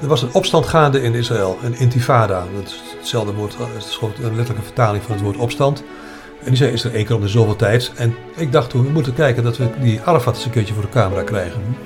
[0.00, 2.44] Er was een opstand gaande in Israël, een intifada.
[2.54, 5.84] Dat is hetzelfde woord, het is gewoon een letterlijke vertaling van het woord opstand.
[6.38, 7.92] En die zei, is er één keer om de zoveel tijd.
[7.96, 10.82] En ik dacht toen, we moeten kijken dat we die Arafat eens een keertje voor
[10.82, 11.76] de camera krijgen.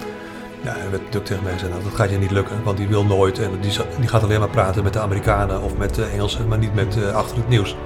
[0.62, 2.76] Ja, en er werd natuurlijk tegen mij gezegd, nou, dat gaat je niet lukken, want
[2.76, 3.38] die wil nooit.
[3.38, 6.58] En die, die gaat alleen maar praten met de Amerikanen of met de Engelsen, maar
[6.58, 7.76] niet met uh, achter het nieuws.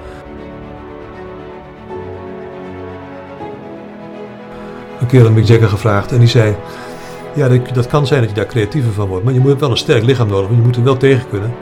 [4.99, 6.55] Een keer had Mick Jagger gevraagd en die zei,
[7.37, 9.71] ja, dat, dat kan zijn dat je daar creatiever van wordt, maar je moet wel
[9.71, 11.53] een sterk lichaam nodig, want je moet er wel tegen kunnen.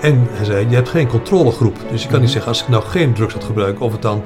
[0.00, 2.82] En hij zei, je hebt geen controlegroep, dus je kan niet zeggen als ik nou
[2.82, 4.22] geen drugs had gebruikt of het dan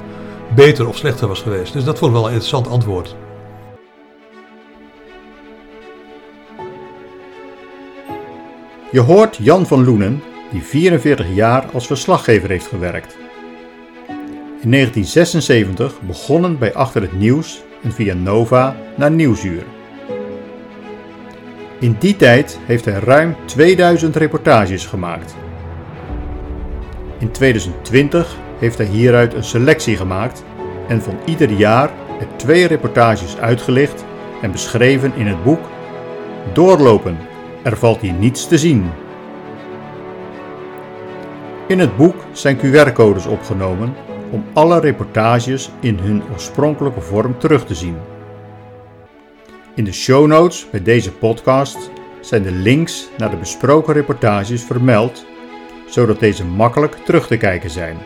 [0.55, 1.73] beter of slechter was geweest.
[1.73, 3.15] Dus dat vond ik wel een interessant antwoord.
[8.91, 13.17] Je hoort Jan van Loenen, die 44 jaar als verslaggever heeft gewerkt.
[14.61, 19.63] In 1976 begonnen bij Achter het Nieuws en via Nova naar Nieuwsuur.
[21.79, 25.35] In die tijd heeft hij ruim 2000 reportages gemaakt.
[27.17, 30.43] In 2020 heeft hij hieruit een selectie gemaakt
[30.87, 31.89] en van ieder jaar
[32.19, 34.05] er twee reportages uitgelicht
[34.41, 35.59] en beschreven in het boek
[36.53, 37.17] Doorlopen,
[37.63, 38.89] er valt hier niets te zien.
[41.67, 43.93] In het boek zijn QR-codes opgenomen
[44.31, 47.95] om alle reportages in hun oorspronkelijke vorm terug te zien.
[49.77, 51.89] In de show notes bij deze podcast
[52.21, 55.25] zijn de links naar de besproken reportages vermeld,
[55.87, 57.97] zodat deze makkelijk terug te kijken zijn.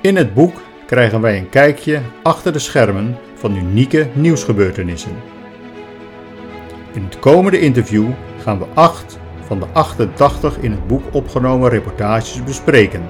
[0.00, 0.54] In het boek
[0.86, 5.16] krijgen wij een kijkje achter de schermen van unieke nieuwsgebeurtenissen.
[6.92, 8.08] In het komende interview
[8.42, 13.08] gaan we acht van de 88 in het boek opgenomen reportages bespreken.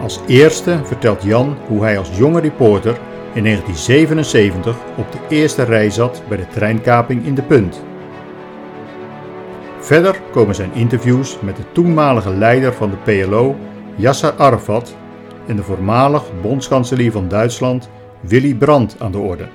[0.00, 5.90] Als eerste vertelt Jan hoe hij als jonge reporter in 1977 op de eerste rij
[5.90, 7.84] zat bij de treinkaping in de Punt.
[9.78, 13.56] Verder komen zijn interviews met de toenmalige leider van de PLO,
[13.96, 14.96] Yasser Arafat,
[15.46, 19.48] en de voormalig bondskanselier van Duitsland, Willy Brandt, aan de orde.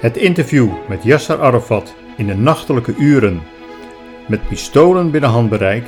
[0.00, 3.42] Het interview met Yasser Arafat in de nachtelijke uren
[4.28, 5.84] met pistolen binnen handbereik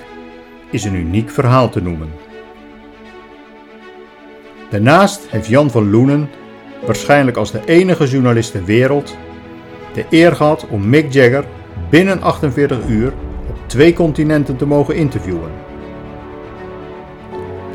[0.71, 2.11] is een uniek verhaal te noemen.
[4.73, 6.31] Daarnaast heeft Jan van Loenen,
[6.87, 9.17] waarschijnlijk als de enige journalist ter wereld,
[9.95, 11.45] de eer gehad om Mick Jagger
[11.91, 13.13] binnen 48 uur
[13.49, 15.51] op twee continenten te mogen interviewen.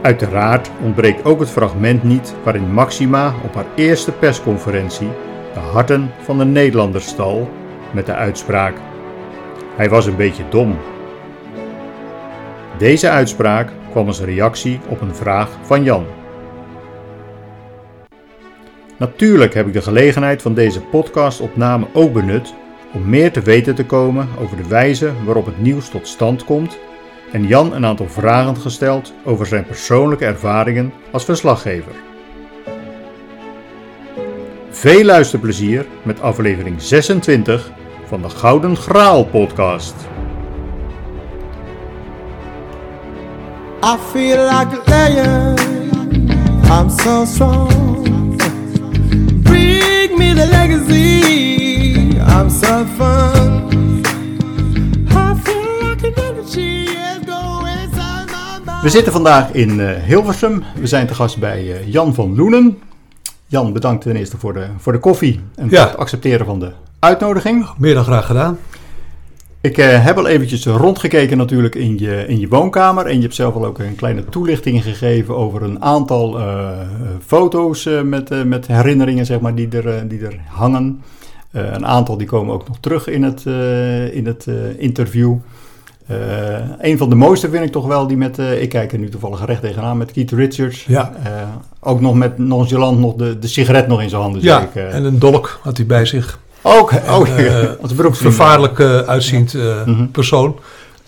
[0.01, 5.09] Uiteraard ontbreekt ook het fragment niet waarin Maxima op haar eerste persconferentie
[5.53, 7.49] de harten van de Nederlanders stal
[7.91, 8.75] met de uitspraak:
[9.75, 10.77] Hij was een beetje dom.
[12.77, 16.16] Deze uitspraak kwam als reactie op een vraag van Jan.
[18.97, 22.53] Natuurlijk heb ik de gelegenheid van deze podcastopname ook benut
[22.93, 26.77] om meer te weten te komen over de wijze waarop het nieuws tot stand komt
[27.31, 31.91] en Jan een aantal vragen gesteld over zijn persoonlijke ervaringen als verslaggever.
[34.69, 37.71] Veel luisterplezier met aflevering 26
[38.05, 39.95] van de Gouden Graal podcast.
[43.83, 43.97] I.
[46.69, 47.86] I'm so strong.
[50.35, 52.17] The legacy.
[52.19, 53.55] I'm so fun.
[58.81, 60.63] We zitten vandaag in uh, Hilversum.
[60.75, 62.77] We zijn te gast bij uh, Jan van Loenen.
[63.47, 66.71] Jan, bedankt ten eerste voor de, voor de koffie en voor het accepteren van de
[66.99, 67.67] uitnodiging.
[67.77, 68.57] Meer dan graag gedaan.
[69.61, 73.05] Ik uh, heb al eventjes rondgekeken natuurlijk in je, in je woonkamer.
[73.05, 76.39] En je hebt zelf al ook een kleine toelichting gegeven over een aantal
[77.25, 81.01] foto's met, met herinneringen zeg maar, die, er, die er hangen.
[81.51, 83.45] een aantal die komen ook nog terug in het,
[84.11, 84.47] in het
[84.77, 85.35] interview.
[86.79, 89.45] Een van de mooiste vind ik toch wel die met, ik kijk er nu toevallig
[89.45, 90.85] recht tegenaan, met Keith Richards.
[90.85, 91.13] Ja.
[91.79, 94.41] Ook nog met nonchalant nog de, de sigaret nog in zijn handen.
[94.41, 96.39] Ja, en een dolk had hij bij zich.
[96.67, 96.93] Ook,
[97.81, 100.59] als een vervaarlijk uitziend mm persoon.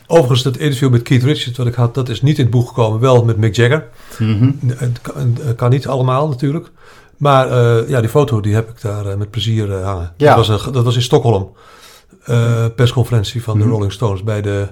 [0.08, 2.68] Overigens, dat interview met Keith Richards wat ik had, dat is niet in het boek
[2.68, 3.00] gekomen.
[3.00, 3.88] Wel met Mick Jagger.
[4.18, 4.60] Mm -hmm.
[4.76, 6.72] het, kan, kan, niet allemaal natuurlijk.
[7.18, 7.48] Maar
[7.90, 10.14] ja, die foto die heb ik daar met plezier hangen.
[10.18, 10.36] Ja.
[10.36, 11.52] Dat, was een, dat was in Stockholm.
[12.76, 13.74] persconferentie van de mhm.
[13.74, 14.68] Rolling Stones bij de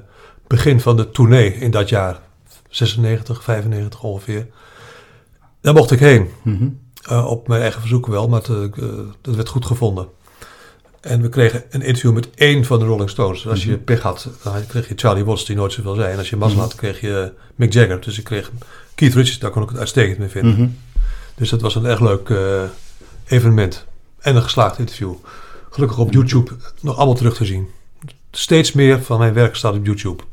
[0.48, 2.20] begin van de tournee in dat jaar.
[2.70, 4.48] 96, 95 ongeveer.
[5.62, 6.30] Daar mocht ik heen.
[6.42, 6.68] Mhm.
[7.02, 8.68] Eh, op mijn eigen verzoek wel, maar uh,
[9.22, 10.08] dat werd goed gevonden.
[11.08, 13.48] En we kregen een interview met één van de Rolling Stones.
[13.48, 13.84] Als je mhm.
[13.84, 16.12] pech had, dan kreeg je Charlie Watts, die nooit zoveel zei.
[16.12, 16.78] En als je mazzel had, mhm.
[16.78, 18.02] kreeg je Mick Jagger.
[18.02, 18.52] Dus ik kreeg
[18.96, 20.80] Keith Richards, daar kon ik het uitstekend mee vinden.
[21.36, 22.32] Dus dat was een erg leuk
[23.28, 23.86] evenement.
[24.20, 25.14] En een geslaagd interview
[25.70, 26.52] gelukkig op YouTube
[26.82, 27.68] nog allemaal terug te zien.
[28.32, 30.24] Steeds meer van mijn werk staat op YouTube.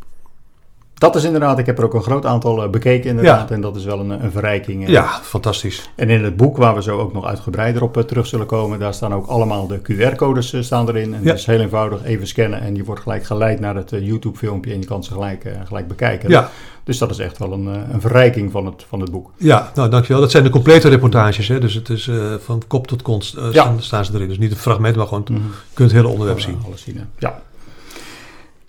[0.94, 3.50] Dat is inderdaad, ik heb er ook een groot aantal eh, bekeken inderdaad.
[3.50, 4.88] En dat is wel een, een verrijking.
[4.88, 5.91] Ja, fantastisch.
[5.94, 8.94] En in het boek, waar we zo ook nog uitgebreider op terug zullen komen, daar
[8.94, 11.14] staan ook allemaal de QR-codes staan erin.
[11.14, 14.73] En dat is heel eenvoudig, even scannen en je wordt gelijk geleid naar het YouTube-filmpje
[14.73, 16.31] en je kan ze gelijk, gelijk bekijken.
[16.31, 16.50] Ja.
[16.85, 19.31] Dus dat is echt wel een, een verrijking van het, van het boek.
[19.37, 20.20] Ja, nou dankjewel.
[20.20, 21.49] Dat zijn de complete reportages.
[21.49, 21.61] Hè?
[21.61, 22.11] Dus het is
[22.44, 23.75] van kop tot kont uh, ja.
[23.79, 24.29] staan, ze erin.
[24.29, 25.46] Dus niet een fragment, maar gewoon mm -hmm.
[25.46, 26.58] je kunt het hele onderwerp zien.
[26.67, 27.43] Alles zien ja.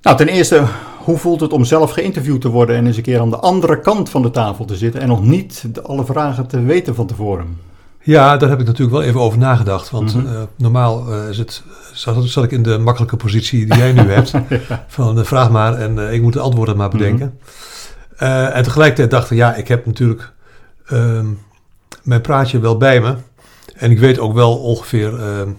[0.06, 0.64] Nou, ten eerste,
[0.98, 3.80] hoe voelt het om zelf geïnterviewd te worden en eens een keer aan de andere
[3.80, 7.60] kant van de tafel te zitten en nog niet alle vragen te weten van tevoren?
[8.02, 9.90] Ja, daar heb ik natuurlijk wel even over nagedacht.
[9.90, 10.34] Want mm -hmm.
[10.34, 11.64] uh, normaal uh, is het,
[11.94, 14.32] zat, zat, ik in de makkelijke positie die jij nu hebt.
[14.68, 14.86] ja.
[14.88, 17.26] Van uh, vraag maar en ik moet de antwoorden maar bedenken.
[17.26, 17.40] Mm
[18.18, 18.48] -hmm.
[18.48, 20.32] en tegelijkertijd dacht ik, ja, ik heb natuurlijk
[20.86, 21.26] ehm,
[22.04, 23.16] mijn praatje wel bij me.
[23.76, 25.50] En ik weet ook wel ongeveer ehm,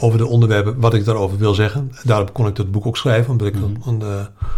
[0.00, 1.92] over de onderwerpen wat ik daarover wil zeggen.
[2.02, 4.08] Daarom kon ik dat boek ook schrijven, omdat ik een, een uh,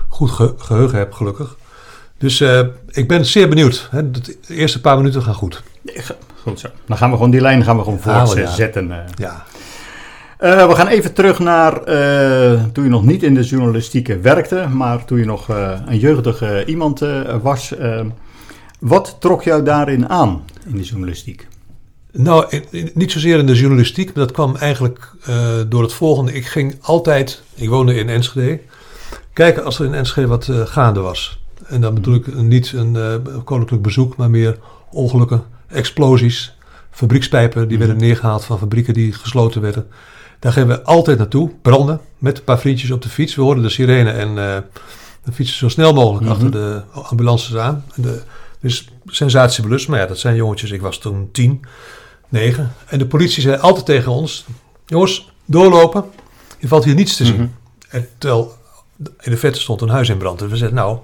[0.08, 1.56] goed ge geheugen heb, gelukkig.
[2.18, 3.88] Dus uh, ik ben zeer benieuwd.
[3.90, 4.10] Hè.
[4.10, 5.62] De eerste paar minuten gaan goed.
[6.42, 6.68] Goed zo.
[6.86, 8.88] Dan gaan we gewoon die lijn gaan we gewoon voortzetten.
[8.88, 9.04] Ja.
[9.16, 9.44] ja.
[10.40, 11.84] Uh, we gaan even terug naar
[12.72, 15.48] toen je nog niet in de journalistiek werkte, maar toen je nog
[15.86, 17.02] een jeugdige iemand
[17.42, 17.74] was.
[18.78, 21.46] wat trok jou daarin aan in de journalistiek?
[22.16, 22.62] Nou,
[22.94, 26.32] niet zozeer in de journalistiek, maar dat kwam eigenlijk uh, door het volgende.
[26.32, 28.60] Ik ging altijd, ik woonde in Enschede,
[29.32, 31.40] kijken als er in Enschede wat uh, gaande was.
[31.66, 33.14] En dan bedoel ik niet een uh,
[33.44, 34.58] koninklijk bezoek, maar meer
[34.90, 36.56] ongelukken, explosies,
[36.90, 39.86] fabriekspijpen die werden neergehaald van fabrieken die gesloten werden.
[40.38, 43.34] Daar gingen we altijd naartoe, branden, met een paar vriendjes op de fiets.
[43.34, 44.34] We hoorden de sirene en
[45.22, 46.46] we fietsen zo snel mogelijk mm -hmm.
[46.46, 47.84] achter de ambulances aan.
[47.94, 48.22] En de,
[48.60, 51.64] dus sensatiebelust, maar ja, dat zijn jongetjes, ik was toen tien.
[52.28, 52.72] 9.
[52.86, 54.46] En de politie zei altijd tegen ons:
[54.86, 56.04] jongens, doorlopen.
[56.58, 57.34] Je valt hier niets te zien.
[57.34, 57.54] Mm -hmm.
[57.88, 58.54] en terwijl
[59.20, 60.42] in de vette stond een huis in brand.
[60.42, 60.98] En we zeiden: nou,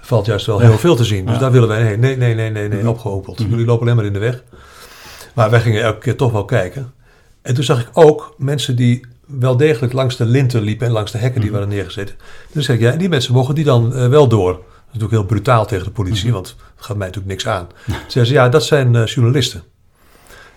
[0.00, 1.24] er valt juist wel heel veel te zien.
[1.24, 1.40] Dus ja.
[1.40, 2.00] daar willen wij heen.
[2.00, 3.38] Nee, nee, nee, nee, nee, opgehopeld.
[3.38, 3.52] Mm -hmm.
[3.52, 4.42] Jullie lopen alleen maar in de weg.
[5.34, 6.92] Maar wij gingen elke keer toch wel kijken.
[7.42, 11.12] En toen zag ik ook mensen die wel degelijk langs de linten liepen en langs
[11.12, 11.64] de hekken die mm -hmm.
[11.64, 12.16] waren neergezet.
[12.52, 14.52] Toen zei ik, ja, die mensen mogen die dan uh, wel door.
[14.52, 16.42] Dat is natuurlijk heel brutaal tegen de politie, mm -hmm.
[16.42, 17.68] want het gaat mij natuurlijk niks aan.
[17.86, 19.62] Zeiden ze, ja, dat zijn uh, journalisten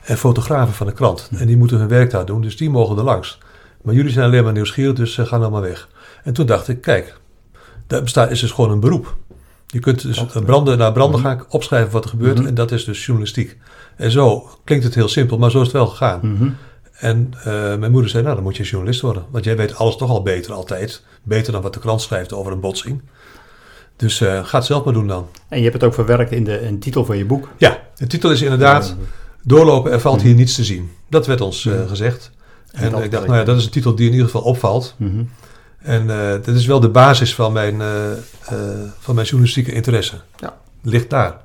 [0.03, 1.29] en fotografen van de krant.
[1.37, 3.37] En die moeten hun werk daar doen, dus die mogen er langs.
[3.81, 5.89] Maar jullie zijn alleen maar nieuwsgierig, dus uh, ga dan maar weg.
[6.23, 7.17] En toen dacht ik, kijk,
[7.87, 9.15] dat bestaat, is dus gewoon een beroep.
[9.67, 12.37] Je kunt dus branden naar branden gaan, opschrijven wat er gebeurt.
[12.37, 12.47] -hmm.
[12.47, 13.57] En dat is dus journalistiek.
[13.95, 16.19] En zo klinkt het heel simpel, maar zo is het wel gegaan.
[16.19, 16.55] -hmm.
[16.93, 17.43] En uh,
[17.75, 19.25] mijn moeder zei, nou dan moet je journalist worden.
[19.29, 21.03] Want jij weet alles toch al beter altijd.
[21.23, 23.01] Beter dan wat de krant schrijft over een botsing.
[23.95, 25.27] Dus uh, ga het zelf maar doen dan.
[25.47, 27.49] En je hebt het ook verwerkt in de, in de titel van je boek.
[27.57, 28.95] Ja, de titel is inderdaad
[29.43, 30.91] doorlopen, er valt hier niets te zien.
[31.09, 32.31] Dat werd ons uh, gezegd.
[32.71, 34.95] En, en ik dacht, nou ja, dat is een titel die in ieder geval opvalt.
[34.97, 35.29] Mm -hmm.
[35.77, 37.87] En uh, dat is wel de basis van mijn, uh,
[38.99, 40.15] van mijn journalistieke interesse.
[40.39, 40.57] Ja.
[40.81, 41.41] Ligt daar.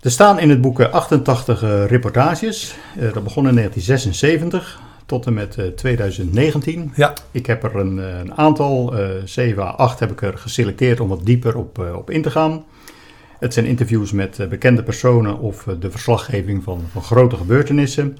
[0.00, 2.74] Er staan in het boek 88 reportages.
[2.94, 6.92] dat begon in 1976 tot en met 2019.
[6.94, 7.12] Ja.
[7.30, 8.94] Ik heb er een, een aantal,
[9.24, 12.64] 7 à 8 heb ik er geselecteerd om wat dieper op, op in te gaan.
[13.38, 18.16] Het zijn interviews met bekende personen of de verslaggeving van, van grote gebeurtenissen,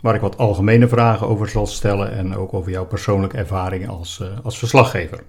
[0.00, 4.22] waar ik wat algemene vragen over zal stellen en ook over jouw persoonlijke ervaring als,
[4.42, 5.22] als verslaggever.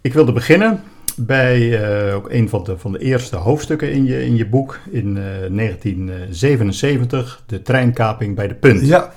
[0.00, 0.82] Ik wilde beginnen
[1.16, 5.08] bij ook een van de, van de eerste hoofdstukken in je, in je boek in
[5.08, 5.24] uh,
[5.56, 8.86] 1977, de treinkaping bij de Punt.
[8.86, 9.12] Ja.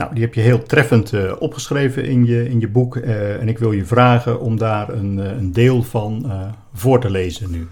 [0.00, 2.96] Nou, die heb je heel treffend uh, opgeschreven in je, in je boek.
[2.96, 6.32] Uh, en ik wil je vragen om daar een, uh, een deel van
[6.74, 7.68] voor te lezen nu.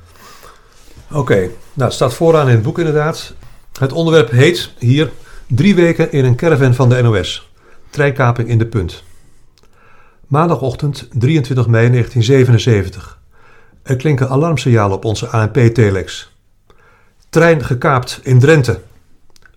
[1.12, 3.34] Oké, nou het staat vooraan in het boek inderdaad.
[3.78, 5.10] Het onderwerp heet hier
[5.46, 7.50] Drie weken in een caravan van de NOS.
[7.90, 9.02] Treinkaping in de punt.
[10.26, 13.20] Maandagochtend 23 mei 1977.
[13.82, 16.36] Er klinken alarmsignalen op onze ANP-telex.
[17.28, 18.80] Trein gekaapt in Drenthe.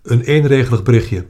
[0.04, 1.26] Een eenregelig berichtje.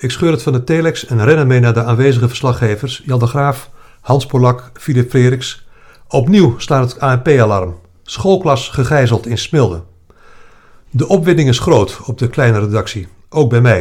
[0.00, 3.26] Ik scheur het van de telex en ren ermee naar de aanwezige verslaggevers Jan de
[3.26, 5.66] Graaf, Hans Polak, Filip Freriks.
[6.08, 7.78] Opnieuw slaat het ANP-alarm.
[8.02, 9.82] Schoolklas gegijzeld in Smilde.
[10.90, 13.80] De opwinding is groot op de kleine redactie, ook bij mij.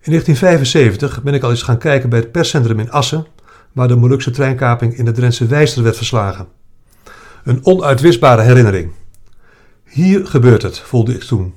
[0.00, 3.26] In 1975 ben ik al eens gaan kijken bij het perscentrum in Assen,
[3.72, 6.48] waar de Molukse treinkaping in de Drentse Wijster werd verslagen.
[7.44, 8.92] Een onuitwisbare herinnering.
[9.84, 11.54] Hier gebeurt het, voelde ik toen.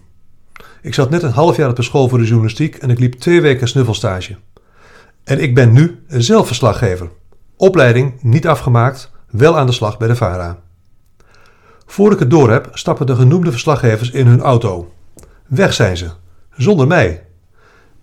[0.84, 3.14] Ik zat net een half jaar op de school voor de journalistiek en ik liep
[3.14, 4.36] twee weken snuffelstage.
[5.24, 7.10] En ik ben nu zelf verslaggever.
[7.58, 10.60] Opleiding niet afgemaakt, wel aan de slag bij de VARA.
[11.86, 14.94] Voor ik het door heb, stappen de genoemde verslaggevers in hun auto.
[15.48, 16.10] Weg zijn ze,
[16.56, 17.26] zonder mij.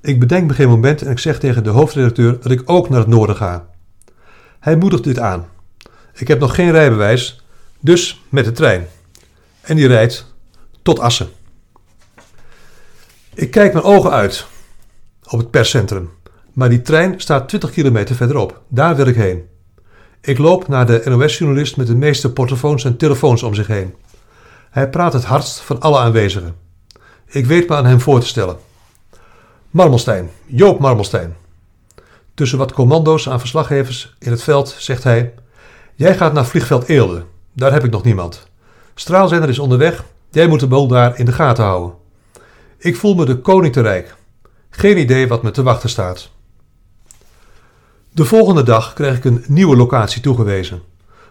[0.00, 3.00] Ik bedenk me geen moment en ik zeg tegen de hoofdredacteur dat ik ook naar
[3.00, 3.66] het noorden ga.
[4.60, 5.46] Hij moedigt dit aan.
[6.14, 7.44] Ik heb nog geen rijbewijs,
[7.80, 8.86] dus met de trein.
[9.60, 10.34] En die rijdt
[10.82, 11.28] tot Assen.
[13.34, 14.46] Ik kijk mijn ogen uit
[15.28, 16.10] op het perscentrum,
[16.52, 18.60] maar die trein staat 20 kilometer verderop.
[18.68, 19.48] Daar wil ik heen.
[20.20, 23.94] Ik loop naar de NOS-journalist met de meeste portofoons en telefoons om zich heen.
[24.70, 26.56] Hij praat het hardst van alle aanwezigen.
[27.26, 28.56] Ik weet me aan hem voor te stellen.
[29.70, 31.36] Marmelstein, Joop Marmelstein.
[32.34, 35.34] Tussen wat commando's aan verslaggevers in het veld zegt hij:
[35.94, 37.24] Jij gaat naar vliegveld Eelde.
[37.52, 38.48] Daar heb ik nog niemand.
[38.94, 40.04] Straalzender is onderweg.
[40.30, 41.99] Jij moet de boel daar in de gaten houden.
[42.82, 44.14] Ik voel me de koning te rijk.
[44.70, 46.30] Geen idee wat me te wachten staat.
[48.12, 50.82] De volgende dag krijg ik een nieuwe locatie toegewezen.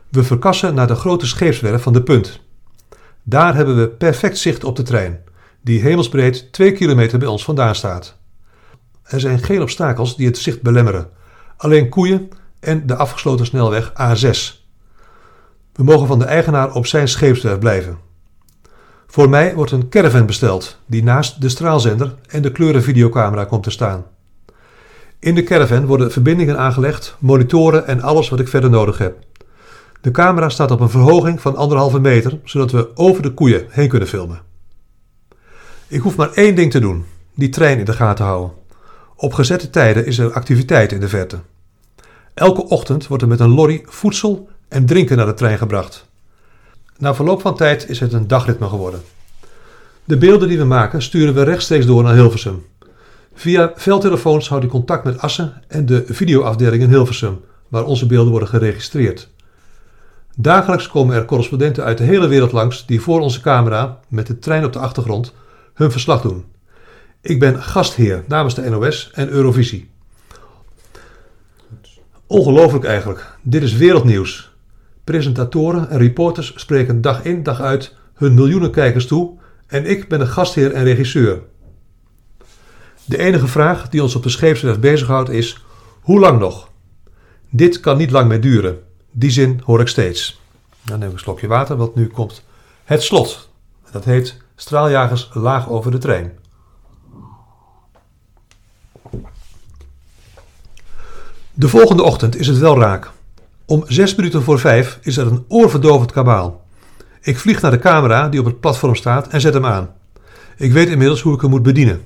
[0.10, 2.40] We verkassen naar de grote scheepswerf van de Punt.
[3.24, 5.24] Daar hebben we perfect zicht op de trein,
[5.62, 8.18] die hemelsbreed twee kilometer bij ons vandaan staat.
[9.04, 11.10] Er zijn geen obstakels die het zicht belemmeren,
[11.58, 12.30] alleen koeien
[12.60, 14.68] en de afgesloten snelweg A6.
[15.74, 18.09] We mogen van de eigenaar op zijn scheepswerf blijven.
[19.12, 23.70] Voor mij wordt een caravan besteld die naast de straalzender en de kleurenvideocamera komt te
[23.70, 24.06] staan.
[25.20, 29.18] In de caravan worden verbindingen aangelegd, monitoren en alles wat ik verder nodig heb.
[30.02, 33.90] De camera staat op een verhoging van anderhalve meter, zodat we over de koeien heen
[33.90, 34.42] kunnen filmen.
[35.88, 38.52] Ik hoef maar één ding te doen: die trein in de gaten houden.
[39.16, 41.40] Op gezette tijden is er activiteit in de verte.
[42.34, 46.09] Elke ochtend wordt er met een lorry voedsel en drinken naar de trein gebracht.
[47.00, 49.02] Na verloop van tijd is het een dagritme geworden.
[50.04, 52.66] De beelden die we maken sturen we rechtstreeks door naar Hilversum.
[53.34, 58.32] Via veldtelefoons houd ik contact met Assen en de videoafdeling in Hilversum, waar onze beelden
[58.32, 59.30] worden geregistreerd.
[60.36, 64.40] Dagelijks komen er correspondenten uit de hele wereld langs die voor onze camera, met de
[64.40, 65.34] trein op de achtergrond,
[65.74, 66.46] hun verslag doen.
[67.22, 69.90] Ik ben gastheer namens de NOS en Eurovisie.
[72.28, 73.38] Ongelooflijk eigenlijk.
[73.42, 74.49] Dit is wereldnieuws.
[75.10, 79.38] Presentatoren en reporters spreken dag in dag uit hun miljoenen kijkers toe
[79.68, 81.42] en ik ben de gastheer en regisseur.
[83.06, 85.64] De enige vraag die ons op de scheepswerf bezighoudt is:
[86.02, 86.70] hoe lang nog?
[87.50, 88.80] Dit kan niet lang meer duren.
[89.12, 90.42] Die zin hoor ik steeds.
[90.84, 92.44] Dan neem ik een slokje water, want nu komt
[92.84, 93.50] het slot.
[93.92, 96.40] Dat heet Straaljagers laag over de trein.
[101.54, 103.12] De volgende ochtend is het wel raak.
[103.70, 106.66] Om zes minuten voor vijf is er een oorverdovend kabaal.
[107.22, 109.90] Ik vlieg naar de camera die op het platform staat en zet hem aan.
[110.58, 112.02] Ik weet inmiddels hoe ik hem moet bedienen.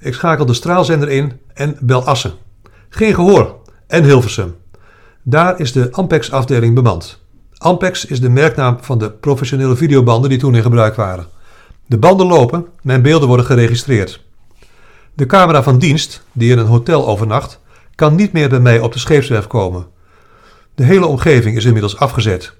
[0.00, 2.32] Ik schakel de straalzender in en bel Assen.
[2.88, 3.56] Geen gehoor.
[3.86, 4.54] En Hilversum.
[5.22, 7.22] Daar is de Ampex-afdeling bemand.
[7.56, 11.26] Ampex is de merknaam van de professionele videobanden die toen in gebruik waren.
[11.86, 14.24] De banden lopen, mijn beelden worden geregistreerd.
[15.14, 17.60] De camera van dienst, die in een hotel overnacht,
[17.94, 19.94] kan niet meer bij mij op de scheepswerf komen.
[20.76, 22.54] De hele omgeving is inmiddels afgezet.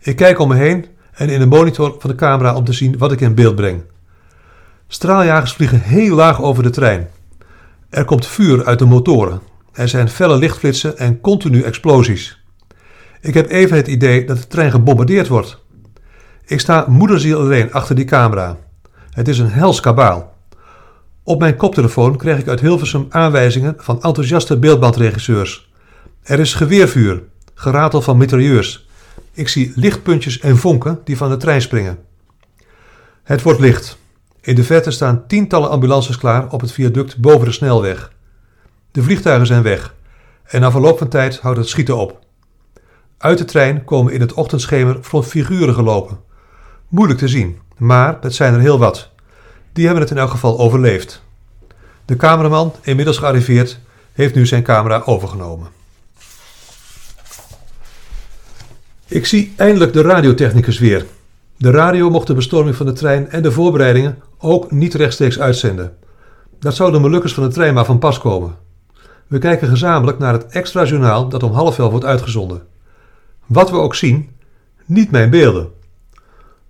[0.00, 2.98] Ik kijk om me heen en in de monitor van de camera om te zien
[2.98, 3.82] wat ik in beeld breng.
[4.88, 7.08] Straaljagers vliegen heel laag over de trein.
[7.90, 9.40] Er komt vuur uit de motoren.
[9.72, 12.44] Er zijn felle lichtflitsen en continu explosies.
[13.20, 15.58] Ik heb even het idee dat de trein gebombardeerd wordt.
[16.46, 18.56] Ik sta moederziel alleen achter die camera.
[19.10, 20.34] Het is een hels kabaal.
[21.22, 25.72] Op mijn koptelefoon kreeg ik uit Hilversum aanwijzingen van enthousiaste beeldbandregisseurs.
[26.22, 27.22] Er is geweervuur,
[27.54, 28.86] geratel van mitrailleurs.
[29.32, 31.98] Ik zie lichtpuntjes en vonken die van de trein springen.
[33.22, 33.98] Het wordt licht.
[34.40, 38.12] In de verte staan tientallen ambulances klaar op het viaduct boven de snelweg.
[38.90, 39.94] De vliegtuigen zijn weg
[40.44, 42.18] en na verloop van tijd houdt het schieten op.
[43.18, 46.20] Uit de trein komen in het ochtendschemer figuren gelopen.
[46.88, 49.10] Moeilijk te zien, maar het zijn er heel wat.
[49.72, 51.22] Die hebben het in elk geval overleefd.
[52.04, 53.78] De cameraman, inmiddels gearriveerd,
[54.12, 55.68] heeft nu zijn camera overgenomen.
[59.14, 61.06] Ik zie eindelijk de radiotechnicus weer.
[61.56, 65.96] De radio mocht de bestorming van de trein en de voorbereidingen ook niet rechtstreeks uitzenden.
[66.58, 68.54] Dat zou de Molukkers van de trein maar van pas komen.
[69.26, 72.62] We kijken gezamenlijk naar het extra journaal dat om half elf wordt uitgezonden.
[73.46, 74.30] Wat we ook zien,
[74.84, 75.68] niet mijn beelden.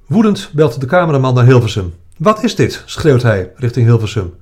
[0.06, 1.94] Woedend belt de cameraman naar Hilversum.
[2.16, 2.82] Wat is dit?
[2.86, 4.34] schreeuwt hij richting Hilversum.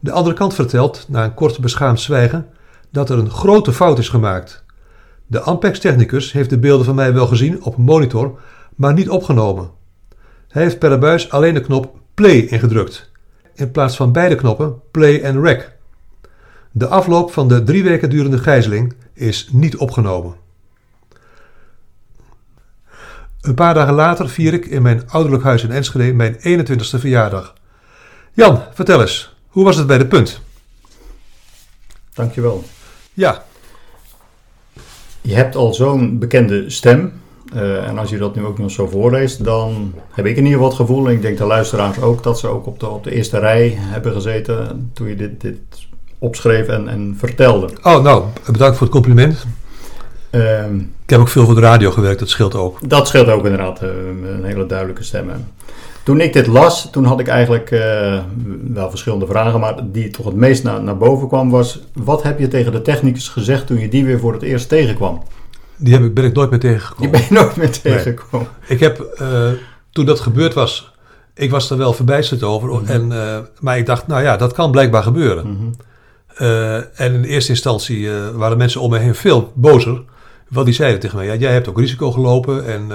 [0.00, 2.46] De andere kant vertelt, na een kort beschaamd zwijgen,
[2.90, 4.64] dat er een grote fout is gemaakt.
[5.32, 8.40] De Ampex-technicus heeft de beelden van mij wel gezien op een monitor,
[8.74, 9.70] maar niet opgenomen.
[10.48, 13.10] Hij heeft per buis alleen de knop play ingedrukt,
[13.54, 15.72] in plaats van beide knoppen play en rec.
[16.70, 20.34] De afloop van de drie weken durende gijzeling is niet opgenomen.
[23.40, 27.54] Een paar dagen later vier ik in mijn ouderlijk huis in Enschede mijn 21ste verjaardag.
[28.32, 30.40] Jan, vertel eens, hoe was het bij de punt?
[32.14, 32.64] Dankjewel.
[33.12, 33.44] Ja.
[35.22, 37.12] Je hebt al zo'n bekende stem.
[37.54, 40.52] Uh, en als je dat nu ook nog zo voorleest, dan heb ik in ieder
[40.52, 43.04] geval het gevoel, en ik denk de luisteraars ook, dat ze ook op de, op
[43.04, 45.58] de eerste rij hebben gezeten toen je dit, dit
[46.18, 47.68] opschreef en, en vertelde.
[47.82, 49.46] Oh, nou, bedankt voor het compliment.
[50.30, 52.88] Um, ik heb ook veel voor de radio gewerkt, dat scheelt ook.
[52.88, 53.88] Dat scheelt ook inderdaad, uh,
[54.36, 55.30] een hele duidelijke stem.
[56.02, 58.20] Toen ik dit las, toen had ik eigenlijk uh,
[58.72, 62.38] wel verschillende vragen, maar die toch het meest naar, naar boven kwam was, wat heb
[62.38, 65.22] je tegen de technicus gezegd toen je die weer voor het eerst tegenkwam?
[65.76, 67.10] Die heb ik, ben ik nooit meer tegengekomen.
[67.12, 68.48] Die ben je nooit meer tegengekomen?
[68.66, 69.50] Ik heb, uh,
[69.90, 70.92] toen dat gebeurd was,
[71.34, 72.86] ik was er wel verbijsterd over, mm -hmm.
[72.86, 75.46] en, uh, maar ik dacht, nou ja, dat kan blijkbaar gebeuren.
[75.46, 75.74] Mm -hmm.
[76.94, 80.02] en in eerste instantie waren mensen om me heen veel bozer,
[80.48, 82.90] want die zeiden tegen mij, ja, jij hebt ook risico gelopen en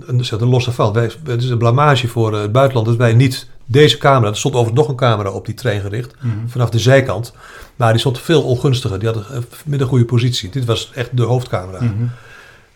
[0.00, 0.92] een, een losse van.
[0.92, 4.54] Wij, het is een blamage voor het buitenland dat wij niet deze camera, er stond
[4.54, 6.48] overigens nog een camera op die trein gericht, mm -hmm.
[6.48, 7.32] vanaf de zijkant.
[7.76, 8.98] Maar die stond veel ongunstiger.
[8.98, 10.50] Die had een minder goede positie.
[10.50, 11.80] Dit was echt de hoofdcamera.
[11.80, 12.10] Mm -hmm.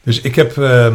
[0.03, 0.95] Dus ik heb uh,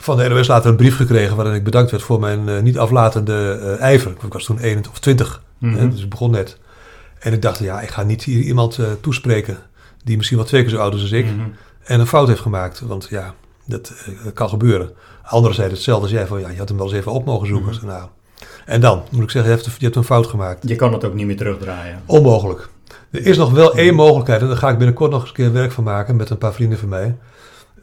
[0.00, 2.78] van de NOS later een brief gekregen waarin ik bedankt werd voor mijn uh, niet
[2.78, 4.10] aflatende uh, ijver.
[4.10, 5.78] Ik was toen 21 of 20, mm -hmm.
[5.78, 6.58] hè, dus ik begon net.
[7.18, 9.58] En ik dacht, ja, ik ga niet hier iemand toespreken
[10.04, 11.26] die misschien wel twee keer zo oud is als ik
[11.84, 12.80] en een fout heeft gemaakt.
[12.80, 13.34] Want ja,
[13.64, 13.92] dat
[14.34, 14.90] kan gebeuren.
[15.24, 17.46] Anderen zeiden hetzelfde als jij, van ja, je had hem wel eens even op mogen
[17.46, 17.72] zoeken.
[17.72, 17.88] Mm -hmm.
[17.88, 18.08] nou,
[18.66, 20.68] en dan moet ik zeggen, je hebt, je hebt een fout gemaakt.
[20.68, 22.02] Je kan het ook niet meer terugdraaien.
[22.06, 22.68] Onmogelijk.
[23.10, 25.52] Er is nog wel één mogelijkheid, en daar ga ik binnenkort nog eens een keer
[25.52, 27.16] werk van maken met een paar vrienden van mij.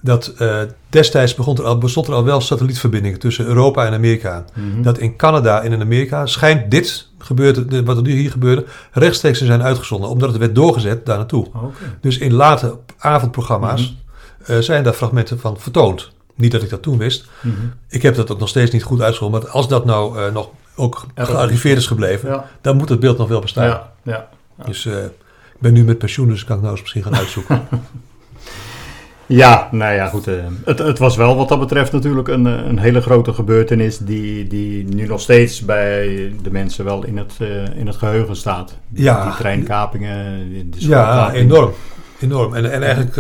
[0.01, 4.45] Dat uh, destijds begon er al, bestond er al wel satellietverbindingen tussen Europa en Amerika.
[4.53, 4.83] Mm -hmm.
[4.83, 9.37] Dat in Canada en in Amerika schijnt dit gebeurde, wat er nu hier gebeurde, rechtstreeks
[9.37, 10.09] te zijn uitgezonden.
[10.09, 11.45] Omdat het werd doorgezet daar naartoe.
[11.45, 11.69] Okay.
[12.01, 13.97] Dus in late avondprogramma's mm
[14.43, 14.55] -hmm.
[14.55, 16.11] uh, zijn daar fragmenten van vertoond.
[16.35, 17.29] Niet dat ik dat toen wist.
[17.41, 17.73] Mm -hmm.
[17.89, 19.41] Ik heb dat ook nog steeds niet goed uitgezonden.
[19.41, 22.49] Maar als dat nou uh, nog ook gearchiveerd is gebleven, ja.
[22.61, 23.67] dan moet het beeld nog wel bestaan.
[23.67, 24.65] Ja, ja, ja.
[24.65, 27.61] Dus uh, ik ben nu met pensioen, dus kan ik nou eens misschien gaan uitzoeken.
[29.25, 30.27] ja, nou ja, goed.
[30.27, 34.47] Uh, het, het, was wel wat dat betreft natuurlijk een, een hele grote gebeurtenis die,
[34.47, 37.33] die nu nog steeds bij de mensen wel in het,
[37.75, 38.77] in het geheugen staat.
[38.93, 39.25] Ja.
[39.25, 40.49] Die treinkapingen.
[40.77, 41.73] Ja, enorm.
[42.19, 42.55] Enorm.
[42.55, 43.15] En, en eigenlijk,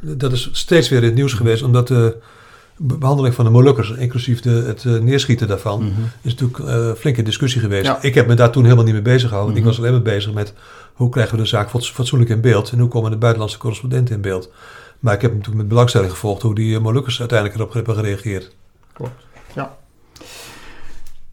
[0.00, 2.16] dat is steeds weer in het nieuws geweest, omdat de
[2.82, 6.04] behandeling van de Molukkers, inclusief de, het uh, neerschieten daarvan, mm -hmm.
[6.22, 7.86] is natuurlijk uh, flinke discussie geweest.
[7.86, 8.02] Ja.
[8.02, 9.54] Ik heb me daar toen helemaal niet mee bezig gehouden.
[9.54, 9.68] Mm -hmm.
[9.68, 10.54] Ik was alleen maar bezig met
[10.92, 14.20] hoe krijgen we de zaak fatsoenlijk in beeld en hoe komen de buitenlandse correspondenten in
[14.20, 14.50] beeld.
[14.98, 18.54] Maar ik heb natuurlijk met belangstelling gevolgd hoe die uh, Molukkers uiteindelijk erop hebben gereageerd.
[18.92, 19.76] Klopt, ja.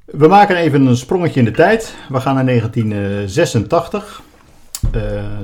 [0.06, 1.96] We maken even een sprongetje in de tijd.
[2.10, 4.22] We gaan naar 1986,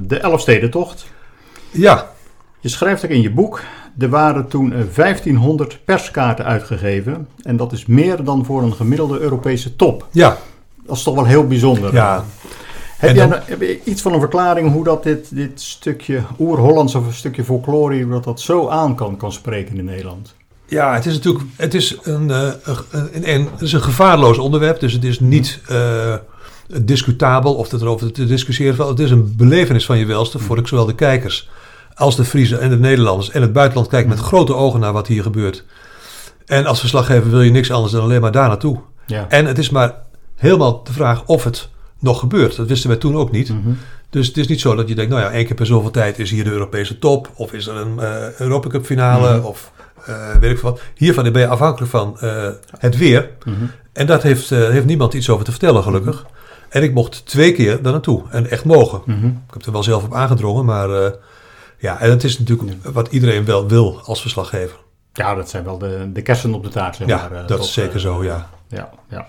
[0.07, 1.05] de Elfstedentocht.
[1.71, 2.11] Ja.
[2.59, 3.61] Je schrijft ook in je boek
[3.99, 7.27] er waren toen 1500 perskaarten uitgegeven.
[7.41, 10.07] En dat is meer dan voor een gemiddelde Europese top.
[10.11, 10.37] Ja.
[10.85, 11.93] Dat is toch wel heel bijzonder.
[11.93, 12.23] Ja.
[12.97, 16.95] Heb, dan, jij, heb je iets van een verklaring hoe dat dit, dit stukje oer-Hollands
[16.95, 20.35] of een stukje folklore, dat, dat zo aan kan, kan spreken in Nederland?
[20.67, 22.49] Ja, het is natuurlijk het is een, uh,
[22.91, 24.79] een, een, het is een gevaarloos onderwerp.
[24.79, 26.15] Dus het is niet uh,
[26.81, 28.89] discutabel of het erover te discussiëren valt.
[28.89, 31.49] Het is een belevenis van je welste voor zowel de kijkers
[31.95, 35.07] als de Friese en de Nederlanders en het buitenland kijken met grote ogen naar wat
[35.07, 35.63] hier gebeurt.
[36.45, 38.79] En als verslaggever wil je niks anders dan alleen maar daar naartoe.
[39.05, 39.25] Ja.
[39.29, 39.93] En het is maar
[40.35, 42.55] helemaal de vraag of het nog gebeurt.
[42.55, 43.49] Dat wisten wij toen ook niet.
[43.49, 43.77] Mm -hmm.
[44.09, 46.19] Dus het is niet zo dat je denkt, nou ja, één keer per zoveel tijd
[46.19, 47.29] is hier de Europese top.
[47.35, 49.29] Of is er een uh, Europa Cup finale.
[49.29, 49.45] Mm -hmm.
[49.45, 49.71] Of
[50.09, 50.81] uh, weet ik wat.
[50.95, 53.29] Hiervan ben je afhankelijk van uh, het weer.
[53.43, 53.71] Mm -hmm.
[53.93, 56.25] En daar heeft, heeft niemand iets over te vertellen, gelukkig.
[56.69, 58.23] En ik mocht twee keer daar naartoe.
[58.29, 59.01] En echt mogen.
[59.47, 61.13] Ik heb er wel zelf op aangedrongen, maar...
[61.79, 64.77] Ja, en het is natuurlijk wat iedereen wel wil als verslaggever.
[65.13, 66.95] Ja, dat zijn wel de, de kersen op de taart.
[66.95, 68.49] Zeg ja, maar, dat tot, is zeker uh, zo, ja.
[68.67, 69.27] ja, ja.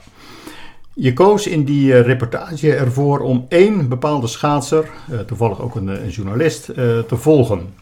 [0.95, 4.89] Je koos in die uh, reportage ervoor om één bepaalde schaatser,
[5.27, 7.75] toevallig ook een, een journalist, te volgen.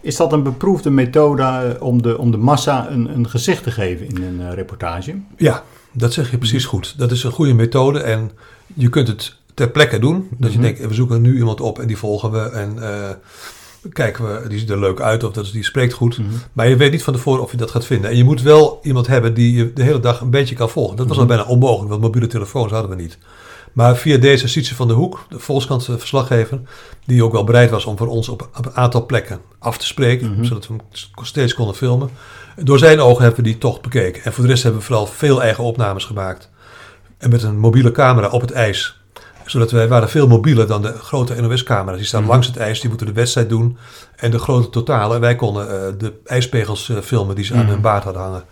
[0.00, 4.08] Is dat een beproefde methode om de, om de massa een, een gezicht te geven
[4.08, 5.14] in een reportage?
[5.36, 6.98] Ja, dat zeg je precies goed.
[6.98, 8.30] Dat is een goede methode en
[8.74, 10.28] je kunt het ter plekke doen.
[10.30, 10.52] Dat mm -hmm.
[10.52, 12.78] je denkt, we zoeken nu iemand op en die volgen we en
[13.92, 16.18] kijken we, die ziet er leuk uit of dat, die spreekt goed.
[16.18, 16.26] Mhm.
[16.26, 16.42] Mm -hmm.
[16.52, 18.10] Maar je weet niet van tevoren of je dat gaat vinden.
[18.10, 20.96] En je moet wel iemand hebben die je de hele dag een beetje kan volgen.
[20.96, 21.26] Dat was Mhm.
[21.30, 23.18] al bijna onmogelijk, want mobiele telefoons hadden we niet.
[23.72, 26.60] Maar via deze Sietse van de Hoek, de Volkskantse verslaggever,
[27.06, 29.86] die ook wel bereid was om voor ons op, op een aantal plekken af te
[29.86, 30.44] spreken, Mhm.
[30.44, 30.82] zodat we hem
[31.24, 32.10] steeds konden filmen.
[32.56, 34.22] Door zijn ogen hebben we die tocht bekeken.
[34.24, 36.50] En voor de rest hebben we vooral veel eigen opnames gemaakt.
[37.18, 38.99] En met een mobiele camera op het ijs
[39.50, 41.98] zodat wij waren veel mobieler dan de grote NOS-camera's.
[41.98, 42.30] Die staan Mhm.
[42.30, 43.76] langs het ijs, die moeten de wedstrijd doen.
[44.16, 47.68] En de grote totale, wij konden uh, de ijspegels uh, filmen die ze aan Mhm.
[47.70, 48.44] hun baard hadden hangen.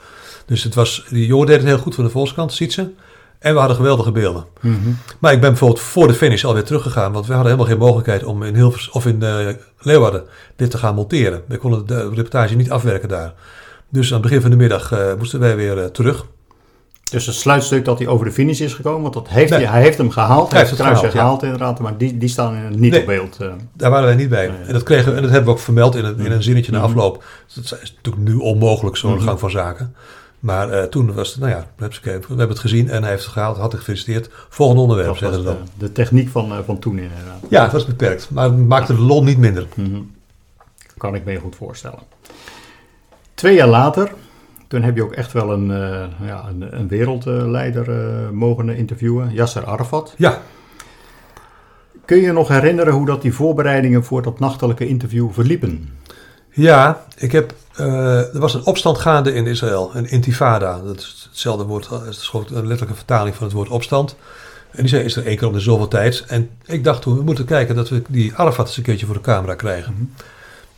[0.47, 2.87] Dus het was, die jongen deed het heel goed van de Volkskant, ziet ze.
[3.39, 4.45] En we hadden geweldige beelden.
[4.61, 4.77] Mhm.
[5.19, 7.13] Maar ik ben bijvoorbeeld voor de finish alweer teruggegaan.
[7.13, 9.47] Want we hadden helemaal geen mogelijkheid om in, Hilvers, of in eh,
[9.79, 10.23] Leeuwarden
[10.57, 11.43] dit te gaan monteren.
[11.49, 13.35] We konden de reportage niet afwerken daar.
[13.89, 16.25] Dus aan het begin van de middag eh, moesten wij weer eh, terug.
[17.11, 19.61] Dus het sluitstuk dat hij over de finish is gekomen, want dat heeft Nee.
[19.61, 20.51] hij, hij heeft hem gehaald.
[20.51, 23.01] Hij heeft het kruisje gehaald, gehaald, inderdaad, maar die, die staan niet Nee.
[23.01, 23.37] op beeld.
[23.41, 23.49] eh.
[23.73, 24.47] Daar waren wij niet bij.
[24.49, 24.57] Nee.
[24.67, 26.79] En, dat kregen, en dat hebben we ook vermeld in een, in een zinnetje na
[26.79, 26.87] Mhm.
[26.87, 27.25] afloop.
[27.55, 29.23] Dat is natuurlijk nu onmogelijk, zo'n Mhm.
[29.25, 29.95] gang van zaken.
[30.41, 33.33] Maar eh, toen was het, nou ja, we hebben het gezien en hij heeft het
[33.33, 34.31] gehaald, had het gefeliciteerd.
[34.49, 35.57] Volgende onderwerp, dat zeggen ze dan.
[35.79, 37.41] de techniek van, eh, van toen inderdaad.
[37.49, 39.67] Ja, het was beperkt, maar het maakte de lol niet minder.
[39.75, 40.01] Mhm.
[40.97, 41.99] Kan ik me goed voorstellen.
[43.35, 44.13] Twee jaar later,
[44.69, 49.33] toen heb je ook echt wel een, eh, ja, een, een wereldleider eh, mogen interviewen,
[49.33, 50.15] Yasser Arafat.
[50.17, 50.41] Ja,
[52.09, 55.99] Kun je nog herinneren hoe dat die voorbereidingen voor dat nachtelijke interview verliepen?
[56.51, 60.81] Ja, ik heb, eh, er was een opstand gaande in Israël, een intifada.
[60.85, 64.17] Dat is hetzelfde woord, het is gewoon een letterlijke vertaling van het woord opstand.
[64.71, 66.25] En die zei, is er één keer om de zoveel tijd.
[66.29, 69.15] En ik dacht toen, we moeten kijken dat we die Arafat eens een keertje voor
[69.15, 69.93] de camera krijgen.
[69.93, 70.05] Mhm.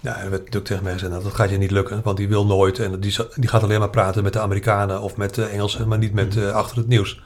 [0.01, 2.17] Ja, en er werd natuurlijk tegen mij gezegd, nou, dat gaat je niet lukken, want
[2.17, 2.79] die wil nooit.
[2.79, 5.99] En die, die gaat alleen maar praten met de Amerikanen of met de Engelsen, maar
[5.99, 7.23] niet met eh, achter het nieuws.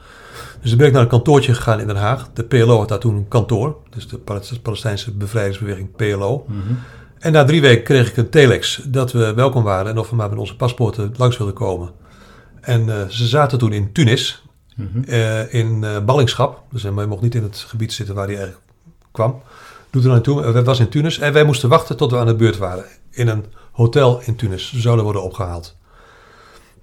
[0.61, 2.29] Dus ik ben ik naar een kantoortje gegaan in Den Haag.
[2.33, 6.45] De PLO had daar toen een kantoor, dus de Palest- Palestijnse bevrijdingsbeweging PLO.
[6.47, 6.59] Mhm.
[7.19, 10.15] En na drie weken kreeg ik een telex dat we welkom waren en of we
[10.15, 11.89] maar met onze paspoorten langs wilden komen.
[12.61, 14.43] En eh, ze zaten toen in Tunis,
[14.75, 15.03] Mhm.
[15.03, 16.63] eh, in eh, ballingschap.
[16.71, 18.65] Dus hij mocht niet in het gebied zitten waar hij eigenlijk
[19.11, 19.41] kwam.
[20.01, 20.41] Doet er toe.
[20.41, 22.85] Hij was in Tunis en wij moesten wachten tot we aan de beurt waren.
[23.11, 24.71] In een hotel in Tunis.
[24.71, 25.77] We zouden worden opgehaald.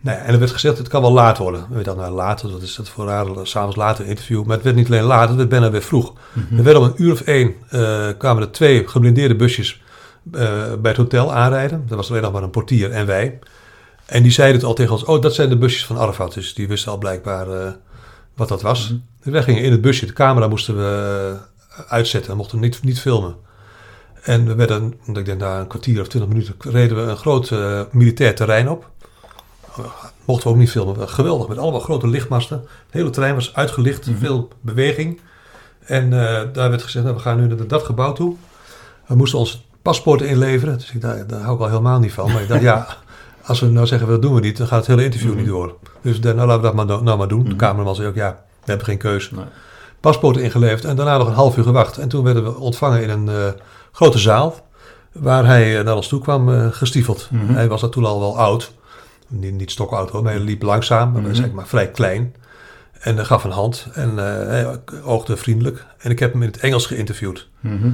[0.01, 1.66] Nou ja, en er werd gezegd, het kan wel laat worden.
[1.70, 4.44] We dachten, nou later, wat is dat voor raar, s'avonds later een interview.
[4.44, 6.12] Maar het werd niet alleen laat, het werd bijna weer vroeg.
[6.33, 6.57] Mhm.
[6.57, 9.83] Er werden om een uur of één, eh, kwamen er twee geblindeerde busjes
[10.33, 10.40] eh,
[10.81, 11.87] bij het hotel aanrijden.
[11.90, 13.38] Er was alleen nog maar een portier en wij.
[14.07, 16.35] En die zeiden het al tegen ons, oh, dat zijn de busjes van Arafat.
[16.35, 17.72] Dus die wisten al blijkbaar eh,
[18.37, 18.88] wat dat was.
[18.88, 18.98] Mhm.
[19.22, 21.51] Dus wij gingen in het busje, de camera moesten we
[21.88, 22.30] uitzetten.
[22.30, 23.37] We mochten niet, niet filmen.
[24.22, 27.50] En we werden, ik denk na een kwartier of twintig minuten, reden we een groot
[27.50, 28.90] eh, militair terrein op.
[29.76, 29.85] Eh,
[30.24, 31.08] Mochten we ook niet filmen.
[31.08, 32.56] Geweldig, met allemaal grote lichtmasten.
[32.58, 34.18] Het hele terrein was uitgelicht, Mhm.
[34.18, 35.20] veel beweging.
[35.85, 38.37] En eh, daar werd gezegd, nou, we gaan nu naar dat gebouw toe.
[39.06, 40.74] We moesten onze paspoorten inleveren.
[40.78, 42.32] Dus ik, daar, daar hou ik al helemaal niet van.
[42.32, 42.87] Maar ik dacht, ja,
[43.46, 45.38] als we nou zeggen, dat doen we niet, dan gaat het hele interview Mhm.
[45.38, 45.74] niet door.
[46.02, 47.42] Dus dan, nou, laten we dat maar, nou maar doen.
[47.42, 47.58] De Mhm.
[47.58, 49.35] cameraman zei ook, ja, we hebben geen keuze.
[49.35, 49.44] Nee.
[50.02, 51.98] Paspoorten ingeleverd en daarna nog een half uur gewacht.
[51.98, 53.60] En toen werden we ontvangen in een eh,
[53.92, 54.66] grote zaal,
[55.12, 57.28] waar hij eh, naar ons toe kwam eh, gestiefeld.
[57.30, 57.52] Mhm.
[57.54, 58.72] Hij was daar toen al wel oud.
[59.28, 61.34] Niet, niet stokoud hoor, maar hij liep langzaam, maar Mhm.
[61.34, 62.34] zeg maar vrij klein.
[63.00, 65.84] En gaf een hand en hij oogde vriendelijk.
[65.98, 67.48] En ik heb hem in het Engels geïnterviewd.
[67.60, 67.90] Mhm.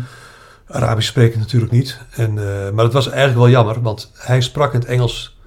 [0.67, 1.99] Arabisch spreken natuurlijk niet.
[2.11, 2.35] En,
[2.75, 5.39] maar het was eigenlijk wel jammer, want hij sprak in het Engels.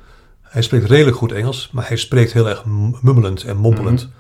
[0.42, 2.66] Hij spreekt redelijk goed Engels, maar hij spreekt heel erg
[3.02, 4.02] mummelend en mompelend.
[4.02, 4.12] Mhm.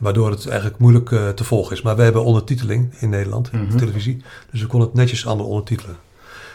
[0.00, 1.82] Waardoor het eigenlijk moeilijk eh, te volgen is.
[1.82, 3.76] Maar wij hebben ondertiteling in Nederland, in Mhm.
[3.76, 4.22] televisie.
[4.50, 5.96] Dus we konden het netjes allemaal ondertitelen.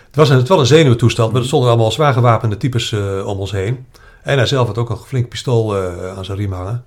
[0.05, 2.91] Het was, een, het was wel een zenuwtoestand, maar er stonden allemaal zwaar gewapende types
[2.91, 3.85] eh, om ons heen.
[4.23, 6.83] En hij zelf had ook een flink pistool eh, aan zijn riem hangen.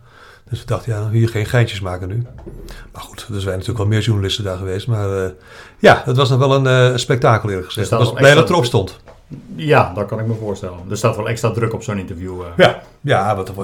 [0.51, 2.27] Dus we dachten, ja, hier geen geintjes maken nu.
[2.93, 4.87] Maar goed, er zijn natuurlijk wel meer journalisten daar geweest.
[4.87, 5.33] Maar
[5.79, 7.91] ja, het was nog wel een spektakel eerlijk gezegd.
[7.91, 9.01] Dus dat was blij dat erop stond.
[9.57, 10.79] Ja, dat kan ik me voorstellen.
[10.91, 12.41] Er staat wel extra druk op zo'n interview.
[12.41, 12.47] eh.
[12.57, 13.55] Ja, ja want, eh,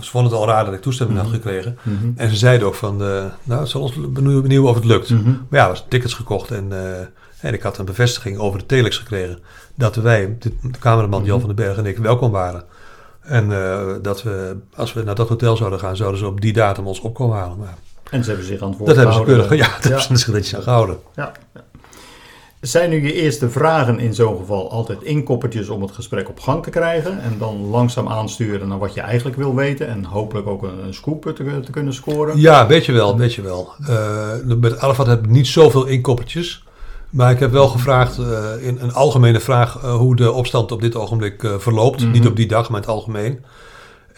[0.00, 1.36] ze vonden het al raar dat ik toestemming had Mhm.
[1.36, 1.78] gekregen.
[1.82, 2.06] Mhm.
[2.16, 5.10] En ze zeiden ook van, eh, nou, het zal ons benieuwen benieuwen of het lukt.
[5.10, 5.28] Mhm.
[5.28, 6.72] Maar ja, er was tickets gekocht en,
[7.40, 9.38] en ik had een bevestiging over de telex gekregen.
[9.74, 12.64] Dat wij, de, de cameraman Jan van den Berg en ik, welkom waren.
[13.20, 13.48] En
[14.02, 17.00] dat we, als we naar dat hotel zouden gaan, zouden ze op die datum ons
[17.00, 17.58] opkomen halen.
[17.58, 17.74] Maar
[18.10, 19.48] En ze hebben zich aan het woord dat hebben ze gehouden.
[19.48, 20.98] keurig, ja, dat hebben ze netjes aan gehouden.
[21.16, 21.60] Ja, ja.
[22.60, 26.62] Zijn nu je eerste vragen in zo'n geval altijd inkoppertjes om het gesprek op gang
[26.62, 30.62] te krijgen en dan langzaam aansturen naar wat je eigenlijk wil weten en hopelijk ook
[30.62, 32.40] een, een scoop te, te kunnen scoren?
[32.40, 33.72] Ja, weet je wel, weet je wel.
[33.86, 36.64] Eh, met Arafat heb ik niet zoveel inkoppertjes.
[37.10, 40.80] Maar ik heb wel gevraagd, eh, in een algemene vraag, eh, hoe de opstand op
[40.80, 42.00] dit ogenblik verloopt.
[42.00, 42.10] Mhm.
[42.10, 43.44] Niet op die dag, maar in het algemeen.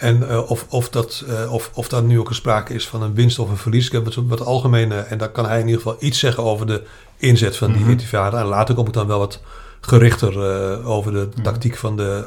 [0.02, 3.02] En eh, of, of, dat, eh, of, of daar nu ook een sprake is van
[3.02, 3.86] een winst of een verlies.
[3.86, 6.66] Ik heb wat, wat algemene, en dan kan hij in ieder geval iets zeggen over
[6.66, 6.82] de
[7.16, 8.38] inzet van die intifada.
[8.40, 9.40] En later kom ik dan wel wat
[9.80, 11.42] gerichter eh, over de Mhm.
[11.42, 12.24] tactiek van de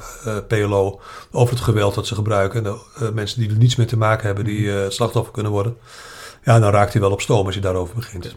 [0.47, 0.99] PLO.
[1.31, 2.65] Over het geweld dat ze gebruiken.
[2.65, 4.89] En de mensen die er niets mee te maken hebben, die Mhm.
[4.89, 5.77] slachtoffer kunnen worden.
[6.43, 8.35] Ja, dan raakt hij wel op stoom als je daarover begint.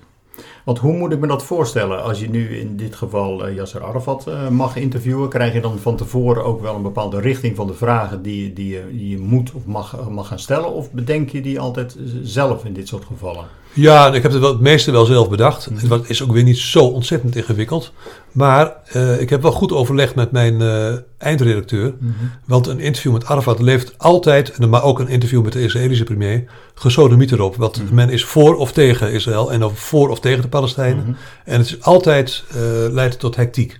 [0.69, 2.03] Want hoe moet ik me dat voorstellen?
[2.03, 5.79] Als je nu in dit geval uh, Yasser Arafat uh, mag interviewen, krijg je dan
[5.79, 9.53] van tevoren ook wel een bepaalde richting van de vragen die, die, je, je moet
[9.53, 10.73] of mag, mag gaan stellen?
[10.73, 13.45] Of bedenk je die altijd zelf in dit soort gevallen?
[13.81, 15.71] Ja, ik heb het, wel, het meeste wel zelf bedacht.
[15.71, 15.93] Mhm.
[15.93, 17.93] Het is ook weer niet zo ontzettend ingewikkeld.
[18.33, 21.95] Maar uh, ik heb wel goed overlegd met mijn uh, eindredacteur.
[21.99, 22.31] Mm -hmm.
[22.47, 26.45] Want een interview met Arafat levert altijd, maar ook een interview met de Israëlische premier,
[26.75, 27.57] gesodemiet erop.
[27.57, 27.95] Want mm -hmm.
[27.95, 31.05] men is voor of tegen Israël en of voor of tegen de Palestijnen.
[31.05, 31.17] -hmm.
[31.45, 32.63] En het is altijd uh,
[32.93, 33.79] leidt tot hectiek.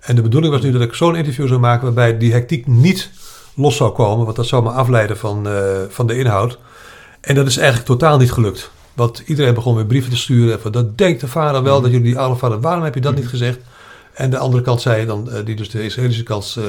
[0.00, 3.10] En de bedoeling was nu dat ik zo'n interview zou maken waarbij die hectiek niet
[3.54, 4.24] los zou komen.
[4.24, 5.48] Want dat zou me afleiden van,
[5.88, 6.58] van de inhoud.
[7.20, 8.70] En dat is eigenlijk totaal niet gelukt.
[8.94, 10.60] Want iedereen begon weer brieven te sturen.
[10.60, 13.14] Van, dat denkt de vader wel, dat jullie die oude vader, waarom heb je dat
[13.14, 13.58] niet gezegd?
[14.12, 16.64] En de andere kant zei dan, uh, die dus de Israëlische kant uh,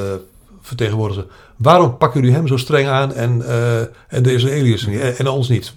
[0.61, 5.17] vertegenwoordigde, waarom pakken jullie hem zo streng aan en, uh, en de Israëliërs niet, en,
[5.17, 5.73] en, ons niet?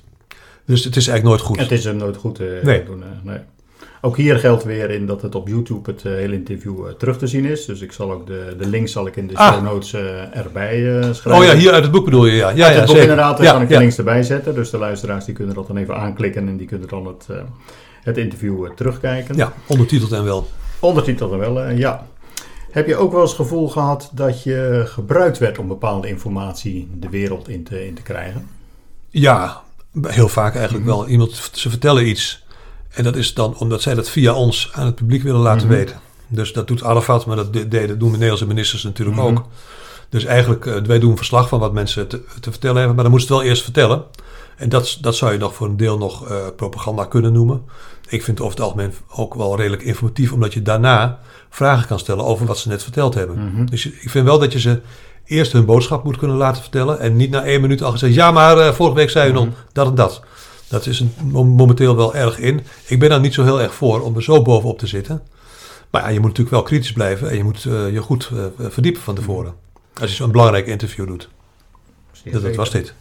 [0.64, 1.60] Dus het is eigenlijk nooit goed.
[1.60, 2.84] Het is hem nooit goed nee.
[2.84, 3.04] doen.
[3.22, 3.38] nee.
[4.06, 7.18] Ook hier geldt weer in dat het op YouTube het uh, hele interview uh, terug
[7.18, 7.64] te zien is.
[7.64, 9.52] Dus ik zal ook de, de link zal ik in de ah.
[9.52, 10.78] show notes uh, erbij
[11.12, 11.42] schrijven.
[11.42, 12.48] Oh ja, hier uit het boek bedoel je, ja.
[12.48, 14.54] ja, uit ja, het boek inderdaad, daar ja, kan ik de links erbij zetten.
[14.54, 17.26] Dus de luisteraars die kunnen dat dan even aanklikken en die kunnen dan het,
[18.02, 19.36] het interview terugkijken.
[19.36, 20.48] Ja, ondertiteld en wel.
[20.78, 22.06] Ondertiteld en wel, ja.
[22.70, 26.88] Heb je ook wel eens het gevoel gehad dat je gebruikt werd om bepaalde informatie
[26.98, 28.48] de wereld in te, in te krijgen?
[29.08, 29.62] Ja,
[30.02, 31.00] heel vaak eigenlijk mm -hmm.
[31.00, 31.08] wel.
[31.08, 32.44] Iemand, ze vertellen iets
[32.96, 35.72] en dat is dan omdat zij dat via ons aan het publiek willen laten mm
[35.72, 35.78] -hmm.
[35.78, 36.00] weten.
[36.28, 39.36] Dus dat doet Arafat, maar dat, de, dat doen de Nederlandse ministers natuurlijk mm -hmm.
[39.36, 39.44] ook.
[40.08, 43.12] Dus eigenlijk, uh, wij doen verslag van wat mensen te, te, vertellen hebben, maar dan
[43.12, 44.04] moeten ze het wel eerst vertellen.
[44.56, 47.62] En dat, dat zou je nog voor een deel nog uh, propaganda kunnen noemen.
[48.08, 51.18] Ik vind het over het algemeen ook wel redelijk informatief, omdat je daarna
[51.50, 53.38] vragen kan stellen over wat ze net verteld hebben.
[53.38, 53.70] Mm -hmm.
[53.70, 54.80] Dus ik vind wel dat je ze
[55.24, 58.30] eerst hun boodschap moet kunnen laten vertellen en niet na één minuut al gezegd, ja
[58.30, 60.22] maar uh, vorige week zei u nog dat en dat.
[60.68, 62.60] Dat is een, momenteel wel erg in.
[62.86, 65.22] Ik ben daar niet zo heel erg voor om er zo bovenop te zitten.
[65.90, 68.44] Maar ja, je moet natuurlijk wel kritisch blijven en je moet uh, je goed uh,
[68.58, 69.54] verdiepen van tevoren.
[70.00, 71.28] Als je zo'n belangrijk interview doet.
[72.30, 72.94] Dat, dat was dit.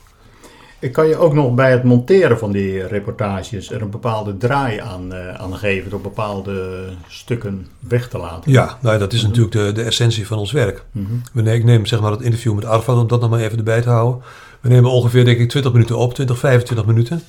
[0.80, 4.80] Ik kan je ook nog bij het monteren van die reportages er een bepaalde draai
[4.80, 8.52] aan, uh, aan geven door bepaalde stukken weg te laten.
[8.52, 9.40] Ja, nou, dat is mm -hmm.
[9.40, 10.84] natuurlijk de, de essentie van ons werk.
[10.92, 11.48] Mm -hmm.
[11.48, 13.90] Ik neem zeg maar het interview met Arfad, om dat nog maar even erbij te
[13.90, 14.24] houden.
[14.62, 17.22] We nemen ongeveer denk ik 20 minuten op, 20, 25 minuten.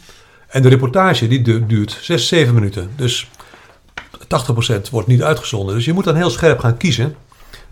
[0.47, 2.91] En de reportage die duurt 6, 7 minuten.
[2.97, 3.29] Dus
[4.19, 5.75] 80% wordt niet uitgezonden.
[5.75, 7.17] Dus je moet dan heel scherp gaan kiezen.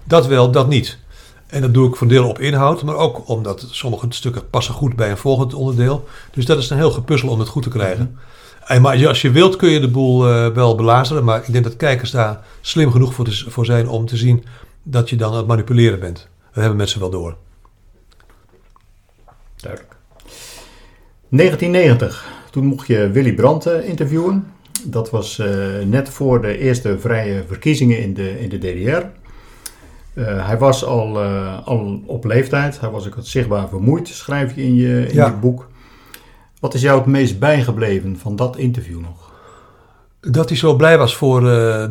[0.05, 0.99] Dat wel, dat niet.
[1.47, 4.97] En dat doe ik voor deel op inhoud, maar ook omdat sommige stukken passen goed
[4.97, 6.09] bij een volgend onderdeel.
[6.33, 8.19] Dus dat is een heel gepuzzel om het goed te krijgen.
[8.65, 11.65] En maar als je wilt kun je de boel uh, wel belazeren, maar ik denk
[11.65, 14.45] dat kijkers daar slim genoeg voor, te, voor zijn om te zien
[14.83, 16.29] dat je dan aan het manipuleren bent.
[16.45, 17.37] Dat hebben mensen wel door.
[19.57, 19.97] Duidelijk.
[21.29, 22.34] 1990.
[22.55, 24.47] Toen mocht je Willy Brandt uh, interviewen.
[24.85, 25.47] Dat was uh,
[25.87, 29.07] net voor de eerste vrije verkiezingen in de, in de DDR.
[30.15, 31.19] Uh, hij was al,
[31.65, 32.81] al op leeftijd.
[32.81, 35.27] Hij was ook wat zichtbaar vermoeid, schrijf je in je, in ja.
[35.27, 35.69] je boek.
[36.61, 39.33] Wat is jou het meest bijgebleven van dat interview nog?
[40.21, 41.41] Dat hij zo blij was voor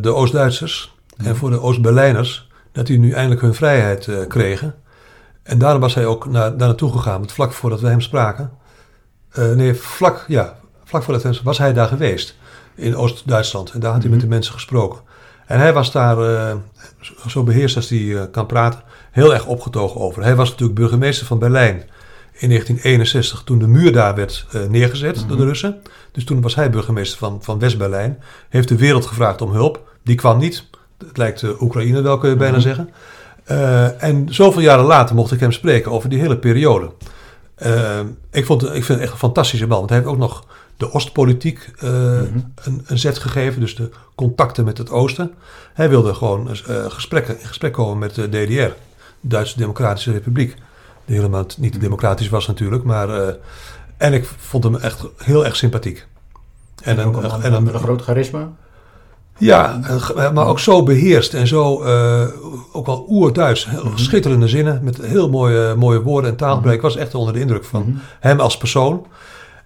[0.02, 1.26] de Oost-Duitsers ja.
[1.26, 2.50] en voor de Oost-Berlijners.
[2.72, 4.76] Dat die nu eindelijk hun vrijheid kregen.
[5.44, 8.62] En daarom was hij ook naar, daar naartoe gegaan, met vlak voordat we hem spraken.
[9.40, 12.36] Uh, nee, vlak, ja, vlak voor dat was hij daar geweest.
[12.76, 13.72] In Oost-Duitsland.
[13.72, 14.12] En daar had hij mm -hmm.
[14.12, 15.00] met de mensen gesproken.
[15.46, 16.54] En hij was daar, uh,
[17.28, 20.24] zo beheerst als hij uh, kan praten, heel erg opgetogen over.
[20.24, 21.76] Hij was natuurlijk burgemeester van Berlijn
[22.34, 25.28] in 1961, toen de muur daar werd uh, neergezet mm -hmm.
[25.28, 25.82] door de Russen.
[26.12, 28.20] Dus toen was hij burgemeester van, van West-Berlijn.
[28.50, 29.92] Heeft de wereld gevraagd om hulp.
[30.04, 30.64] Die kwam niet.
[31.08, 32.90] Het lijkt Oekraïne wel, kun je bijna mm -hmm.
[33.46, 34.00] zeggen.
[34.00, 36.92] en zoveel jaren later mocht ik hem spreken over die hele periode.
[37.66, 38.00] Uh,
[38.32, 39.78] ik, vond, ik vind het echt een fantastische man.
[39.78, 40.46] Want hij heeft ook nog
[40.78, 42.54] de Oostpolitiek uh, mm-hmm.
[42.56, 43.60] een, een, zet gegeven.
[43.60, 45.34] Dus de contacten met het Oosten.
[45.74, 48.74] Hij wilde gewoon uh, gesprekken, in gesprek komen met de DDR.
[49.20, 50.56] De Duitse Democratische Republiek.
[51.06, 52.84] Die helemaal niet democratisch was natuurlijk.
[52.84, 53.36] Maar,
[53.98, 56.06] en ik vond hem echt heel erg sympathiek.
[56.84, 58.52] En, en, een, en een, een groot charisma?
[59.38, 59.80] Ja,
[60.34, 62.28] maar ook zo beheerst en zo uh,
[62.72, 63.66] ook wel oer-Duits.
[63.66, 63.98] Mm-hmm.
[63.98, 66.76] Schitterende zinnen met heel mooie, mooie woorden en taalgebruik.
[66.76, 66.90] Mm-hmm.
[66.90, 68.02] Ik was echt onder de indruk van mm-hmm.
[68.20, 69.06] hem als persoon.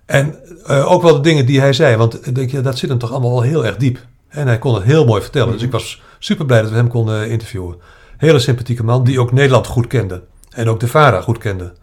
[0.06, 0.36] En
[0.70, 3.12] uh, ook wel de dingen die hij zei, want denk je, dat zit hem toch
[3.12, 4.00] allemaal wel heel erg diep.
[4.28, 5.54] En hij kon het heel mooi vertellen.
[5.54, 7.76] Dus ik was super blij dat we hem konden interviewen.
[8.18, 10.24] Hele sympathieke man die ook Nederland goed kende.
[10.50, 11.74] En ook de VARA goed kende.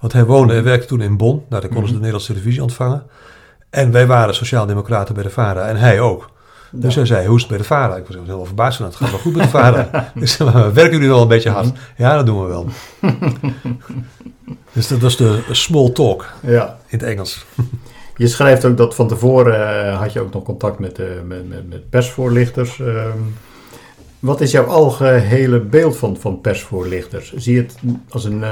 [0.00, 1.44] Want hij woonde en werkte toen in Bonn.
[1.48, 3.02] Daar konden ze de Nederlandse televisie ontvangen.
[3.70, 6.30] En wij waren sociaaldemocraten bij de VARA en hij ook.
[6.72, 7.96] Dus hij zei, hoe is het bij de VARA?
[7.96, 9.90] Ik was heel verbaasd van, het gaat wel goed bij de VARA.
[10.14, 11.72] dus, werken jullie wel een beetje hard?
[11.96, 12.66] Ja, dat doen we wel.
[14.72, 16.78] dus dat was de small talk ja.
[16.86, 17.46] in het Engels.
[18.20, 21.48] Je schrijft ook dat van tevoren uh, had je ook nog contact met, uh, met,
[21.48, 22.78] met, met, persvoorlichters.
[22.78, 23.04] Uh,
[24.18, 27.32] wat is jouw algehele beeld van, van persvoorlichters?
[27.34, 27.76] Zie je het
[28.08, 28.42] als een,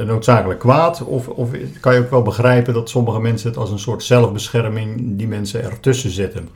[0.00, 1.02] een noodzakelijk kwaad?
[1.02, 5.18] Of, of kan je ook wel begrijpen dat sommige mensen het als een soort zelfbescherming
[5.18, 6.48] die mensen ertussen zetten?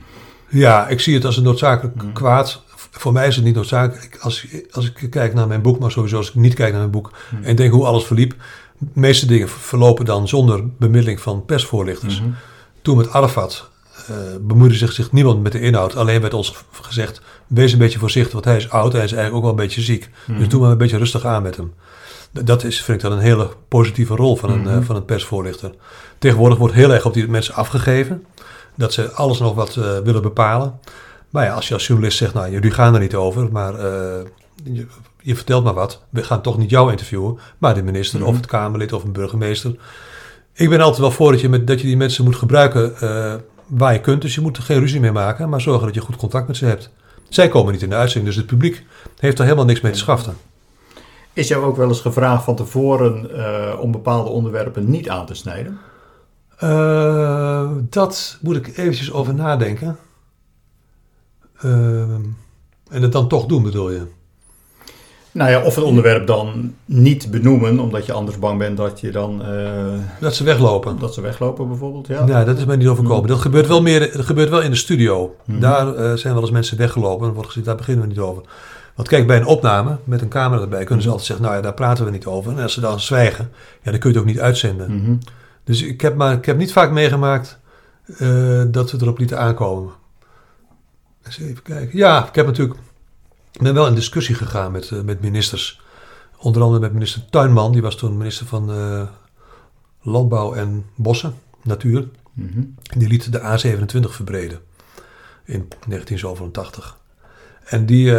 [0.53, 2.13] Ja, ik zie het als een noodzakelijk mm.
[2.13, 2.61] kwaad.
[2.91, 4.17] Voor mij is het niet noodzakelijk.
[4.19, 6.91] Als, als ik kijk naar mijn boek, maar sowieso als ik niet kijk naar mijn
[6.91, 7.43] boek mm.
[7.43, 8.35] en denk hoe alles verliep.
[8.77, 12.19] De meeste dingen verlopen dan zonder bemiddeling van persvoorlichters.
[12.19, 12.35] Mm -hmm.
[12.81, 13.69] Toen met Arafat
[14.09, 15.95] uh, bemoeide zich, zich niemand met de inhoud.
[15.95, 18.93] Alleen werd ons gezegd, wees een beetje voorzichtig, want hij is oud.
[18.93, 20.09] Hij is eigenlijk ook wel een beetje ziek.
[20.25, 20.37] -hmm.
[20.37, 21.73] Dus doe maar een beetje rustig aan met hem.
[22.31, 24.79] Dat is, vind ik dan een hele positieve rol van een, mm -hmm.
[24.79, 25.71] uh, van een persvoorlichter.
[26.17, 28.25] Tegenwoordig wordt heel erg op die mensen afgegeven.
[28.75, 30.79] Dat ze alles nog wat uh, willen bepalen.
[31.29, 33.73] Maar ja, als je als journalist zegt, nou, jullie gaan er niet over, maar
[34.63, 34.85] je,
[35.21, 36.01] je, vertelt maar wat.
[36.09, 38.33] We gaan toch niet jou interviewen, maar de minister mm -hmm.
[38.33, 39.75] of het Kamerlid of een burgemeester.
[40.53, 43.33] Ik ben altijd wel voor dat je, met, dat je die mensen moet gebruiken uh,
[43.67, 44.21] waar je kunt.
[44.21, 46.57] Dus je moet er geen ruzie mee maken, maar zorgen dat je goed contact met
[46.57, 46.91] ze hebt.
[47.29, 48.85] Zij komen niet in de uitzending, dus het publiek
[49.19, 50.37] heeft er helemaal niks mee te schaften.
[51.33, 55.33] Is jou ook wel eens gevraagd van tevoren uh, om bepaalde onderwerpen niet aan te
[55.33, 55.79] snijden?
[56.63, 59.97] Uh, dat moet ik eventjes over nadenken.
[61.61, 64.07] en het dan toch doen, bedoel je?
[65.33, 69.11] Nou ja, of het onderwerp dan niet benoemen, omdat je anders bang bent dat je
[69.11, 69.41] dan...
[69.49, 70.99] Uh, dat ze weglopen.
[70.99, 72.23] Dat ze weglopen bijvoorbeeld, ja.
[72.25, 73.21] Ja, dat is mij niet overkomen.
[73.21, 73.27] Mm.
[73.27, 75.35] Dat gebeurt wel meer, dat gebeurt wel in de studio.
[75.45, 75.59] Mm.
[75.59, 78.43] Daar uh, zijn wel eens mensen weggelopen en wordt gezegd, daar beginnen we niet over.
[78.95, 81.63] Want kijk, bij een opname met een camera erbij kunnen ze altijd zeggen, nou ja,
[81.63, 82.51] daar praten we niet over.
[82.51, 84.91] En als ze dan zwijgen, ja, dan kun je het ook niet uitzenden.
[84.91, 85.19] Mm -hmm.
[85.63, 87.59] Dus ik heb, maar, ik heb niet vaak meegemaakt
[88.07, 89.93] uh, dat we erop lieten aankomen.
[91.23, 91.97] Eens even kijken.
[91.97, 92.79] Ja, ik heb natuurlijk
[93.51, 95.81] ik ben wel in discussie gegaan met, uh, met ministers.
[96.37, 99.07] Onder andere met minister Tuinman, die was toen minister van uh,
[100.01, 102.07] Landbouw en Bossen, Natuur.
[102.33, 102.75] Mm -hmm.
[102.97, 104.59] Die liet de A27 verbreden
[105.45, 106.97] in 1987.
[107.63, 108.13] En die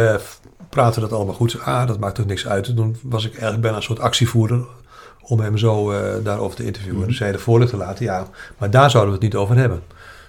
[0.69, 1.59] praatte dat allemaal goed.
[1.59, 2.75] Ah, dat maakt toch niks uit.
[2.75, 4.65] Toen was ik eigenlijk bijna een soort actievoerder
[5.27, 7.01] om hem zo daarover te interviewen.
[7.01, 7.07] Mm.
[7.07, 9.81] En zei de voorlichter laten, ja, maar daar zouden we het niet over hebben.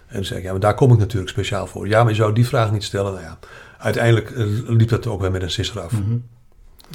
[0.07, 1.89] En toen zei ik, ja, maar daar kom ik natuurlijk speciaal voor.
[1.89, 3.13] Ja, maar je zou die vraag niet stellen.
[3.13, 3.39] Nou ja,
[3.79, 4.33] uiteindelijk
[4.67, 5.93] liep dat ook weer met een sisser af.
[5.93, 6.25] Mm -hmm.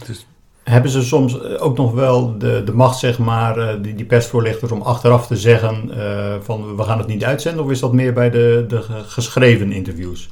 [0.06, 0.26] dus,
[0.64, 4.82] Hebben ze soms ook nog wel de, de macht, zeg maar, die, die persvoorlichters om
[4.82, 7.64] achteraf te zeggen uh, van we gaan het niet uitzenden?
[7.64, 10.30] Of is dat meer bij de, de geschreven interviews?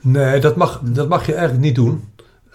[0.00, 2.04] Nee, dat mag, dat mag je eigenlijk niet doen.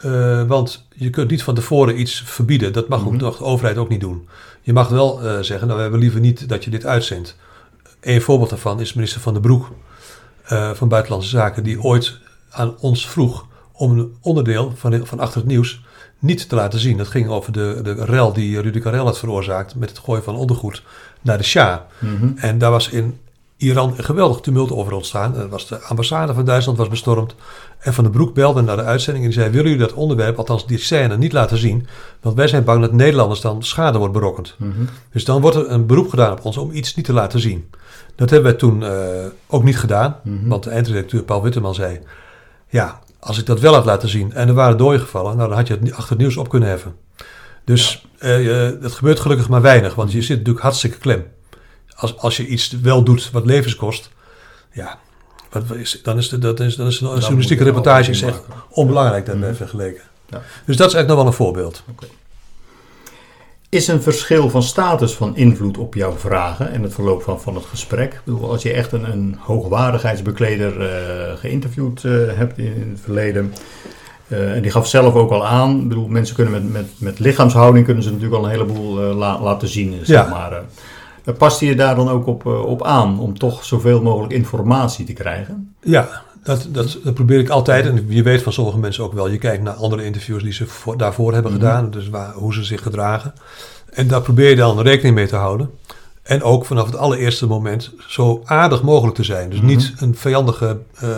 [0.05, 2.73] Uh, want je kunt niet van tevoren iets verbieden.
[2.73, 3.25] Dat mag mm -hmm.
[3.25, 4.27] ook de overheid ook niet doen.
[4.62, 7.35] Je mag wel uh, zeggen, nou we hebben liever niet dat je dit uitzendt.
[8.01, 9.71] Een voorbeeld daarvan is minister Van der Broek
[10.73, 12.17] van Buitenlandse Zaken, die ooit
[12.49, 15.81] aan ons vroeg om een onderdeel van, van Achter het Nieuws
[16.19, 16.97] niet te laten zien.
[16.97, 20.35] Dat ging over de, de rel die Rudy Karel had veroorzaakt met het gooien van
[20.35, 20.83] ondergoed
[21.21, 21.79] naar de Shah.
[21.99, 22.33] Mm -hmm.
[22.38, 23.19] En daar was in
[23.59, 25.35] Iran een geweldig tumult over ontstaan.
[25.35, 27.35] Er was de ambassade van Duitsland was bestormd.
[27.79, 29.51] En Van den Broek belde naar de uitzending en die zei...
[29.51, 31.87] willen jullie dat onderwerp, althans die scène, niet laten zien?
[32.21, 34.55] Want wij zijn bang dat Nederlanders dan schade wordt berokkend.
[34.57, 34.87] Mm -hmm.
[35.11, 37.69] Dus dan wordt er een beroep gedaan op ons om iets niet te laten zien.
[38.15, 38.91] Dat hebben wij toen uh,
[39.47, 40.15] ook niet gedaan.
[40.23, 40.33] Mhm.
[40.33, 40.49] Mm -hmm.
[40.49, 41.99] Want de eindredacteur Paul Witteman zei...
[42.69, 45.57] Ja, als ik dat wel had laten zien en er waren dooien gevallen, nou, dan
[45.57, 46.95] had je het achter het nieuws op kunnen heffen.
[47.63, 48.37] Dus ja.
[48.37, 51.23] uh, dat gebeurt gelukkig maar weinig, want je zit natuurlijk hartstikke klem.
[51.99, 54.09] Als, als je iets wel doet wat levens kost,
[54.71, 54.99] ja,
[55.49, 59.25] wat is, dan is, de, dat is, dan is een journalistieke reportage is echt onbelangrijk
[59.25, 59.55] daarmee mm.
[59.55, 60.01] vergeleken.
[60.29, 60.41] Ja.
[60.65, 61.83] Dus dat is eigenlijk nog wel een voorbeeld.
[61.89, 62.09] Okay.
[63.69, 67.55] Is een verschil van status van invloed op jouw vragen en het verloop van, van
[67.55, 68.13] het gesprek?
[68.13, 73.53] Ik bedoel, als je echt een, een hoogwaardigheidsbekleder uh, geïnterviewd uh, hebt in het verleden.
[74.27, 75.79] Uh, en die gaf zelf ook al aan.
[75.79, 79.41] Ik bedoel, mensen kunnen met, met, met lichaamshouding kunnen ze natuurlijk al een heleboel la,
[79.41, 79.99] laten zien.
[80.03, 80.29] Zeg ja.
[80.29, 80.63] maar.
[81.38, 85.75] Past je daar dan ook op, op aan om toch zoveel mogelijk informatie te krijgen?
[85.82, 86.10] Ja,
[86.43, 87.86] dat, dat, dat, probeer ik altijd.
[87.86, 89.29] En je weet van sommige mensen ook wel.
[89.29, 91.67] Je kijkt naar andere interviews die ze voor, daarvoor hebben mm-hmm.
[91.67, 91.91] gedaan.
[91.91, 93.34] Dus waar, hoe ze zich gedragen.
[93.89, 95.69] En daar probeer je dan rekening mee te houden.
[96.23, 99.49] En ook vanaf het allereerste moment zo aardig mogelijk te zijn.
[99.49, 99.75] Dus mm-hmm.
[99.75, 101.10] niet een vijandige, uh,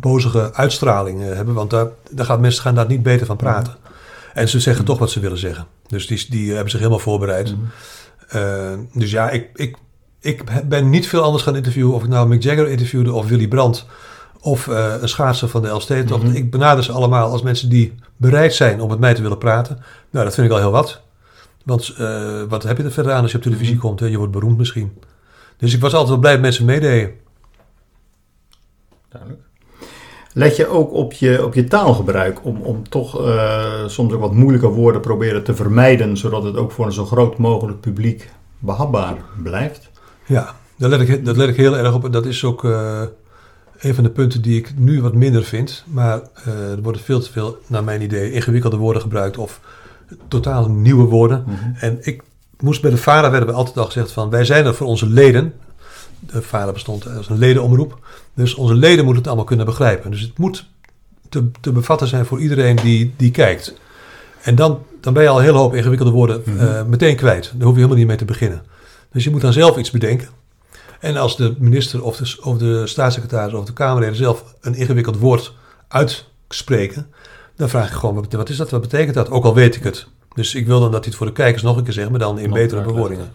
[0.00, 1.54] bozige uitstraling uh, hebben.
[1.54, 3.72] Want daar, daar gaan mensen gaan daar niet beter van praten.
[3.78, 3.90] Mm-hmm.
[4.34, 5.66] En ze zeggen toch wat ze willen zeggen.
[5.86, 7.54] Dus die, die hebben zich helemaal voorbereid.
[8.34, 9.76] Uh, dus ja, ik, ik,
[10.20, 11.94] ik ben niet veel anders gaan interviewen.
[11.94, 13.86] Of ik nou Mick Jagger interviewde of Willy Brandt
[14.40, 16.22] of uh, een schaatser van de Elfstedentocht.
[16.22, 16.36] Mm -hmm.
[16.36, 19.82] Ik benader ze allemaal als mensen die bereid zijn om met mij te willen praten.
[20.10, 21.00] Nou, dat vind ik al heel wat.
[21.64, 23.88] Want uh, wat heb je er verder aan als je op televisie mm -hmm.
[23.88, 24.00] komt?
[24.00, 24.06] Hè?
[24.06, 24.98] Je wordt beroemd misschien.
[25.56, 27.12] Dus ik was altijd wel blij dat mensen meededen.
[29.08, 29.42] Duidelijk.
[30.32, 34.34] Let je ook op je, op je taalgebruik om, om toch uh, soms ook wat
[34.34, 39.16] moeilijke woorden proberen te vermijden, zodat het ook voor een zo groot mogelijk publiek behapbaar
[39.42, 39.90] blijft?
[40.26, 42.04] Ja, Daar let ik, dat let ik heel erg op.
[42.04, 43.02] En dat is ook uh,
[43.78, 45.84] een van de punten die ik nu wat minder vind.
[45.86, 49.60] Maar uh, er worden veel te veel, naar mijn idee, ingewikkelde woorden gebruikt of
[50.28, 51.44] totaal nieuwe woorden.
[51.46, 51.74] Mm -hmm.
[51.80, 52.22] En ik
[52.60, 55.06] moest bij de VARA, werden we altijd al gezegd van, wij zijn er voor onze
[55.06, 55.52] leden.
[56.32, 57.98] De VARA bestond als een ledenomroep.
[58.34, 60.10] Dus onze leden moeten het allemaal kunnen begrijpen.
[60.10, 60.66] Dus het moet
[61.28, 63.74] te, te bevatten zijn voor iedereen die, die kijkt.
[64.42, 66.66] En dan, dan ben je al een hele hoop ingewikkelde woorden mm -hmm.
[66.66, 67.44] uh, meteen kwijt.
[67.44, 68.62] Daar hoef je helemaal niet mee te beginnen.
[69.12, 70.28] Dus je moet dan zelf iets bedenken.
[71.00, 75.18] En als de minister of de, of de staatssecretaris of de Kamerleden zelf een ingewikkeld
[75.18, 75.54] woord
[75.88, 77.06] uitspreken,
[77.56, 79.30] dan vraag ik gewoon, wat is dat, wat betekent dat?
[79.30, 80.06] Ook al weet ik het.
[80.34, 82.18] Dus ik wil dan dat hij het voor de kijkers nog een keer zegt, maar
[82.18, 83.32] dan in nog betere bewoordingen.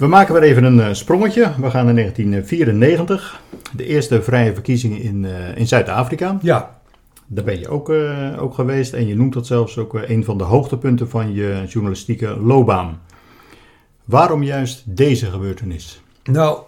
[0.00, 1.42] We maken weer even een uh, sprongetje.
[1.42, 3.40] We gaan naar 1994,
[3.72, 6.38] de eerste vrije verkiezingen in, uh, in Zuid-Afrika.
[6.42, 6.80] Ja.
[7.26, 10.38] Daar ben je ook, uh, ook geweest en je noemt dat zelfs ook een van
[10.38, 13.00] de hoogtepunten van je journalistieke loopbaan.
[14.04, 16.02] Waarom juist deze gebeurtenis?
[16.24, 16.58] Nou,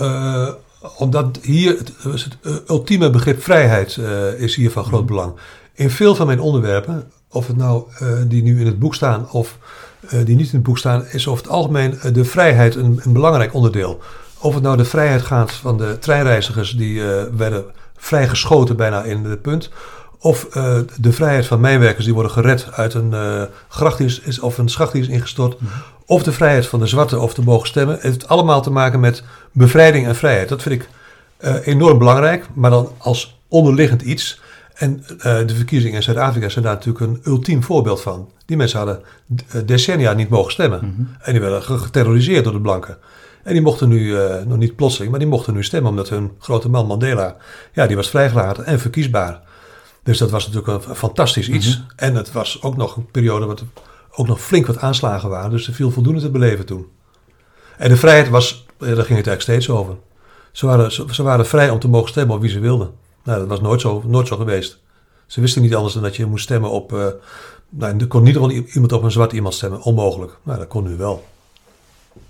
[0.00, 0.48] uh,
[0.98, 3.96] omdat hier het, het, ultieme begrip vrijheid
[4.38, 5.32] is hier van groot belang.
[5.74, 7.84] In veel van mijn onderwerpen, of het nou
[8.28, 9.58] die nu in het boek staan of
[10.24, 13.54] die niet in het boek staan, is over het algemeen de vrijheid een, een, belangrijk
[13.54, 14.00] onderdeel.
[14.38, 17.02] Of het nou de vrijheid gaat van de treinreizigers die
[17.36, 17.64] werden
[17.96, 19.70] vrijgeschoten bijna in het punt.
[20.22, 24.40] Of uh, de vrijheid van mijnwerkers die worden gered uit een uh, gracht die is,
[24.40, 25.60] of een schacht die is ingestort.
[25.60, 25.82] Mm -hmm.
[26.06, 27.94] Of de vrijheid van de zwarte of te mogen stemmen.
[27.94, 29.22] Het heeft allemaal te maken met
[29.52, 30.48] bevrijding en vrijheid.
[30.48, 30.88] Dat vind ik
[31.40, 34.40] uh, enorm belangrijk, maar dan als onderliggend iets.
[34.80, 38.30] En de verkiezingen in Zuid-Afrika zijn daar natuurlijk een ultiem voorbeeld van.
[38.46, 39.02] Die mensen hadden
[39.64, 40.80] decennia niet mogen stemmen.
[40.82, 41.08] Mm -hmm.
[41.20, 42.98] En die werden geterroriseerd door de blanken.
[43.42, 44.16] En die mochten nu,
[44.46, 47.36] nog niet plotseling, maar die mochten nu stemmen omdat hun grote man Mandela,
[47.72, 49.40] ja, die was vrijgelaten en verkiesbaar.
[50.02, 51.66] Dus dat was natuurlijk een fantastisch iets.
[51.66, 51.92] Mm -hmm.
[51.96, 53.64] En het was ook nog een periode wat
[54.10, 55.50] ook nog flink wat aanslagen waren.
[55.50, 56.86] Dus er viel voldoende te beleven toen.
[57.78, 59.96] En de vrijheid was, daar ging het eigenlijk steeds over.
[60.52, 62.90] Ze waren, ze, ze waren vrij om te mogen stemmen op wie ze wilden.
[63.22, 64.78] Nou, dat was nooit zo, nooit zo geweest.
[65.26, 66.92] Ze wisten niet anders dan dat je moest stemmen op...
[66.92, 67.06] Uh,
[67.68, 69.82] nou, er kon niet wel iemand op een zwart iemand stemmen.
[69.82, 70.36] Onmogelijk.
[70.42, 71.24] Nou, dat kon nu wel.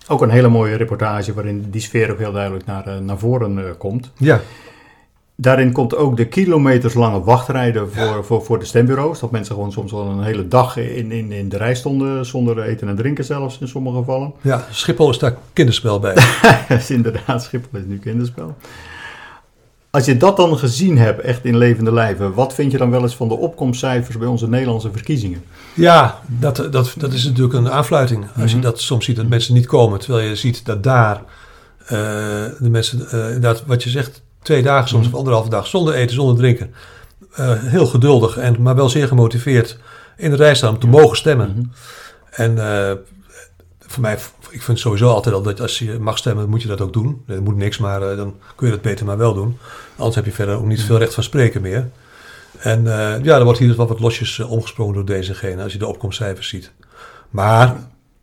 [0.09, 3.64] Ook een hele mooie reportage waarin die sfeer ook heel duidelijk naar, naar voren uh,
[3.78, 4.11] komt.
[4.16, 4.41] Ja.
[5.34, 8.22] Daarin komt ook de kilometerslange wachtrijden voor, ja.
[8.22, 9.20] voor, voor de stembureaus.
[9.20, 12.62] Dat mensen gewoon soms wel een hele dag in, in, in de rij stonden zonder
[12.62, 14.32] eten en drinken zelfs in sommige gevallen.
[14.41, 16.16] Ja, Schiphol is daar kinderspel bij.
[16.88, 18.57] inderdaad, Schiphol is nu kinderspel.
[19.91, 23.03] Als je dat dan gezien hebt, echt in levende lijven, wat vind je dan wel
[23.03, 25.45] eens van de opkomstcijfers bij onze Nederlandse verkiezingen?
[25.74, 28.22] Ja, dat, dat, dat is natuurlijk een aanfluiting.
[28.22, 28.57] Als mm -hmm.
[28.57, 31.22] je dat soms ziet dat mensen niet komen, terwijl je ziet dat daar
[31.82, 31.91] uh,
[32.59, 36.14] de mensen, uh, inderdaad, wat je zegt, twee dagen, soms of anderhalve dag, zonder eten,
[36.14, 36.74] zonder drinken.
[37.38, 39.78] Uh, heel geduldig, en, maar wel zeer gemotiveerd
[40.16, 41.49] in de rij staan om te mogen stemmen.
[41.49, 41.70] Mm -hmm.
[42.30, 42.59] En
[43.91, 44.18] voor mij,
[44.51, 47.22] ik vind sowieso altijd al dat als je mag stemmen, moet je dat ook doen.
[47.26, 49.59] Er moet niks, maar uh, dan kun je dat beter maar wel doen.
[49.97, 51.91] Anders heb je verder ook niet veel recht van spreken meer.
[52.59, 52.84] En
[53.22, 55.78] ja, er wordt hier dus wel wat losjes omgesprongen door deze en gene, als je
[55.78, 56.72] de opkomstcijfers ziet.
[57.30, 57.76] Maar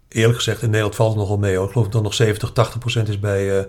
[0.08, 1.56] eerlijk gezegd, in Nederland valt het nogal mee.
[1.56, 1.66] Hoor.
[1.66, 3.68] Ik geloof dat het nog 70, 80 procent is bij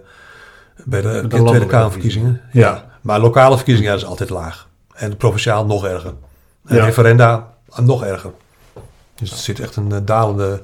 [0.84, 2.40] bij de, de Tweede Kamerverkiezingen.
[2.52, 2.60] Ja.
[2.60, 2.90] ja.
[3.00, 4.68] Maar lokale verkiezingen ja, is altijd laag.
[4.94, 6.14] En provinciaal nog erger.
[6.66, 6.84] En ja.
[6.84, 8.30] referenda nog erger.
[9.14, 10.62] Dus er zit echt een uh, dalende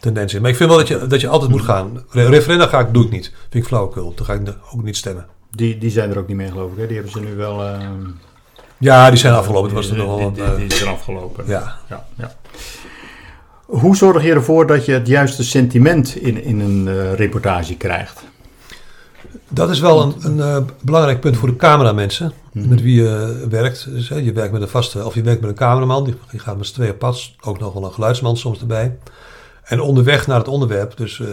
[0.00, 0.40] tendens in.
[0.40, 2.04] Maar ik vind wel dat je, dat je altijd moet gaan.
[2.10, 3.32] Re referenda ga ik, doe ik niet.
[3.50, 4.12] Vind ik flauwekul.
[4.14, 5.26] Dan ga ik ook niet stemmen.
[5.50, 6.78] Die, die zijn er ook niet meer geloof ik.
[6.78, 6.86] Hè?
[6.86, 7.64] Die hebben ze nu wel...
[7.64, 7.78] Uh...
[8.78, 9.68] Ja, die zijn afgelopen.
[9.68, 11.46] Die, was er nog wel die, die, die, zijn afgelopen.
[11.46, 11.76] Ja.
[11.88, 12.32] ja, ja.
[13.64, 18.24] Hoe zorg je ervoor dat je het juiste sentiment in, in een uh, reportage krijgt?
[19.48, 22.70] Dat is wel een, een uh, belangrijk punt voor de cameramensen mm-hmm.
[22.70, 23.90] met wie je werkt.
[23.90, 26.40] Dus, hè, je werkt met een vaste, of je werkt met een cameraman, die, die
[26.40, 28.96] gaat met z'n tweeën pad, ook nog wel een geluidsman soms erbij.
[29.68, 31.28] En onderweg naar het onderwerp, dus uh,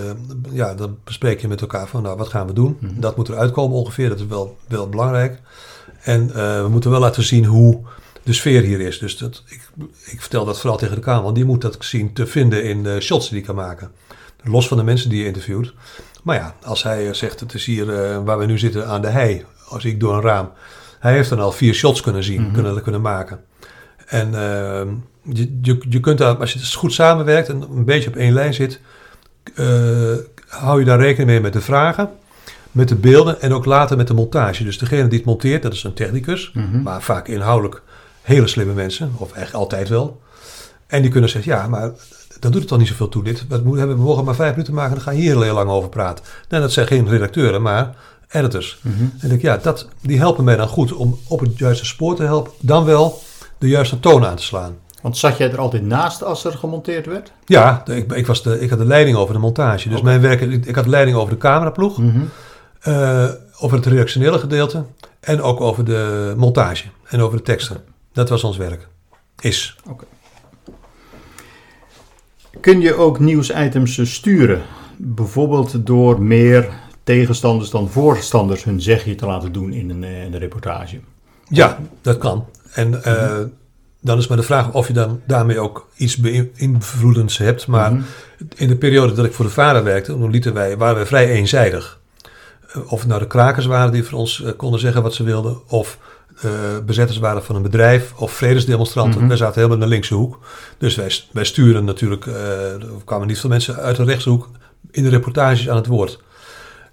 [0.51, 2.77] ja, dan bespreek je met elkaar van, nou, wat gaan we doen?
[2.79, 2.99] Mm-hmm.
[2.99, 5.41] Dat moet eruit komen ongeveer, dat is wel, wel belangrijk.
[6.01, 7.81] En uh, we moeten wel laten zien hoe
[8.23, 8.99] de sfeer hier is.
[8.99, 9.69] Dus dat, ik,
[10.05, 13.01] ik vertel dat vooral tegen de cameraman, die moet dat zien te vinden in de
[13.01, 13.91] shots die hij kan maken.
[14.43, 15.73] Los van de mensen die je interviewt.
[16.23, 19.07] Maar ja, als hij zegt, het is hier uh, waar we nu zitten aan de
[19.07, 20.51] hei, als ik door een raam.
[20.99, 22.53] Hij heeft dan al vier shots kunnen zien, mm -hmm.
[22.53, 23.39] kunnen, kunnen maken.
[24.05, 24.81] En uh,
[25.35, 28.33] je, je, je kunt daar, als je het goed samenwerkt en een beetje op één
[28.33, 28.79] lijn zit,
[29.55, 30.15] uh,
[30.47, 32.09] hou je daar rekening mee met de vragen,
[32.71, 34.63] met de beelden en ook later met de montage.
[34.63, 36.81] Dus degene die het monteert, dat is een technicus, mm -hmm.
[36.81, 37.81] maar vaak inhoudelijk
[38.21, 40.21] hele slimme mensen, of echt altijd wel.
[40.87, 41.91] En die kunnen zeggen, ja, maar
[42.39, 43.47] dan doet het dan niet zoveel toe dit.
[43.47, 46.25] We, hebben, we mogen maar vijf minuten maken, dan gaan hier heel lang over praten.
[46.49, 47.95] Nee, dat zijn geen redacteuren, maar
[48.29, 48.79] editors.
[48.81, 49.13] Mm -hmm.
[49.19, 52.23] En ik, ja, dat, die helpen mij dan goed om op het juiste spoor te
[52.23, 53.21] helpen, dan wel
[53.57, 54.77] de juiste toon aan te slaan.
[55.01, 57.31] Want zat jij er altijd naast als er gemonteerd werd?
[57.45, 59.89] Ja, ik, ik, was de, ik had de leiding over de montage.
[59.89, 62.29] Dus mijn werk, ik had de leiding over de cameraploeg, mm
[63.59, 64.85] over het reactionele gedeelte
[65.19, 67.83] en ook over de montage en over de teksten.
[68.13, 68.87] Dat was ons werk.
[69.39, 69.75] Is.
[69.89, 70.05] Oké.
[72.59, 74.61] Kun je ook nieuwsitems sturen?
[74.97, 76.69] Bijvoorbeeld door meer
[77.03, 80.99] tegenstanders dan voorstanders hun zegje te laten doen in een, eh, in een reportage?
[81.47, 82.45] Ja, dat kan.
[82.75, 83.37] En uh,
[84.01, 87.67] dan is maar de vraag of je dan daarmee ook iets beïnvloedends hebt.
[87.67, 88.03] Maar mhm.
[88.55, 91.29] in de periode dat ik voor de vader werkte, toen lieten wij, waren wij vrij
[91.29, 91.99] eenzijdig.
[92.67, 95.57] Eh, of het nou de krakers waren die voor ons konden zeggen wat ze wilden,
[95.67, 95.97] of
[96.45, 96.51] uh,
[96.85, 99.21] bezetters waren van een bedrijf of vredesdemonstranten.
[99.21, 100.39] Mm Wij zaten helemaal in de linkse hoek.
[100.77, 102.35] Dus wij, wij sturen natuurlijk, uh,
[102.73, 104.49] er kwamen niet veel mensen uit de rechtse hoek
[104.91, 106.19] in de reportages aan het woord.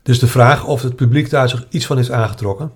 [0.02, 2.72] Dus de vraag of het publiek daar zich iets van is aangetrokken,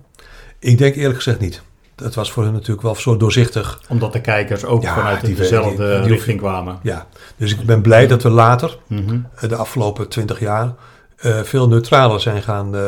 [0.59, 1.61] ik denk eerlijk gezegd niet.
[1.97, 3.81] Dat was voor hen natuurlijk wel zo doorzichtig.
[3.87, 6.79] Omdat de kijkers ook vanuit die, dezelfde richting kwamen.
[6.81, 9.19] Ja, dus ik ben blij dat we later, mhm.
[9.39, 10.73] de afgelopen twintig jaar,
[11.21, 12.81] uh, veel neutraler zijn gaan uh,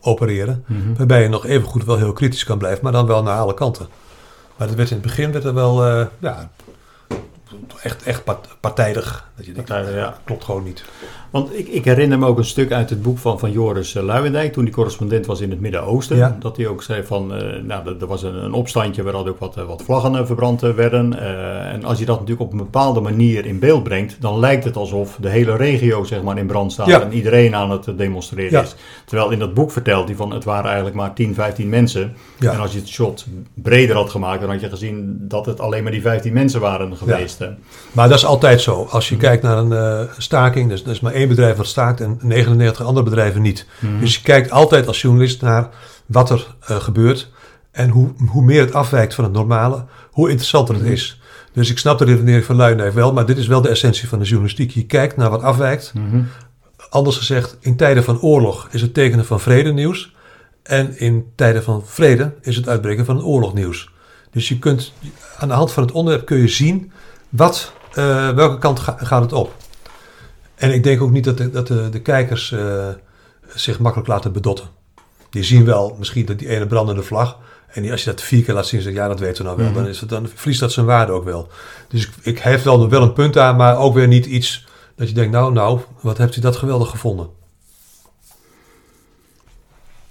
[0.00, 0.64] opereren.
[0.66, 0.94] Mhm.
[0.96, 3.54] Waarbij je nog even goed wel heel kritisch kan blijven, maar dan wel naar alle
[3.54, 3.88] kanten.
[4.56, 6.50] Maar het werd in het begin werd er wel uh, ja,
[7.82, 8.22] echt, echt
[8.60, 9.28] partijdig.
[9.36, 10.16] Dat je denkt, ja.
[10.24, 10.84] klopt gewoon niet.
[11.30, 14.02] Want ik, ik, herinner me ook een stuk uit het boek van, van Joris eh,
[14.02, 16.36] Luijendijk, toen hij correspondent was in het Midden-Oosten.
[16.40, 19.56] Dat hij ook zei van, uh, nou, er was een, een, opstandje waar ook wat,
[19.56, 21.12] eh, wat vlaggen verbrand werden.
[21.12, 24.64] Uh, en als je dat natuurlijk op een bepaalde manier in beeld brengt, dan lijkt
[24.64, 28.62] het alsof de hele regio zeg maar, in brand staat en iedereen aan het demonstreren
[28.62, 28.74] is.
[29.04, 32.16] Terwijl in dat boek vertelt hij van, het waren eigenlijk maar 10, 15 mensen.
[32.38, 35.82] En als je het shot breder had gemaakt, dan had je gezien dat het alleen
[35.82, 37.40] maar die 15 mensen waren geweest.
[37.92, 38.86] Maar dat is altijd zo.
[38.90, 39.24] Als je mhm.
[39.24, 43.04] kijkt naar een staking, dus dat is maar één bedrijf wat staakt en 99 andere
[43.04, 43.66] bedrijven niet.
[43.78, 44.00] Mhm.
[44.00, 45.68] Dus je kijkt altijd als journalist naar
[46.06, 47.30] wat er uh, gebeurt.
[47.70, 50.92] En hoe, hoe meer het afwijkt van het normale, hoe interessanter het mhm.
[50.92, 51.20] is.
[51.52, 54.18] Dus ik snap de redenering van Luijendijk wel, maar dit is wel de essentie van
[54.18, 54.70] de journalistiek.
[54.70, 55.92] Je kijkt naar wat afwijkt.
[55.94, 56.22] Mhm.
[56.90, 60.14] Anders gezegd, in tijden van oorlog is het tekenen van vrede nieuws.
[60.62, 63.90] En in tijden van vrede is het uitbreken van een oorlog nieuws.
[64.30, 64.92] Dus je kunt
[65.38, 66.92] aan de hand van het onderwerp kun je zien
[67.28, 69.54] wat, uh, welke kant gaat het op.
[70.56, 72.88] En ik denk ook niet dat de, dat de, de kijkers uh,
[73.54, 74.68] zich makkelijk laten bedotten.
[75.30, 77.38] Die zien wel misschien dat die ene brandende vlag.
[77.68, 79.66] En als je dat vier keer laat zien, zeg ja, dat weten we nou wel.
[79.66, 79.76] Mhm.
[79.76, 81.48] dan, is het, dan verliest dat zijn waarde ook wel.
[81.88, 85.08] Dus ik, ik heb wel, wel een punt aan, maar ook weer niet iets dat
[85.08, 87.28] je denkt, nou, nou, wat hebt u dat geweldig gevonden.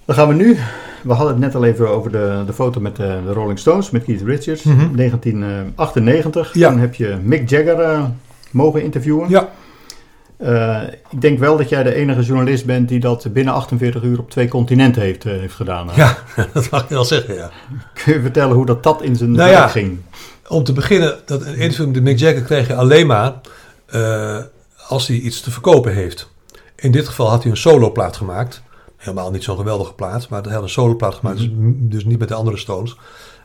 [0.05, 0.57] Dan gaan we nu.
[1.03, 3.89] We hadden het net al even over de, de foto met de, de Rolling Stones,
[3.89, 6.49] met Keith Richards, 1998.
[6.49, 6.59] Mhm.
[6.59, 6.69] Ja.
[6.69, 8.05] Toen heb je Mick Jagger uh,
[8.51, 9.29] mogen interviewen.
[9.29, 9.49] Ja.
[10.39, 14.19] Uh, ik denk wel dat jij de enige journalist bent die dat binnen 48 uur
[14.19, 15.89] op twee continenten heeft, uh, heeft gedaan.
[15.95, 16.17] Ja,
[16.53, 17.51] dat mag ik wel zeggen, ja.
[17.93, 19.99] Kun je vertellen hoe dat, dat in zijn nou ja, ging?
[20.47, 23.33] Om te beginnen, dat een interview met Mick Jagger kreeg je alleen maar
[23.95, 24.37] uh,
[24.87, 26.29] als hij iets te verkopen heeft.
[26.75, 28.61] In dit geval had hij een soloplaat gemaakt.
[28.97, 31.77] Helemaal niet zo'n geweldige plaat, maar hij had een soloplaat gemaakt, mm -hmm.
[31.79, 32.97] dus, dus, niet met de andere Stones.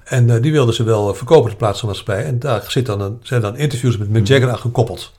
[0.04, 2.24] En die wilden ze wel verkopen, de plaatsmaatschappij.
[2.24, 5.12] En daar zit dan een, zijn dan interviews met Mick Jagger aan gekoppeld.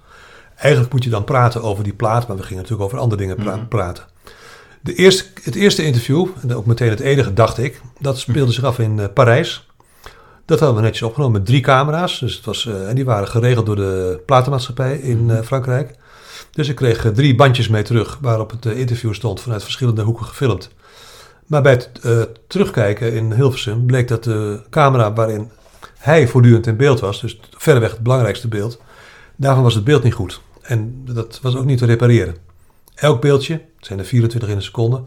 [0.61, 3.37] Eigenlijk moet je dan praten over die plaat, maar we gingen natuurlijk over andere dingen
[3.39, 3.67] mhm.
[3.67, 4.03] praten.
[4.81, 8.63] De eerste, het eerste interview, en ook meteen het enige, dacht ik, dat speelde zich
[8.63, 9.69] af in uh, Parijs.
[10.45, 12.19] Dat hadden we netjes opgenomen met drie camera's.
[12.19, 15.95] Dus het was, uh, en die waren geregeld door de platenmaatschappij in uh, Frankrijk.
[16.51, 20.69] Dus ik kreeg drie bandjes mee terug waarop het interview stond vanuit verschillende hoeken gefilmd.
[21.47, 22.01] Maar bij het
[22.47, 25.51] terugkijken in Hilversum bleek dat de camera waarin
[25.97, 28.81] hij voortdurend in beeld was, dus verreweg het belangrijkste beeld,
[29.35, 30.41] daarvan was het beeld niet goed.
[30.61, 32.35] En dat was ook niet te repareren.
[32.95, 35.03] Elk beeldje, het zijn er 24 in een seconde,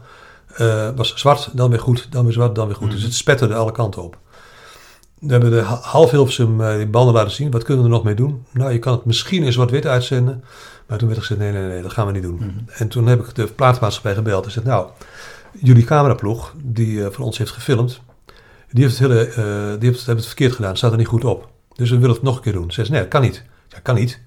[0.61, 2.89] uh, was zwart, dan weer goed, dan weer zwart, dan weer goed.
[2.89, 3.07] Dus mhm.
[3.07, 4.17] het spetterde alle kanten op.
[5.19, 7.51] We hebben de half Hilversum uh, die banden laten zien.
[7.51, 8.45] Wat kunnen we er nog mee doen?
[8.51, 10.43] Nou, je kan het misschien in zwart-wit uitzenden.
[10.87, 12.35] Maar toen werd gezegd, nee, nee, nee, dat gaan we niet doen.
[12.35, 12.49] Mhm.
[12.67, 14.89] En toen heb ik de plaatsmaatschappij gebeld en gezegd, nou,
[15.59, 18.01] jullie cameraploeg die uh, voor ons heeft gefilmd,
[18.71, 21.49] die heeft het, hele, die heeft, hebben het verkeerd gedaan, staat er niet goed op.
[21.73, 22.71] Dus we willen het nog een keer doen.
[22.71, 23.43] Ze zei, nee, dat kan niet.
[23.67, 24.21] Ja, kan niet.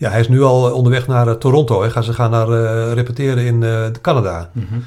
[0.00, 1.82] Ja, hij is nu al eh, onderweg naar uh, Toronto.
[1.82, 1.90] Hè.
[1.90, 3.64] Gaan ze gaan naar uh, repeteren in
[4.00, 4.50] Canada.
[4.52, 4.84] Mm -hmm.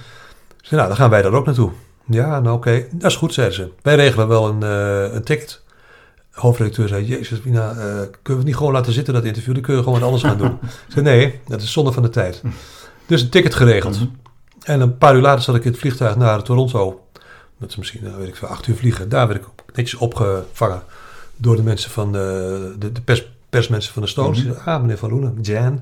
[0.70, 1.72] Nou, dan gaan wij daar ook naartoe.
[2.06, 3.72] Ja, nou oké, dat is goed, zeiden ze.
[3.82, 4.62] Wij regelen wel een,
[5.16, 5.62] een ticket.
[6.32, 9.54] Hoofdredacteur zei, jezus, Wina, kunnen we het niet gewoon laten zitten, dat interview?
[9.54, 10.60] Dan kun je gewoon wat anders gaan doen.
[10.62, 12.42] Ik zei, nee, dat is zonde van de tijd.
[13.06, 14.00] Dus een ticket geregeld.
[14.00, 14.16] Mm -hmm.
[14.64, 17.06] En een paar uur later zat ik in het vliegtuig naar Toronto.
[17.60, 19.10] Dat is misschien, weet ik veel, acht uur vliegen.
[19.10, 20.82] Daar werd ik netjes opgevangen
[21.36, 24.44] door de mensen van de, de, de pers persmensen van de Stones.
[24.44, 24.62] Mm -hmm.
[24.66, 25.82] Ah, meneer Van Loenen, Jan.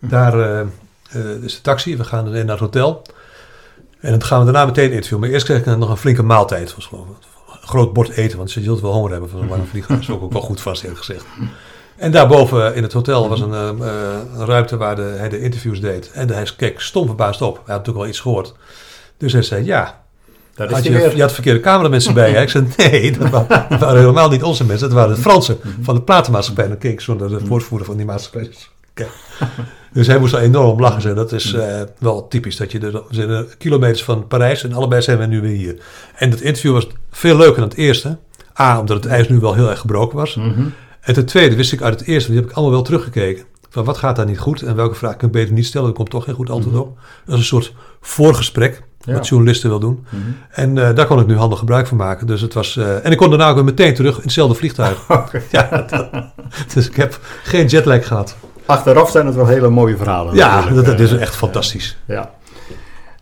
[0.00, 0.60] Daar uh,
[1.16, 3.02] uh, is de taxi, we gaan naar het hotel.
[4.00, 5.20] En dan gaan we daarna meteen interviewen.
[5.20, 6.74] Maar eerst kreeg ik nog een flinke maaltijd.
[6.74, 7.16] Was gewoon
[7.62, 10.00] een groot bord eten, want ze hield wel honger hebben van zo'n lange vliegtuig.
[10.00, 11.24] Dat is ook, ook wel goed vast, eerlijk gezegd.
[11.96, 13.70] En daarboven in het hotel was een, uh,
[14.36, 16.10] een ruimte waar de, hij de interviews deed.
[16.10, 17.54] En hij keek stom verbaasd op.
[17.54, 18.54] Hij had natuurlijk wel iets gehoord.
[19.16, 20.02] Dus hij zei, ja,
[20.58, 22.36] dat had je, je, had verkeerde cameramensen bij je.
[22.36, 23.30] Ik zei, nee, dat
[23.80, 24.88] waren, helemaal niet onze mensen.
[24.88, 25.82] Dat waren de Fransen mhm.
[25.82, 26.64] van de platenmaatschappij.
[26.64, 28.50] En dan keek ik zo naar de voorvoerder van die maatschappij.
[29.92, 31.02] Dus hij moest er enorm lachen.
[31.02, 31.14] Zijn.
[31.14, 32.56] Dat is uh, wel typisch.
[32.56, 35.76] Dat je zijn kilometers van Parijs en allebei zijn we nu weer hier.
[36.14, 38.18] En dat interview was veel leuker dan het eerste.
[38.60, 40.34] A, omdat het ijs nu wel heel erg gebroken was.
[40.34, 40.66] Mhm.
[41.00, 43.44] En ten tweede wist ik uit het eerste, die heb ik allemaal wel teruggekeken.
[43.70, 45.88] Van wat gaat daar niet goed en welke vraag kan ik beter niet stellen?
[45.88, 46.84] Er komt toch geen goed antwoord mhm.
[46.84, 46.98] op.
[47.24, 50.06] Dat is een soort voorgesprek wat journalisten wil doen.
[50.08, 50.22] Mhm.
[50.50, 52.26] En uh, daar kon ik nu handig gebruik van maken.
[52.26, 55.06] Dus het was, uh, en ik kon daarna ook weer meteen terug in hetzelfde vliegtuig.
[55.50, 56.10] ja, dat,
[56.74, 58.36] dus ik heb geen jetlag gehad.
[58.66, 60.34] Achteraf zijn het wel hele mooie verhalen.
[60.34, 61.96] Ja, dat, dat, is echt fantastisch.
[62.04, 62.30] Ja.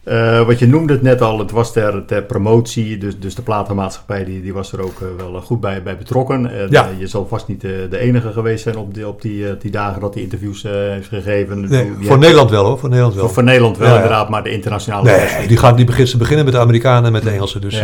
[0.09, 3.43] Uh, wat je noemde het net al, het was ter, ter promotie, dus, dus de
[3.43, 6.51] platenmaatschappij die, die was er ook uh, wel goed bij, bij betrokken.
[6.71, 6.89] Ja.
[6.99, 10.01] je zal vast niet de, de enige geweest zijn op die, op die, die dagen
[10.01, 11.69] dat die interviews heeft gegeven.
[11.69, 13.25] Nee, voor Nederland wel hoor, voor Nederland wel.
[13.25, 15.11] Voor, voor Nederland wel ja, inderdaad, maar de internationale...
[15.11, 17.83] Nee, die, gaat, die begint, ze beginnen met de Amerikanen en met de Engelsen, dus...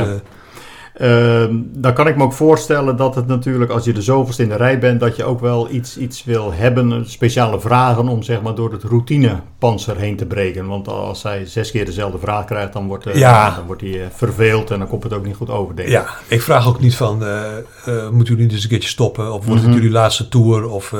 [1.00, 4.48] Uh, dan kan ik me ook voorstellen dat het natuurlijk, als je de zoveelste in
[4.48, 8.42] de rij bent, dat je ook wel iets, iets wil hebben, speciale vragen om zeg
[8.42, 10.66] maar door het routinepanzer heen te breken.
[10.66, 14.02] Want als hij zes keer dezelfde vraag krijgt, dan wordt, uh, dan wordt hij uh,
[14.14, 15.94] verveeld en dan komt het ook niet goed over, denk ik.
[15.94, 19.32] Ja, ik vraag ook niet van, uh, moeten jullie eens een keertje stoppen?
[19.32, 19.78] Of wordt het mhm.
[19.78, 20.68] jullie laatste tour?
[20.68, 20.94] Of,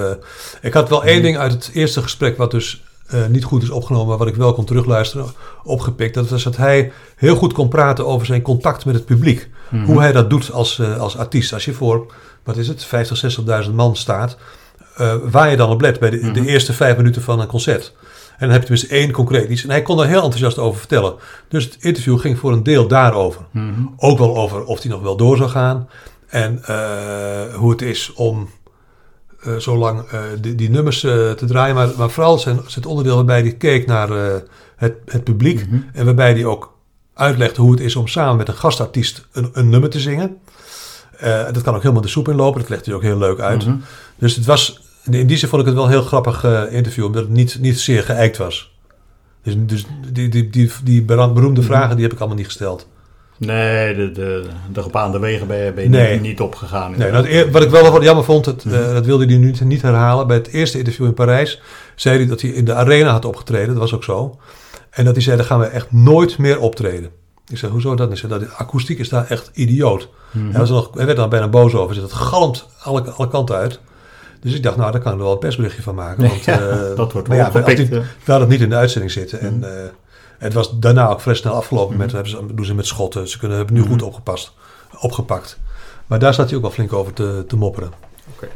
[0.63, 1.25] ik had wel één mhm.
[1.25, 2.83] ding uit het eerste gesprek wat dus
[3.15, 5.27] uh, niet goed is opgenomen, maar wat ik wel kon terugluisteren,
[5.65, 6.15] opgepikt.
[6.15, 9.49] Dat was dat hij heel goed kon praten over zijn contact met het publiek.
[9.69, 9.85] Mhm.
[9.85, 11.53] Hoe hij dat doet als, uh, als artiest.
[11.53, 12.13] Als je voor,
[12.45, 14.37] wat is het, 50, 60.000 man staat,
[15.01, 16.49] uh, waar je dan op let bij de, de, mhm.
[16.49, 17.95] eerste vijf minuten van een concert.
[18.33, 19.63] En dan heb je tenminste één concreet iets.
[19.63, 21.15] En hij kon daar heel enthousiast over vertellen.
[21.49, 23.41] Dus het interview ging voor een deel daarover.
[23.51, 23.87] Mhm.
[23.97, 25.89] Ook wel over of hij nog wel door zou gaan.
[26.27, 26.63] En
[27.55, 28.49] hoe het is om
[29.47, 31.75] uh, zo lang uh, die, die, nummers uh, te draaien.
[31.75, 34.09] Maar, maar vooral zijn, het onderdeel waarbij hij keek naar
[34.77, 35.65] het, het publiek.
[35.65, 35.87] Mm -hmm.
[35.93, 36.79] En waarbij hij ook
[37.15, 40.37] uitlegde hoe het is om samen met een gastartiest een, een nummer te zingen.
[41.53, 42.61] dat kan ook helemaal de soep inlopen.
[42.61, 43.65] Dat legt hij ook heel leuk uit.
[43.65, 43.83] Mm -hmm.
[44.19, 47.05] Dus het was, in die zin vond ik het wel een heel grappig interview.
[47.05, 48.73] Omdat het niet, niet zeer geëikt was.
[49.43, 51.63] Dus, dus die, die, die, die beroemde mhm.
[51.63, 52.89] vragen die heb ik allemaal niet gesteld.
[53.47, 56.13] Nee, de, de, de gebaande wegen ben je, ben je nee.
[56.13, 56.95] niet, niet, opgegaan.
[56.97, 60.27] Nee, wat ik wel jammer vond, het, uh, dat wilde hij nu niet, herhalen.
[60.27, 61.61] Bij het eerste interview in Parijs
[61.95, 63.69] zei hij dat hij in de arena had opgetreden.
[63.69, 64.39] Dat was ook zo.
[64.91, 67.11] En dat hij zei, daar gaan we echt nooit meer optreden.
[67.49, 68.19] Ik zei, hoezo dat?
[68.19, 70.09] Zei, de akoestiek is daar echt idioot.
[70.31, 71.87] Mm hij, was nog, hij werd dan bijna boos over.
[71.87, 73.81] Hij zei, het galmt alle, alle kanten uit.
[74.41, 76.23] Dus ik dacht, nou, daar kan ik er wel een persberichtje van maken.
[76.29, 77.89] Want, ja, uh, dat wordt wel ja, gepikt.
[78.25, 79.41] Het niet in de uitzending zitten.
[79.41, 79.69] En uh,
[80.43, 81.97] het was daarna ook vrij snel afgelopen.
[81.97, 83.29] Met, hebben ze, doen ze met schotten.
[83.29, 84.53] Ze kunnen, hebben nu goed opgepast,
[85.01, 85.59] opgepakt.
[86.07, 87.93] Maar daar staat hij ook wel flink over te, te mopperen.
[88.35, 88.49] Okay.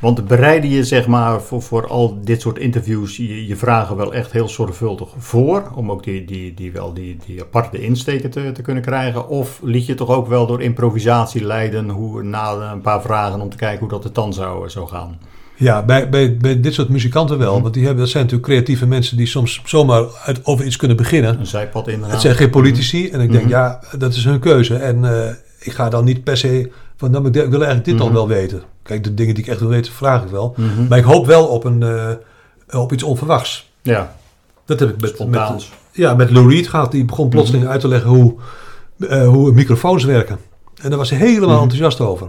[0.00, 4.14] Want bereiden je zeg maar voor, voor al dit soort interviews je, je, vragen wel
[4.14, 5.70] echt heel zorgvuldig voor?
[5.74, 9.28] Om ook die, die, die, wel die, die aparte insteken te, te kunnen krijgen?
[9.28, 13.50] Of liet je toch ook wel door improvisatie leiden hoe, na een paar vragen om
[13.50, 15.18] te kijken hoe dat het dan zou, zou gaan?
[15.58, 17.52] Ja, bij, bij, bij dit soort muzikanten wel.
[17.52, 17.62] Mhm.
[17.62, 20.96] Want die hebben, dat zijn natuurlijk creatieve mensen die soms zomaar uit, over iets kunnen
[20.96, 21.38] beginnen.
[21.38, 22.12] Een zijpad inderdaad.
[22.12, 23.04] Het zijn geen politici.
[23.04, 23.14] Mhm.
[23.14, 23.52] En ik denk, mhm.
[23.52, 24.74] ja, dat is hun keuze.
[24.74, 25.28] En uh,
[25.58, 28.62] ik ga dan niet per se van, nou, ik wil eigenlijk dit dan wel weten.
[28.82, 30.54] Kijk, de dingen die ik echt wil weten, vraag ik wel.
[30.88, 33.70] Maar ik hoop wel op, een, uh, op iets onverwachts.
[33.82, 34.16] Ja.
[34.64, 36.92] Dat heb ik met, met, ja, met Lou Reed gehad.
[36.92, 38.34] Die begon plotseling uit te leggen hoe,
[38.98, 40.38] uh, hoe microfoons werken.
[40.82, 42.28] En daar was hij helemaal enthousiast over.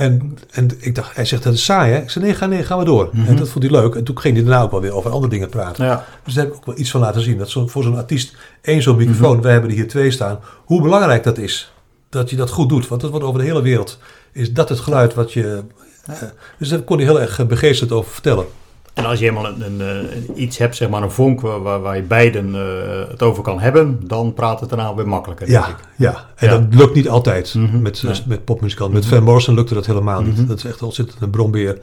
[0.00, 2.00] En, en ik dacht, hij zegt dat is saai hè?
[2.00, 3.10] Ik zei nee, ga, nee, gaan we door.
[3.12, 3.36] En mhm.
[3.36, 3.94] dat vond hij leuk.
[3.94, 5.84] En toen ging hij daarna ook wel weer over andere dingen praten.
[5.84, 6.04] Ja.
[6.24, 7.38] Dus daar heb ik ook wel iets van laten zien.
[7.38, 10.40] Dat zo, voor zo'n artiest één zo'n microfoon, mm wij hebben er hier twee staan.
[10.64, 11.72] Hoe belangrijk dat is.
[12.08, 12.88] Dat je dat goed doet.
[12.88, 13.98] Want dat wordt over de hele wereld.
[14.32, 15.62] Is dat het geluid wat je...
[16.06, 16.14] Ja.
[16.14, 16.28] Uh,
[16.58, 18.44] dus daar kon hij heel erg begeesterd over vertellen.
[19.00, 21.96] En als je helemaal een, een, een, iets hebt, zeg maar een vonk waar, waar
[21.96, 22.62] je beiden uh,
[23.08, 25.50] het over kan hebben, dan praat het daarna weer makkelijker.
[25.50, 26.26] Ja, ja.
[26.36, 26.58] en ja.
[26.58, 27.82] dat lukt niet altijd mm -hmm.
[27.82, 28.22] met, nee.
[28.26, 28.94] met popmuzikanten.
[28.94, 30.32] Met Van Morrison lukte dat helemaal niet.
[30.32, 30.46] Mm -hmm.
[30.46, 31.78] Dat is echt ontzettend een bronbeer.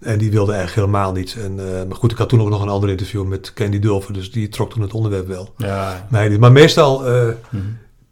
[0.00, 1.36] En die wilde eigenlijk helemaal niet.
[1.44, 4.12] En, uh, maar goed, ik had toen ook nog een ander interview met Candy Dulfer,
[4.12, 5.54] dus die trok toen het onderwerp wel.
[5.56, 6.06] Ja.
[6.10, 7.28] Maar, maar meestal, uh,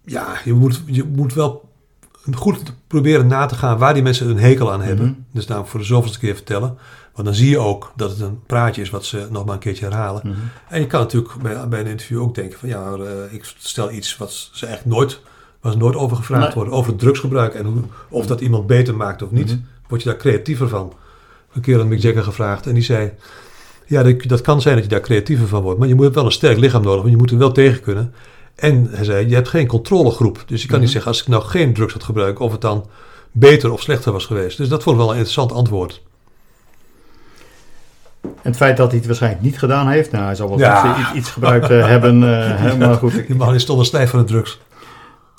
[0.04, 1.72] ja, je moet, je moet wel
[2.32, 5.26] goed proberen na te gaan waar die mensen een hekel aan hebben.
[5.32, 6.78] Dus nou voor de zoveelste keer vertellen.
[7.14, 9.60] Want dan zie je ook dat het een praatje is wat ze nog maar een
[9.60, 10.22] keertje herhalen.
[10.24, 10.50] Mm -hmm.
[10.68, 13.90] En je kan natuurlijk bij, bij, een interview ook denken van ja, uh, ik stel
[13.90, 15.20] iets wat ze echt nooit,
[15.60, 16.54] was nooit over gevraagd nee.
[16.54, 16.72] worden.
[16.72, 19.46] Over drugsgebruik en hoe, of dat iemand beter maakt of niet.
[19.46, 19.66] Mm -hmm.
[19.88, 20.92] Word je daar creatiever van.
[21.52, 23.12] Een keer aan Mick Jagger gevraagd en die zei...
[23.86, 25.78] Ja, dat, dat, kan zijn dat je daar creatiever van wordt.
[25.78, 28.14] Maar je moet wel een sterk lichaam nodig, want je moet er wel tegen kunnen.
[28.54, 30.44] En hij zei, je hebt geen controlegroep.
[30.46, 30.80] Dus je kan mm -hmm.
[30.80, 32.38] niet zeggen, als ik nou geen drugs had gebruikt...
[32.38, 32.86] of het dan
[33.32, 34.56] beter of slechter was geweest.
[34.56, 36.02] Dus dat vond ik wel een interessant antwoord.
[38.24, 40.98] En het feit dat hij het waarschijnlijk niet gedaan heeft, nou, hij zal wel ja.
[40.98, 42.22] iets, iets, gebruikt uh, hebben.
[42.24, 43.26] Uh, maar goed.
[43.26, 44.60] Die man is toch een stijf van de drugs.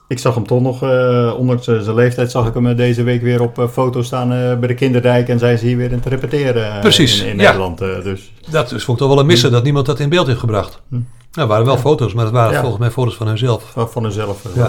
[0.07, 3.41] Ik zag hem toch nog, uh, ondanks zijn leeftijd, zag ik hem deze week weer
[3.41, 4.29] op foto staan
[4.59, 5.29] bij de Kinderdijk.
[5.29, 7.43] En zijn ze hier weer in te repeteren Precies, in, in ja.
[7.43, 7.77] Nederland.
[7.77, 8.31] dus.
[8.49, 10.81] Dat is vond ik toch wel een missen, dat niemand dat in beeld heeft gebracht.
[10.89, 10.99] Hm.
[11.31, 13.63] Nou, waren wel foto's, maar dat waren volgens mij foto's van hunzelf.
[13.71, 14.61] Van, van hunzelf, ik,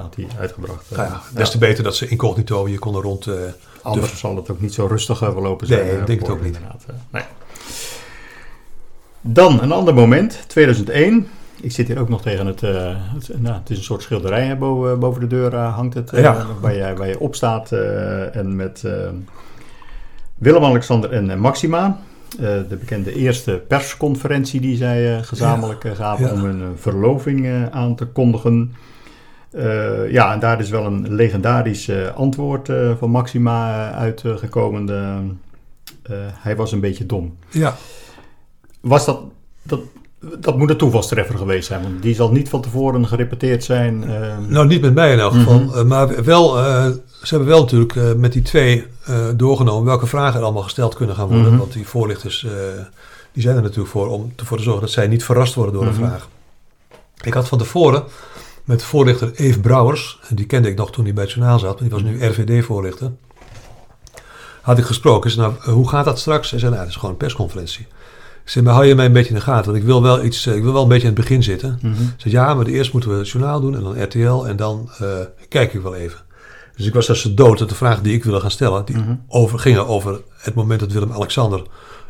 [0.00, 0.84] had hij uitgebracht.
[0.90, 3.28] Nou ja, des te beter dat ze incognito hier konden rond...
[3.82, 4.18] Anders dus.
[4.20, 5.86] zal het ook niet zo rustig verlopen zijn.
[5.86, 6.58] Nee, ik denk het ook niet.
[7.10, 7.22] Nee.
[9.24, 11.26] Dan een ander moment, 2001.
[11.60, 14.58] Ik zit hier ook nog tegen het, uh, het, nou, het is een soort schilderij
[14.58, 16.46] boven, boven de deur uh, hangt het, uh, ja.
[16.60, 17.72] waar, je, waar je op staat
[18.32, 18.84] en met
[20.34, 21.98] Willem-Alexander en Maxima.
[22.38, 26.32] de bekende eerste persconferentie die zij gezamenlijk gaven ja.
[26.32, 28.74] om hun verloving aan te kondigen.
[30.08, 34.90] ja, en daar is wel een legendarisch antwoord van Maxima uitgekomen.
[36.32, 37.36] hij was een beetje dom.
[37.50, 37.74] Ja.
[38.82, 39.20] Was dat,
[39.62, 39.80] dat,
[40.38, 44.02] dat moet een toevalstreffer geweest zijn, want die zal niet van tevoren gerepeteerd zijn.
[44.02, 44.38] Uh...
[44.48, 45.58] Nou, niet met mij in elk geval.
[45.58, 46.86] Mm maar wel, uh,
[47.22, 48.86] ze hebben wel natuurlijk met die twee
[49.36, 51.44] doorgenomen welke vragen er allemaal gesteld kunnen gaan worden.
[51.44, 51.58] Mm -hmm.
[51.58, 52.46] Want die voorlichters,
[53.32, 55.82] die zijn er natuurlijk voor om ervoor te zorgen dat zij niet verrast worden door
[55.82, 56.06] een -hmm.
[56.06, 56.28] vraag.
[57.20, 58.04] Ik had van tevoren
[58.64, 61.78] met voorlichter Eve Brouwers, en die kende ik nog toen hij bij het journaal zat,
[61.78, 63.10] die was nu RVD-voorlichter.
[64.60, 66.50] Had ik gesproken, zei, nou, hoe gaat dat straks?
[66.50, 67.86] Hij zei, nou, dat is gewoon een persconferentie.
[68.44, 70.46] Zei, maar hou je mij een beetje in de gaten, want ik wil wel iets,
[70.46, 71.78] ik wil wel een beetje in het begin zitten.
[71.82, 72.12] Mm -hmm.
[72.16, 75.08] zei, ja, maar eerst moeten we het journaal doen en dan RTL en dan uh,
[75.48, 76.18] kijk ik wel even.
[76.76, 78.96] Dus ik was als ze dood dat de vragen die ik wilde gaan stellen, die
[78.96, 79.24] mm -hmm.
[79.28, 81.62] over, gingen over het moment dat Willem-Alexander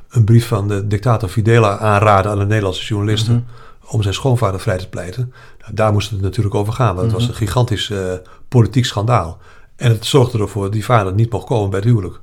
[0.09, 3.91] een brief van de dictator Fidela aanraadde aan de Nederlandse journalisten mm -hmm.
[3.91, 5.33] om zijn schoonvader vrij te pleiten.
[5.61, 8.13] Nou, daar moest het natuurlijk over gaan, want het was een gigantisch uh,
[8.49, 9.39] politiek schandaal.
[9.77, 12.21] En het zorgde ervoor dat die vader niet mocht komen bij het huwelijk.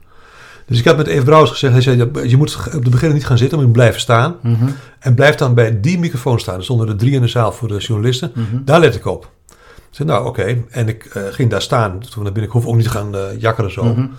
[0.70, 3.26] Dus ik had met Eve Brouwers gezegd, hij zei, je moet op de begin niet
[3.26, 4.36] gaan zitten, maar je moet blijven staan.
[4.42, 4.76] Mm -hmm.
[5.00, 6.58] En blijf dan bij die microfoon staan.
[6.58, 8.32] Er stonden er drie in de zaal voor de journalisten.
[8.34, 8.62] Mm -hmm.
[8.66, 9.30] Daar let ik op.
[9.50, 9.56] Ik
[9.96, 10.42] zei, nou oké.
[10.42, 10.66] Okay.
[10.70, 12.00] En ik uh, ging daar staan.
[12.00, 13.84] Toen naar binnen, ik hoef ook niet te gaan uh, jakkeren zo.
[13.84, 14.12] Mm -hmm.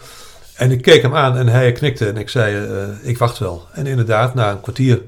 [0.55, 3.66] En ik keek hem aan en hij knikte en ik zei, uh, ik wacht wel.
[3.72, 5.03] En inderdaad, na een kwartier,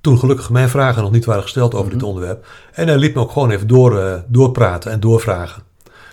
[0.00, 2.46] toen gelukkig mijn vragen nog niet waren gesteld over dit onderwerp.
[2.72, 5.62] En hij liet me ook gewoon even door, doorpraten en doorvragen.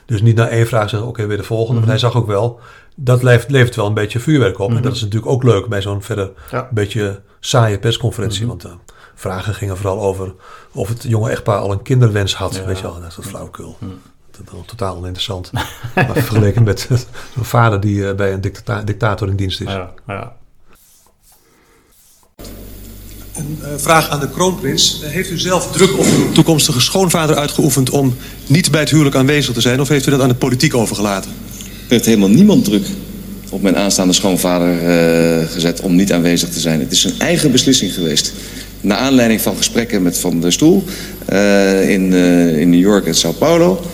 [0.05, 1.79] Dus niet na één vraag zeggen, oké, okay, weer de volgende.
[1.79, 2.59] Want hij zag ook wel,
[2.95, 4.59] dat levert, levert wel een beetje vuurwerk op.
[4.59, 4.77] Mm -hmm.
[4.77, 6.59] En dat is natuurlijk ook leuk bij zo'n verder ja.
[6.59, 8.43] een beetje saaie persconferentie.
[8.43, 8.59] Mm -hmm.
[8.59, 10.33] Want de vragen gingen vooral over
[10.71, 12.55] of het jonge echtpaar al een kinderwens had.
[12.55, 12.65] Ja.
[12.65, 13.77] Weet je wel, dat is wat flauwekul.
[13.79, 14.01] Mm.
[14.31, 15.51] Dat is totaal oninteressant.
[15.95, 16.87] maar vergeleken met
[17.35, 19.67] een vader die uh, bij een dictata dictator in dienst is.
[19.67, 20.35] Ja, ja.
[23.33, 25.03] Een uh, vraag aan de kroonprins.
[25.03, 28.15] Uh, heeft u zelf druk op uw toekomstige schoonvader uitgeoefend om
[28.47, 29.81] niet bij het huwelijk aanwezig te zijn?
[29.81, 31.31] Of heeft u dat aan de politiek overgelaten?
[31.93, 32.85] Heeft helemaal niemand druk
[33.49, 36.79] op mijn aanstaande schoonvader uh, gezet om niet aanwezig te zijn.
[36.79, 38.33] Het is een eigen beslissing geweest.
[38.81, 40.83] Naar aanleiding van gesprekken met Van der Stoel
[41.33, 43.85] uh, in, uh, in New York en Sao Paulo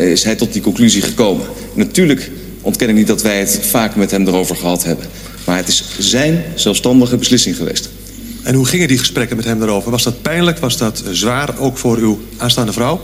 [0.00, 1.46] is hij tot die conclusie gekomen.
[1.74, 5.06] Natuurlijk ontken ik niet dat wij het vaak met hem erover gehad hebben.
[5.46, 7.88] Maar het is zijn zelfstandige beslissing geweest.
[8.42, 9.90] En hoe gingen die gesprekken met hem erover?
[9.90, 10.58] Was dat pijnlijk?
[10.58, 13.00] Was dat zwaar ook voor uw aanstaande vrouw?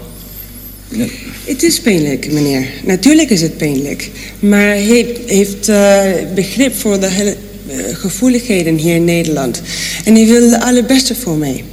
[1.44, 2.66] Het is pijnlijk, meneer.
[2.84, 4.10] Natuurlijk is het pijnlijk.
[4.40, 6.02] Maar hij heeft uh,
[6.34, 7.36] begrip voor de hele,
[7.70, 9.62] uh, gevoeligheden hier in Nederland.
[10.04, 11.64] En hij wil het allerbeste voor mij.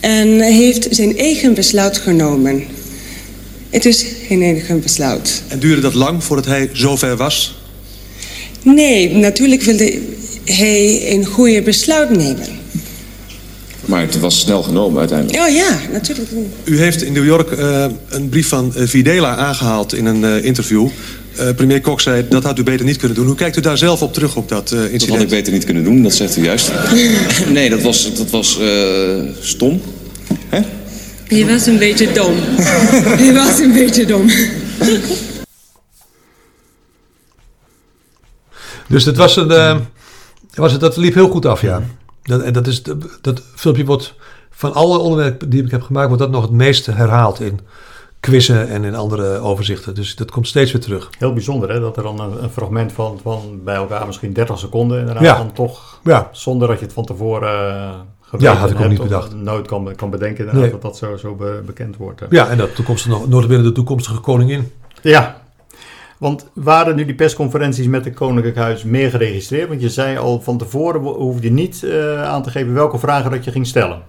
[0.00, 2.64] En hij heeft zijn eigen besluit genomen.
[3.70, 5.42] Het is geen eigen besluit.
[5.48, 7.58] En duurde dat lang voordat hij zover was?
[8.62, 9.98] Nee, natuurlijk wilde
[10.44, 12.53] hij een goede besluit nemen.
[13.84, 15.42] Maar het was snel genomen uiteindelijk.
[15.42, 16.28] Oh ja, natuurlijk.
[16.64, 20.44] U heeft in New York uh, een brief van uh, Videla aangehaald in een uh,
[20.44, 20.88] interview.
[21.56, 23.26] premier Kok zei, dat had u beter niet kunnen doen.
[23.26, 25.00] Hoe kijkt u daar zelf op terug op dat incident?
[25.00, 26.72] Dat had ik beter niet kunnen doen, dat zegt u juist.
[27.52, 28.58] nee, dat was, dat was
[29.40, 29.80] stom.
[30.48, 30.60] Hè?
[31.28, 32.34] Je was een beetje dom.
[33.26, 34.30] Je was een beetje dom.
[38.86, 39.86] dus dat was een...
[40.54, 41.82] was het, dat liep heel goed af, ja.
[42.24, 42.82] Dat, en dat, is,
[43.20, 44.14] dat filmpje wordt
[44.50, 47.60] van alle onderwerpen die ik heb gemaakt, wordt dat nog het meest herhaald in
[48.20, 49.94] quizzen en in andere overzichten.
[49.94, 51.10] Dus dat komt steeds weer terug.
[51.18, 54.58] Heel bijzonder hè, dat er dan een, een fragment van, van bij elkaar misschien 30
[54.58, 55.36] seconden inderdaad ja.
[55.36, 56.28] dan toch, ja.
[56.32, 57.74] zonder dat je het van tevoren
[58.32, 59.34] uh, ja, had ik ook niet bedacht.
[59.34, 60.70] nooit kan, kan bedenken nee.
[60.70, 62.20] dat dat zo, zo be, bekend wordt.
[62.20, 62.26] Hè.
[62.30, 64.72] Ja, en dat toekomstige, notabene de toekomstige koningin.
[65.02, 65.42] Ja,
[66.24, 69.68] want waren nu die persconferenties met het Koninklijk Huis meer geregistreerd?
[69.68, 73.30] Want je zei al van tevoren hoefde je niet uh, aan te geven welke vragen
[73.30, 74.02] dat je ging stellen.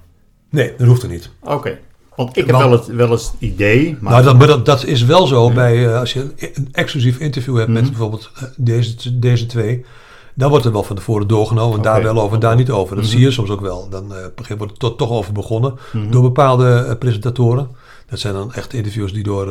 [0.50, 1.30] Nee, dat hoeft er niet.
[1.44, 1.54] Oké.
[1.54, 1.80] Okay.
[2.16, 3.98] Want ik heb wel, het, wel eens het idee.
[4.00, 4.12] Maar...
[4.12, 7.56] Nou, dat, maar dat, dat is wel zo bij uh, als je een exclusief interview
[7.56, 7.84] hebt mm -hmm.
[7.84, 9.86] met bijvoorbeeld deze, deze twee.
[10.34, 11.78] Dan wordt er wel van tevoren doorgenomen.
[11.78, 12.96] En daar wel over, daar niet over.
[12.96, 13.90] Dat zie je soms ook wel.
[13.90, 15.76] Dan uh, wordt er toch over begonnen
[16.10, 17.70] door bepaalde presentatoren.
[18.10, 19.48] Dat zijn dan echt interviews die door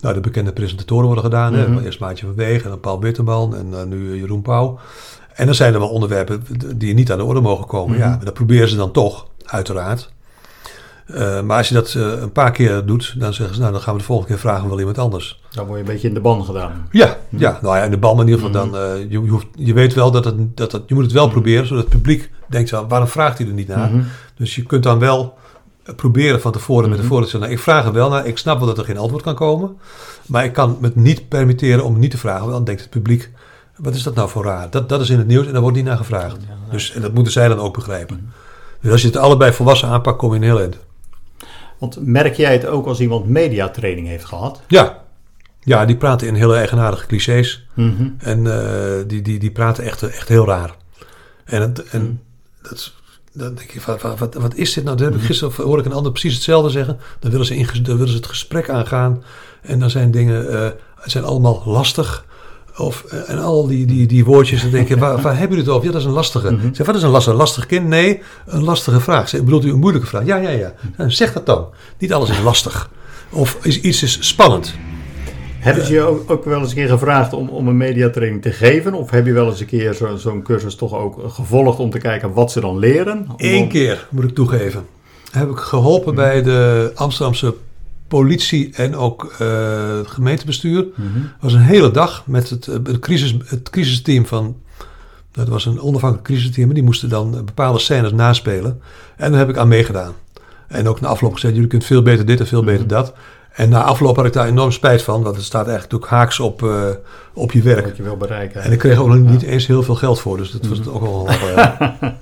[0.00, 1.54] nou, de bekende presentatoren worden gedaan.
[1.54, 1.78] Mm -hmm.
[1.78, 4.78] Eerst Maatje van Wegen en dan Paul Bitterman en nu Jeroen Pauw.
[5.34, 6.42] En dan zijn er wel onderwerpen
[6.76, 7.98] die niet aan de orde mogen komen.
[7.98, 10.10] Ja, maar dat proberen ze dan toch, uiteraard.
[11.14, 13.80] Uh, maar als je dat uh, een paar keer doet, dan zeggen ze, nou dan
[13.80, 15.42] gaan we de volgende keer vragen wel iemand anders.
[15.50, 16.88] Dan word je een beetje in de ban gedaan.
[16.90, 17.38] Ja, hm.
[17.38, 19.72] ja nou ja, in de ban, in ieder geval dan, uh, je, je, hoeft, je
[19.72, 22.70] weet wel dat het, dat het, je moet het wel proberen, zodat het publiek denkt,
[22.70, 23.90] waarom vraagt hij er niet naar?
[24.34, 25.38] Dus je kunt dan wel
[25.96, 28.66] proberen van tevoren met de voorzitter, nou, ik vraag er wel naar, ik snap wel
[28.66, 29.76] dat er geen antwoord kan komen,
[30.26, 33.30] maar ik kan het niet permitteren om niet te vragen, want dan denkt het publiek,
[33.76, 34.70] wat is dat nou voor raar?
[34.70, 36.36] Dat, dat is in het nieuws en daar wordt niet naar gevraagd.
[36.70, 38.32] Dus, en dat moeten zij dan ook begrijpen.
[38.80, 40.78] Dus als je het allebei volwassen aanpakt, kom je in heel eind.
[41.78, 44.62] Want merk jij het ook als iemand mediatraining heeft gehad?
[44.66, 45.06] Ja.
[45.60, 47.66] Ja, die praten in hele eigenaardige clichés.
[47.74, 48.54] Mm En uh,
[49.06, 50.74] die, die, die praten echt, echt heel raar.
[51.44, 52.22] En, het, en
[52.62, 52.92] dat,
[53.32, 54.96] dan denk ik, wat, wat, wat, is dit nou?
[54.96, 55.28] Dat heb ik mhm.
[55.28, 56.98] gisteren hoor ik een ander precies hetzelfde zeggen.
[57.18, 59.22] Dan willen ze, in, dan willen ze het gesprek aangaan.
[59.62, 60.66] En dan zijn dingen uh,
[61.04, 62.26] zijn allemaal lastig.
[62.76, 65.64] Of, eh, en al die, die, die woordjes, dan denk je, waar, waar hebben jullie
[65.64, 65.86] het over?
[65.86, 66.50] Ja, dat is een lastige.
[66.50, 66.74] Mm -hmm.
[66.74, 67.36] Zeg, wat is een lastige?
[67.36, 67.86] lastig kind?
[67.86, 69.28] Nee, een lastige vraag.
[69.28, 70.24] Zeg, bedoelt u een moeilijke vraag?
[70.24, 70.74] Ja, ja, ja.
[70.96, 71.66] Nou, zeg dat dan.
[71.98, 72.90] Niet alles is lastig.
[73.30, 74.74] Of is, iets is spannend.
[75.68, 78.52] Hebben ze je ook, ook, wel eens een keer gevraagd om, om een mediatraining te
[78.52, 78.94] geven?
[78.94, 81.98] Of heb je wel eens een keer zo'n zo cursus toch ook gevolgd om te
[81.98, 83.26] kijken wat ze dan leren?
[83.36, 84.86] Eén keer, moet ik toegeven.
[85.30, 86.22] Heb ik geholpen mhm.
[86.22, 87.54] bij de Amsterdamse
[88.08, 90.86] politie en ook uh, gemeentebestuur.
[90.94, 94.56] Mm was een hele dag met het, het, crisis, het crisisteam van...
[95.32, 96.74] Dat was een onafhankelijk crisisteam.
[96.74, 98.80] Die moesten dan bepaalde scènes naspelen.
[99.16, 100.12] En daar heb ik aan meegedaan.
[100.68, 102.94] En ook na afloop gezegd, jullie kunt veel beter dit en veel beter mhm.
[102.94, 103.12] dat.
[103.58, 105.22] En na afloop had ik daar enorm spijt van.
[105.22, 106.88] Want het staat eigenlijk ook haaks op, uh,
[107.32, 107.84] op je werk.
[107.84, 108.62] Wat je wil bereiken.
[108.62, 110.36] En ik kreeg ook nog niet eens heel veel geld voor.
[110.36, 110.88] Dus dat was mhm.
[110.88, 111.28] ook wel...
[111.30, 111.92] Uh,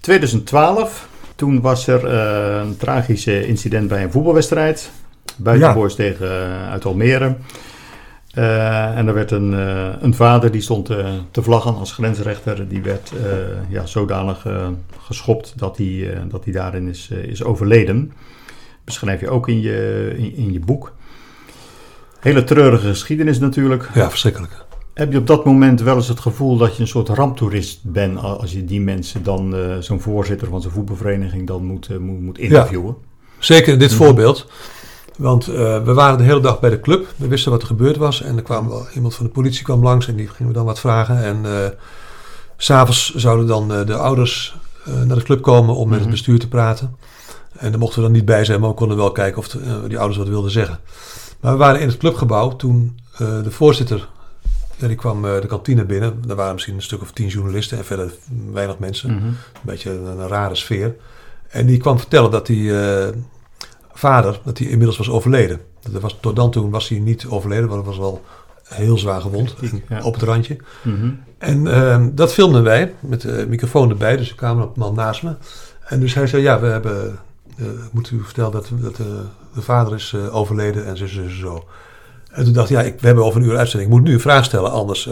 [0.00, 4.90] 2012 toen was er uh, een tragisch incident bij een voetbalwedstrijd.
[5.36, 5.96] Buitenboys ja.
[5.96, 7.36] tegen uh, uit Almere.
[8.30, 9.52] En er werd een,
[10.04, 10.86] een vader die stond
[11.30, 12.68] te vlaggen als grensrechter.
[12.68, 13.12] Die werd
[13.68, 14.46] ja, zodanig
[14.98, 18.12] geschopt dat hij, dat hij daarin is, is overleden.
[18.98, 20.92] Beschrijf je ook in je, in, in je boek.
[22.20, 23.88] Hele treurige geschiedenis natuurlijk.
[23.94, 24.64] Ja, verschrikkelijk.
[24.94, 28.18] Heb je op dat moment wel eens het gevoel dat je een soort ramptoerist bent
[28.18, 32.20] als je die mensen dan, uh, zo'n voorzitter van zo'n voetbalvereniging, dan moet, uh, moet,
[32.20, 32.96] moet interviewen?
[32.98, 33.98] Ja, zeker in dit mhm.
[33.98, 34.46] voorbeeld.
[35.16, 37.06] Want uh, we waren de hele dag bij de club.
[37.16, 38.22] We wisten wat er gebeurd was.
[38.22, 40.66] En er kwam wel, iemand van de politie kwam langs en die gingen we dan
[40.66, 41.24] wat vragen.
[41.24, 41.52] En uh,
[42.56, 46.16] s'avonds zouden dan de ouders naar de club komen om met het mhm.
[46.16, 46.96] bestuur te praten.
[47.60, 49.84] En daar mochten we dan niet bij zijn, maar we konden wel kijken of de,
[49.88, 50.78] die ouders wat wilden zeggen.
[51.40, 54.08] Maar we waren in het clubgebouw toen de voorzitter
[54.80, 56.22] ja, die kwam uh, de kantine binnen.
[56.28, 58.12] Er waren misschien een stuk of tien journalisten en verder
[58.52, 59.14] weinig mensen.
[59.14, 59.26] Mhm.
[59.26, 60.94] Een beetje een, rare sfeer.
[61.48, 63.08] En die kwam vertellen dat die uh,
[63.92, 65.60] vader, dat hij inmiddels was overleden.
[65.90, 68.24] Dat was, tot dan toe was hij niet overleden, want hij was wel
[68.64, 69.54] heel zwaar gewond.
[69.88, 70.02] Ja.
[70.02, 70.56] Op het randje.
[70.82, 75.34] Mm En uh, dat filmden wij met de microfoon erbij, dus de cameraman naast me.
[75.84, 77.18] En dus hij zei, ja, we hebben,
[77.92, 81.64] moet u vertellen dat, dat de vader is overleden en zo, zo, zo.
[82.30, 83.90] En toen dacht ik, ja, ik, we hebben over een uur uitzending.
[83.90, 85.08] Ik moet nu een vraag stellen, anders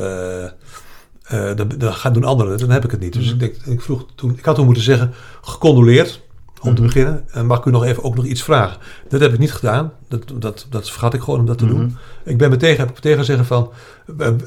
[1.56, 3.12] dan, dan gaan doen anderen Dan heb ik het niet.
[3.12, 3.44] Dus mhm.
[3.44, 6.20] ik, ik, vroeg toen, ik had toen moeten zeggen, gecondoleerd
[6.60, 6.92] om te mhm.
[6.92, 7.24] beginnen.
[7.30, 8.78] En mag ik u nog even ook nog iets vragen?
[9.08, 9.92] Dat heb ik niet gedaan.
[10.08, 11.84] Dat, dat, dat vergat ik gewoon om dat te doen.
[11.84, 11.90] Mhm.
[12.24, 13.70] Ik ben meteen, heb ik meteen zeggen van,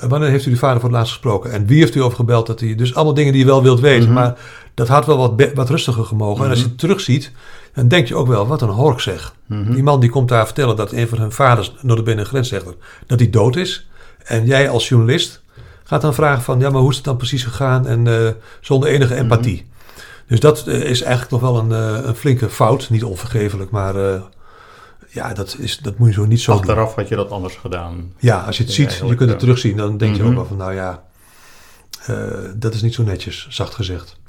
[0.08, 1.52] wanneer heeft u uw vader voor het laatst gesproken?
[1.52, 2.76] En wie heeft u over gebeld dat hij...
[2.76, 4.14] Dus allemaal dingen die je wel wilt weten.
[4.14, 4.38] Maar
[4.74, 6.44] dat had wel wat, wat rustiger gemogen.
[6.44, 7.32] En als je het terugziet,
[7.74, 9.36] dan denk je ook wel, wat een hork zeg.
[9.46, 9.74] Mhm.
[9.74, 12.76] Die man die komt daar vertellen dat een van hun vaders, binnen grensrechter,
[13.08, 13.90] dat hij dood is.
[14.24, 15.42] En jij als journalist
[15.84, 17.88] gaat dan vragen van, ja, maar hoe is het dan precies gegaan?
[17.88, 18.30] En uh,
[18.62, 19.22] zonder enige mhm.
[19.22, 19.70] empathie.
[20.28, 22.90] Dus dat uh, is eigenlijk nog wel een, uh, een, flinke fout.
[22.90, 23.96] Niet onvergevelijk, maar
[25.08, 26.96] ja, dat, is, dat moet je zo niet zo Achteraf doen.
[26.96, 28.14] had je dat anders gedaan.
[28.18, 30.38] Ja, als je het ziet, je kunt het terugzien, dan denk je ook mhm.
[30.38, 31.04] wel van, nou ja,
[32.56, 34.20] dat is niet zo netjes, zacht gezegd.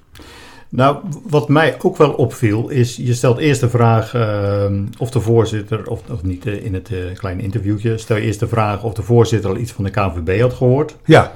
[0.75, 0.97] Nou,
[1.29, 4.65] wat mij ook wel opviel is, je stelt eerst de vraag uh,
[4.99, 8.41] of de voorzitter, of, of niet uh, in het uh, kleine interviewtje, stel je eerst
[8.41, 10.97] de vraag of de voorzitter al iets van de KNVB had gehoord.
[11.05, 11.33] Ja.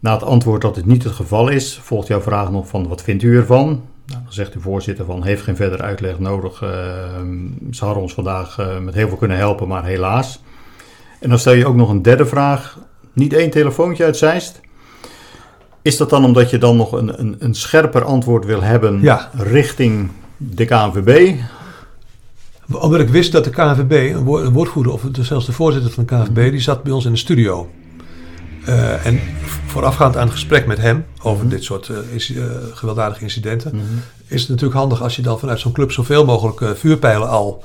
[0.00, 3.02] Na het antwoord dat dit niet het geval is, volgt jouw vraag nog van wat
[3.02, 3.66] vindt u ervan?
[4.06, 6.62] Nou, dan zegt de voorzitter van heeft geen verdere uitleg nodig.
[6.62, 7.36] Ehm,
[7.70, 10.42] ze hadden ons vandaag eh, met heel veel kunnen helpen, maar helaas.
[11.20, 12.78] En dan stel je ook nog een derde vraag.
[13.12, 14.60] Niet één telefoontje uit Zeist,
[15.86, 19.30] is dat dan omdat je dan nog een, een, een scherper antwoord wil hebben ja.
[19.34, 21.34] richting de KNVB?
[22.72, 26.50] Omdat ik wist dat de KNVB, een woordvoerder of zelfs de voorzitter van de KNVB,
[26.50, 27.68] die zat bij ons in de studio.
[28.68, 29.20] Uh, en
[29.66, 33.84] voorafgaand aan het gesprek met hem over dit soort uh, is, uh, gewelddadige incidenten, Mhm.
[34.26, 37.64] is het natuurlijk handig als je dan vanuit zo'n club zoveel mogelijk vuurpijlen al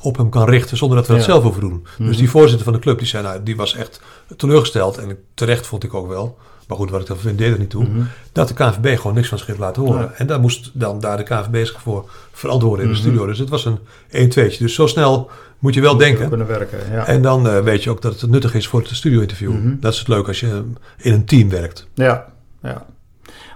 [0.00, 1.28] op hem kan richten, zonder dat we dat Ja.
[1.30, 1.86] zelf hoeven doen.
[1.98, 2.08] Mhm.
[2.08, 4.00] Dus die voorzitter van de club, die zei, nou, die was echt
[4.36, 4.98] teleurgesteld.
[4.98, 6.38] En terecht vond ik ook wel.
[6.70, 7.84] Maar goed, wat ik daarvan vind, deed er niet toe.
[7.88, 8.02] Mhm.
[8.32, 10.00] Dat de KNVB gewoon niks van schip laten horen.
[10.00, 10.12] Ja.
[10.16, 13.06] En daar moest dan daar de KNVB zich voor verantwoorden in de Mhm.
[13.06, 13.26] studio.
[13.26, 13.78] Dus het was een
[14.10, 14.58] 1-2'tje.
[14.58, 16.28] Dus zo snel moet je wel Moet denken.
[16.28, 17.06] Kunnen werken, ja.
[17.06, 19.52] En dan eh, weet je ook dat het nuttig is voor het studio-interview.
[19.52, 19.74] Mhm.
[19.80, 20.62] Dat is het leuk als je
[20.98, 21.88] in een team werkt.
[21.94, 22.26] Ja,
[22.62, 22.86] ja.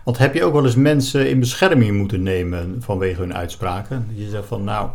[0.04, 4.06] Want heb je ook wel eens mensen in bescherming moeten nemen vanwege hun uitspraken?
[4.14, 4.88] Je zegt van, nou,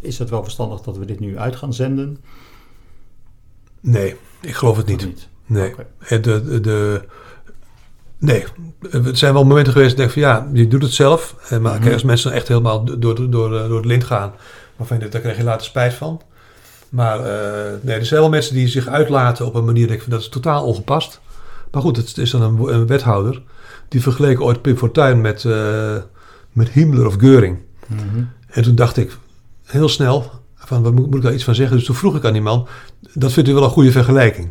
[0.00, 2.18] is het wel verstandig dat we dit nu uit gaan zenden?
[3.80, 5.28] Nee, ik geloof het niet.
[5.46, 5.74] Nee.
[6.08, 7.02] De, de-
[8.18, 8.44] nee,
[8.90, 11.34] er zijn wel momenten geweest dat ik van ja, je doet het zelf.
[11.48, 11.92] Eh, Maar Mhm.
[11.92, 14.32] als mensen echt helemaal door, door, door, eh, door het lint gaan,
[14.76, 16.20] waarvan je daar krijg je later spijt van.
[16.88, 20.02] Maar eh, nee, er zijn wel mensen die zich uitlaten op een manier, denk ik,
[20.02, 21.20] van, dat is totaal ongepast.
[21.70, 23.42] Maar goed, het is dan een, wethouder.
[23.88, 25.44] Die vergeleek ooit Pim Fortuyn met,
[26.52, 27.58] met Himmler of Geuring.
[27.86, 28.24] Mhm.
[28.48, 29.16] En toen dacht ik
[29.64, 31.76] heel snel, van, wat moet, moet ik daar iets van zeggen?
[31.76, 32.68] Dus toen vroeg ik aan die man,
[33.14, 34.50] dat vindt u wel een goede vergelijking?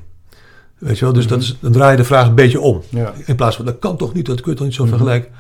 [0.78, 2.82] Weet je wel, dus dat is, dan draai je de vraag een beetje om.
[2.90, 3.14] Ja.
[3.26, 4.92] In plaats van, dat kan toch niet, dat kun je toch niet zo Mhm.
[4.92, 5.32] vergelijken?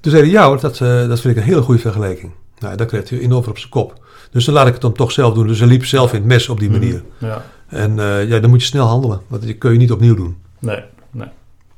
[0.00, 2.32] Toen zei hij, ja hoor, dat, eh, dat vind ik een hele goede vergelijking.
[2.58, 4.00] Nou, dat kreeg hij enorm op zijn kop.
[4.30, 5.46] Dus dan laat ik het dan toch zelf doen.
[5.46, 7.02] Dus hij liep zelf in het mes op die manier.
[7.18, 10.14] Ja, En eh, ja, dan moet je snel handelen, want die kun je niet opnieuw
[10.14, 10.36] doen.
[10.58, 11.28] nee, nee.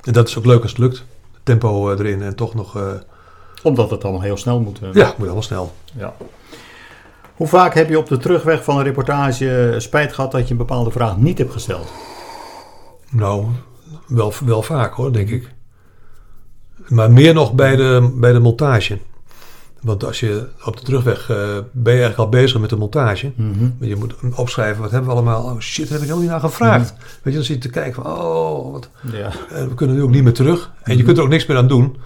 [0.03, 1.05] En dat is ook leuk als het lukt.
[1.43, 2.79] Tempo eh, erin en toch nog,
[3.63, 4.79] Omdat het dan heel snel moet.
[4.93, 5.73] ja, moet allemaal snel.
[5.97, 6.15] Ja.
[7.35, 10.59] Hoe vaak heb je op de terugweg van een reportage spijt gehad dat je een
[10.59, 11.93] bepaalde vraag niet hebt gesteld?
[13.15, 13.47] Nou,
[14.07, 15.49] wel, wel vaak hoor, denk ik.
[16.89, 18.99] Maar meer nog bij de, bij de montage.
[19.81, 21.37] Want als je op de terugweg eh,
[21.73, 23.33] ben je eigenlijk al bezig met de montage.
[23.79, 25.43] Maar je moet opschrijven, wat hebben we allemaal?
[25.45, 26.95] Oh shit, heb ik helemaal niet naar gevraagd.
[26.99, 29.31] Weet je, dan zit je te kijken van, oh, wat, Ja.
[29.51, 30.71] eh, we kunnen nu ook niet meer terug.
[30.83, 31.97] En je kunt er ook niks meer aan doen.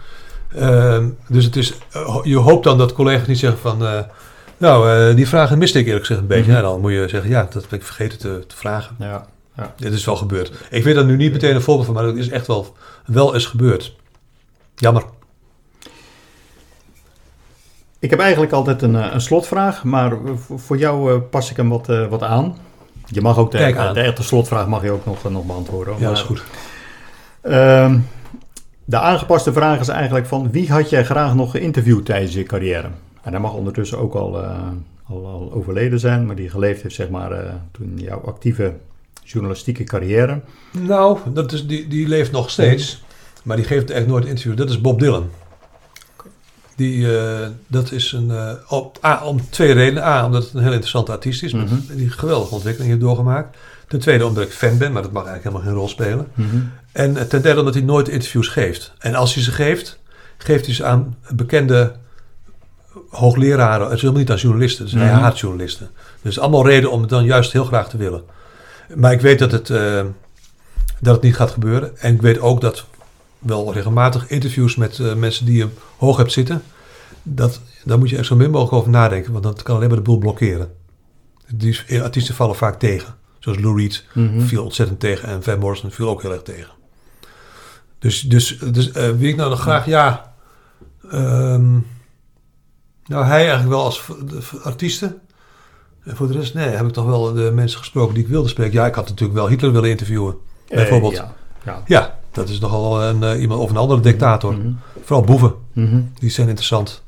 [0.54, 4.04] Ehm, dus het is, eh, je hoopt dan dat collega's niet zeggen van...
[4.56, 6.52] nou, die vragen miste ik eerlijk gezegd een beetje.
[6.52, 6.60] Mhm.
[6.60, 8.96] Nou, dan moet je zeggen, ja, dat ben ik vergeten te, te vragen.
[8.98, 9.26] Ja.
[9.76, 10.52] Dit is wel gebeurd.
[10.70, 13.34] Ik weet er nu niet meteen een voorbeeld van, maar het is echt wel, wel
[13.34, 13.96] eens gebeurd.
[14.74, 15.04] Jammer.
[17.98, 20.12] Ik heb eigenlijk altijd een, eh, een slotvraag, maar
[20.56, 22.56] voor- jou eh, pas ik hem wat, eh, wat aan.
[23.06, 23.58] Je mag ook de,
[23.92, 25.94] de echte slotvraag mag je ook nog, nog beantwoorden.
[25.94, 26.42] Ja, Maar, dat is goed.
[27.40, 27.98] ehm,
[28.84, 32.88] de aangepaste vraag is eigenlijk van wie had jij graag nog geïnterviewd tijdens je carrière?
[33.22, 34.38] En hij mag ondertussen ook al,
[35.08, 37.30] al, al overleden zijn, maar die geleefd heeft zeg maar
[37.72, 38.74] toen jouw actieve
[39.32, 40.40] journalistieke carrière.
[40.72, 43.02] Nou, dat is, die, die leeft nog steeds.
[43.44, 44.56] Maar die geeft echt nooit een interview.
[44.56, 45.30] Dat is Bob Dylan.
[46.76, 50.02] Die, eh, dat is een, eh, op, A, om twee redenen.
[50.02, 51.52] A, omdat het een heel interessante artiest is.
[51.52, 51.74] Mhm.
[51.90, 53.56] Die een geweldige ontwikkeling heeft doorgemaakt.
[53.88, 56.26] Ten tweede omdat ik fan ben, maar dat mag eigenlijk helemaal geen rol spelen.
[56.92, 58.92] En eh, ten derde omdat hij nooit interviews geeft.
[58.98, 59.98] En als hij ze geeft,
[60.38, 61.92] geeft hij ze aan bekende
[63.10, 63.84] hoogleraren.
[63.86, 64.84] Het is helemaal niet aan journalisten.
[64.84, 65.20] Dus hij Mhm.
[65.20, 65.90] haat journalisten.
[66.22, 68.22] Dus allemaal reden om het dan juist heel graag te willen.
[68.94, 70.04] Maar ik weet dat het, eh,
[71.00, 71.98] dat het niet gaat gebeuren.
[71.98, 72.86] En ik weet ook dat
[73.38, 76.62] wel regelmatig interviews met eh, mensen die je hoog hebt zitten.
[77.22, 79.32] Dat, daar moet je echt zo min mogelijk over nadenken.
[79.32, 80.70] Want dat kan alleen maar de boel blokkeren.
[81.46, 83.14] Die artiesten vallen vaak tegen.
[83.38, 84.40] Zoals Lou Reed Mhm.
[84.40, 85.28] viel ontzettend tegen.
[85.28, 86.70] En Van Morrison viel ook heel erg tegen.
[87.98, 90.34] Dus, dus, dus eh, wie ik nou nog graag, ja.
[91.10, 91.72] ehm,
[93.06, 95.20] nou, hij eigenlijk wel als de artiesten.
[96.08, 98.48] En voor de rest, nee, heb ik toch wel de mensen gesproken die ik wilde
[98.48, 98.72] spreken.
[98.72, 100.34] Ja, ik had natuurlijk wel Hitler willen interviewen.
[100.68, 101.12] Eh, Bijvoorbeeld.
[101.14, 101.34] ja.
[101.64, 101.82] Ja.
[101.86, 104.52] Ja, dat is nogal een, eh, iemand of een andere dictator.
[104.52, 104.68] Mhm.
[105.04, 106.00] Vooral boeven, Mhm.
[106.18, 107.02] die zijn interessant.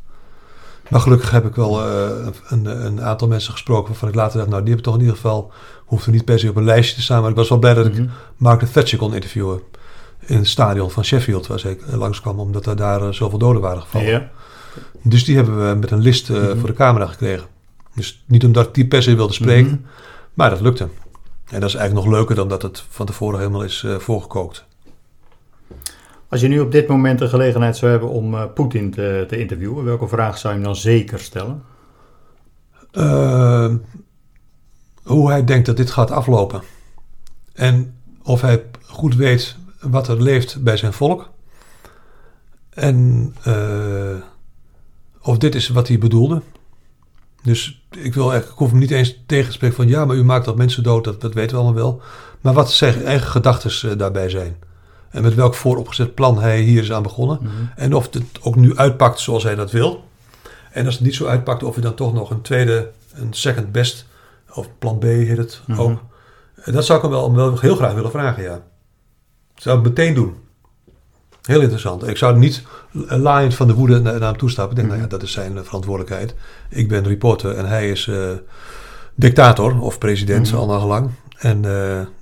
[0.89, 2.09] Maar gelukkig heb ik wel eh,
[2.49, 5.17] een, een aantal mensen gesproken waarvan ik later dacht, nou, die hebben toch in ieder
[5.17, 5.53] geval,
[5.85, 7.75] hoeft er niet per se op een lijstje te staan, maar ik was wel blij
[7.75, 8.07] dat ik Mhm.
[8.37, 9.61] Margaret Thatcher kon interviewen
[10.27, 13.83] in het stadion van Sheffield, waar ik eh, langskwam, omdat er daar zoveel doden waren
[13.83, 14.09] gevallen.
[14.09, 14.29] Ja.
[15.03, 16.59] Dus die hebben we met een list Mhm.
[16.59, 17.47] voor de camera gekregen.
[17.95, 19.81] Dus niet omdat ik die per se wilde spreken, Mhm.
[20.35, 20.89] maar dat lukte.
[21.51, 24.65] En dat is eigenlijk nog leuker dan dat het van tevoren helemaal is eh, voorgekookt.
[26.29, 29.39] Als je nu op dit moment de gelegenheid zou hebben om eh, Poetin te, te
[29.39, 31.63] interviewen, welke vraag zou je hem dan zeker stellen?
[32.91, 33.75] Eh,
[35.03, 36.63] hoe hij denkt dat dit gaat aflopen.
[37.53, 41.31] En of hij goed weet wat er leeft bij zijn volk.
[42.71, 44.15] En eh,
[45.23, 46.43] of dit is wat hij bedoelde.
[47.43, 50.45] Dus ik wil eigenlijk, ik hoef hem niet eens tegenspreken van ja, maar u maakt
[50.45, 52.03] dat mensen dood, dat, dat weten we allemaal wel.
[52.41, 54.57] Maar wat zijn eigen gedachten daarbij zijn.
[55.11, 57.41] En met welk vooropgezet plan hij hier is aan begonnen.
[57.77, 60.05] En of het ook nu uitpakt zoals hij dat wil.
[60.73, 63.73] En als het niet zo uitpakt, of hij dan toch nog een tweede, een second
[63.73, 64.07] best,
[64.55, 65.81] of plan B heet het Mhm.
[65.81, 66.01] ook.
[66.65, 68.63] Dat zou ik hem wel, wel heel graag willen vragen, ja.
[69.55, 70.35] Zou ik meteen doen.
[71.43, 72.09] Heel interessant.
[72.09, 72.63] Ik zou niet
[73.09, 74.71] laaiend van de woede naar, naar hem toestappen.
[74.71, 76.35] Ik denk, nou ja, dat is zijn eh, verantwoordelijkheid.
[76.69, 78.31] Ik ben reporter en hij is eh,
[79.15, 81.11] dictator of president, al naar gelang.
[81.39, 81.71] En eh,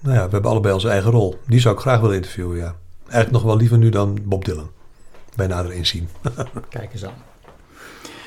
[0.01, 1.39] nou ja, we hebben allebei onze eigen rol.
[1.47, 2.75] Die zou ik graag willen interviewen, ja.
[3.03, 4.71] Eigenlijk nog wel liever nu dan Bob Dylan.
[5.37, 6.09] Bij nader inzien.
[6.69, 7.27] Kijk eens aan.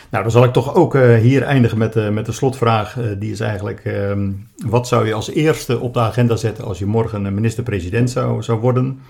[0.09, 2.97] Nou, dan zal ik toch ook hier eindigen met, uh, met de slotvraag.
[3.19, 4.29] Die is eigenlijk, ehm,
[4.65, 8.59] wat zou je als eerste op de agenda zetten als je morgen minister-president zou, zou
[8.59, 9.01] worden?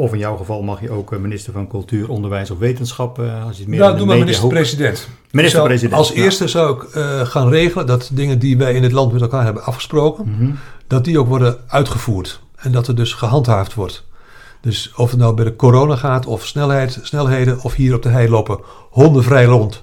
[0.00, 3.18] Of in jouw geval mag je ook minister van Cultuur, Onderwijs of Wetenschap.
[3.18, 5.08] als je het meer nou, doe maar minister-president.
[5.30, 5.98] Minister-president.
[5.98, 6.88] Als eerste zou ik
[7.28, 10.50] gaan regelen dat dingen die wij in het land met elkaar hebben afgesproken, Mhm.
[10.86, 12.40] dat die ook worden uitgevoerd.
[12.56, 14.04] En dat er dus gehandhaafd wordt.
[14.60, 18.08] Dus of het nou bij de corona gaat, of snelheid, snelheden, of hier op de
[18.08, 18.58] hei lopen
[18.90, 19.82] honden vrij rond.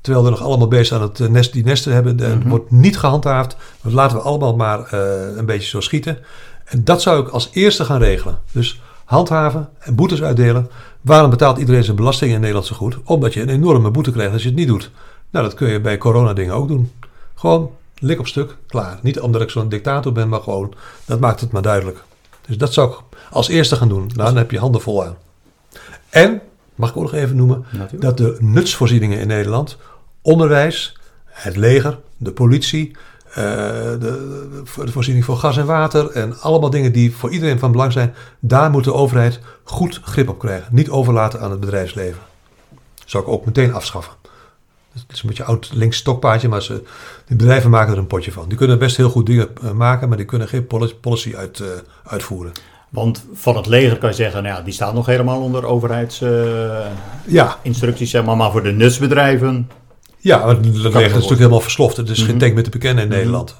[0.00, 2.20] Terwijl we nog allemaal bezig aan het eh, nest, die nesten hebben.
[2.20, 3.56] En het wordt niet gehandhaafd.
[3.82, 6.18] Dat laten we allemaal maar eh, een beetje zo schieten.
[6.64, 8.38] En dat zou ik als eerste gaan regelen.
[8.52, 10.70] Dus handhaven en boetes uitdelen.
[11.00, 12.96] Waarom betaalt iedereen zijn belasting in Nederland zo goed?
[13.04, 14.90] Omdat je een enorme boete krijgt als je het niet doet.
[15.30, 16.92] Nou, dat kun je bij corona dingen ook doen.
[17.34, 18.98] Gewoon lik op stuk, klaar.
[19.02, 22.02] Niet omdat ik zo'n dictator ben, maar gewoon, dat maakt het maar duidelijk.
[22.46, 22.98] Dus dat zou ik
[23.30, 24.10] als eerste gaan doen.
[24.14, 25.16] Nou, dan heb je handen vol aan.
[26.08, 26.40] En,
[26.74, 28.02] mag ik ook nog even noemen, Natuurlijk.
[28.02, 29.76] dat de nutsvoorzieningen in Nederland,
[30.22, 32.96] onderwijs, het leger, de politie,
[33.42, 37.72] de, de, de voorziening voor gas en water en allemaal dingen die voor iedereen van
[37.72, 40.68] belang zijn, daar moet de overheid goed grip op krijgen.
[40.74, 42.20] Niet overlaten aan het bedrijfsleven.
[43.04, 44.12] Zou ik ook meteen afschaffen.
[44.92, 46.82] Het is een beetje oud links stokpaardje, maar ze,
[47.26, 48.48] die bedrijven maken er een potje van.
[48.48, 51.60] Die kunnen best heel goed dingen eh, maken, maar die kunnen geen poli- policy uit,
[51.60, 51.66] eh,
[52.04, 52.52] uitvoeren.
[52.88, 58.10] Want van het leger kan je zeggen, nou ja, die staat nog helemaal onder overheidsinstructies,
[58.12, 58.36] Ja, zeg maar.
[58.36, 59.70] Maar voor de nutsbedrijven,
[60.26, 61.96] Ja, het is natuurlijk helemaal versloft.
[61.96, 62.28] Het is Mhm.
[62.30, 63.56] geen tank meer te bekennen in Nederland.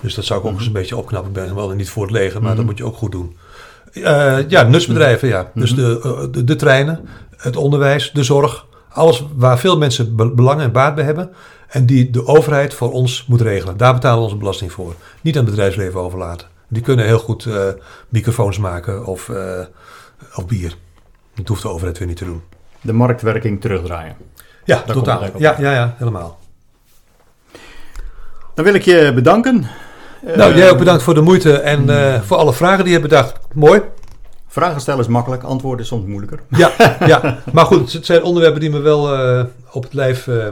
[0.00, 1.32] Dus dat zou ik ook eens een beetje opknappen.
[1.32, 2.56] Ben wel niet voor het leger, maar Mhm.
[2.56, 3.36] dat moet je ook goed doen.
[3.92, 5.40] Eh, ja, nutsbedrijven, ja.
[5.42, 5.60] Mhm.
[5.60, 8.66] Dus de, eh, de, de treinen, het onderwijs, de zorg.
[8.88, 11.30] Alles waar veel mensen be- belang en baat bij hebben.
[11.68, 13.76] En die de overheid voor ons moet regelen.
[13.76, 14.94] Daar betalen we onze belasting voor.
[15.20, 16.46] Niet aan het bedrijfsleven overlaten.
[16.68, 17.64] Die kunnen heel goed eh,
[18.08, 19.30] microfoons maken of,
[20.36, 20.74] of bier.
[21.34, 22.42] Dat hoeft de overheid weer niet te doen.
[22.80, 24.16] de marktwerking terugdraaien.
[24.68, 25.24] Ja, totaal.
[25.36, 26.38] Ja, ja, ja, helemaal.
[28.54, 29.66] Dan wil ik je bedanken.
[30.36, 33.10] Nou, jij ook bedankt voor de moeite en eh, voor alle vragen die je hebt
[33.10, 33.38] bedacht.
[33.52, 33.80] Mooi.
[34.48, 36.40] Vragen stellen is makkelijk, antwoorden is soms moeilijker.
[36.48, 36.72] Ja,
[37.06, 37.38] ja.
[37.52, 40.46] maar goed, het zijn onderwerpen die me wel eh, op het lijf eh,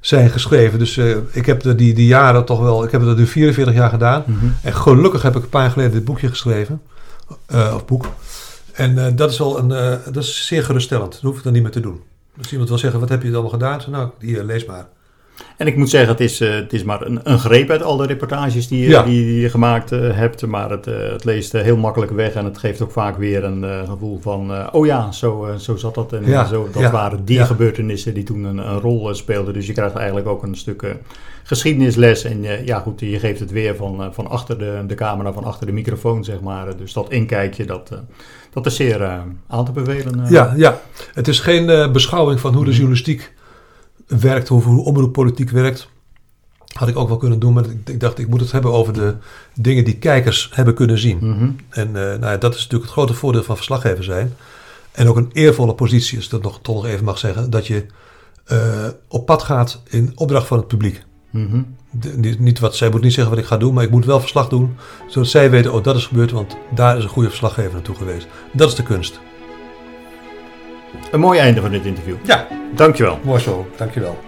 [0.00, 0.78] zijn geschreven.
[0.78, 0.96] Dus
[1.32, 4.24] ik heb er die, die jaren toch wel, ik heb het nu 44 jaar gedaan.
[4.62, 6.82] En gelukkig heb ik een paar jaar geleden dit boekje geschreven.
[7.48, 8.06] of boek.
[8.72, 11.12] En dat is wel een, dat is zeer geruststellend.
[11.12, 12.00] Dat hoef ik dan niet meer te doen.
[12.38, 13.80] Als iemand wil zeggen, wat heb je dan allemaal gedaan?
[13.80, 14.88] Zo, Nou, hier, lees maar.
[15.56, 17.96] En ik moet zeggen, het is, eh, het is maar een, een greep uit al
[17.96, 19.02] de reportages die je, Ja.
[19.02, 20.46] die, die je gemaakt eh, hebt.
[20.46, 23.86] Maar het, eh, het leest heel makkelijk weg en het geeft ook vaak weer een
[23.86, 24.72] gevoel van...
[24.72, 26.12] oh ja, zo, zo zat dat.
[26.12, 29.54] En Ja, zo, dat ja, waren die gebeurtenissen die toen een, een rol speelden.
[29.54, 30.96] Dus je krijgt eigenlijk ook een stuk
[31.42, 32.24] geschiedenisles.
[32.24, 35.32] En eh, ja goed, je geeft het weer van, eh, van achter de, de camera,
[35.32, 36.76] van achter de microfoon zeg maar.
[36.76, 37.98] Dus dat inkijkje, dat, eh,
[38.52, 40.26] dat is zeer aan te bevelen.
[40.28, 40.80] Ja, ja.
[41.14, 43.32] Het is geen beschouwing van hoe de journalistiek
[44.06, 45.88] werkt, hoe, hoe omroeppolitiek werkt.
[46.72, 49.14] Had ik ook wel kunnen doen, maar ik, dacht, ik moet het hebben over de
[49.54, 51.18] dingen die kijkers hebben kunnen zien.
[51.20, 51.50] Mhm.
[51.68, 54.34] En nou ja, dat is natuurlijk het grote voordeel van verslaggever zijn.
[54.92, 57.66] En ook een eervolle positie, als ik dat nog, toch nog even mag zeggen, dat
[57.66, 57.86] je
[59.08, 61.02] op pad gaat in opdracht van het publiek.
[61.90, 64.04] De- niet, niet wat, zij moet niet zeggen wat ik ga doen, maar ik moet
[64.04, 64.76] wel verslag doen,
[65.06, 68.28] zodat zij weten, oh dat is gebeurd, want daar is een goede verslaggever naartoe geweest.
[68.52, 69.20] Dat is de kunst.
[71.10, 72.14] Een mooi einde van dit interview.
[72.24, 73.18] Ja, Dankjewel.
[73.24, 74.18] mooi zo, dankjewel.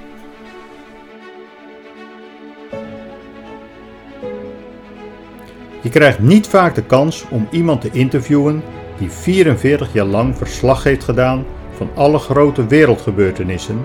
[5.80, 8.62] Je krijgt niet vaak de kans om iemand te interviewen
[8.98, 11.44] die 44 jaar lang verslag heeft gedaan
[11.76, 13.80] van alle grote wereldgebeurtenissen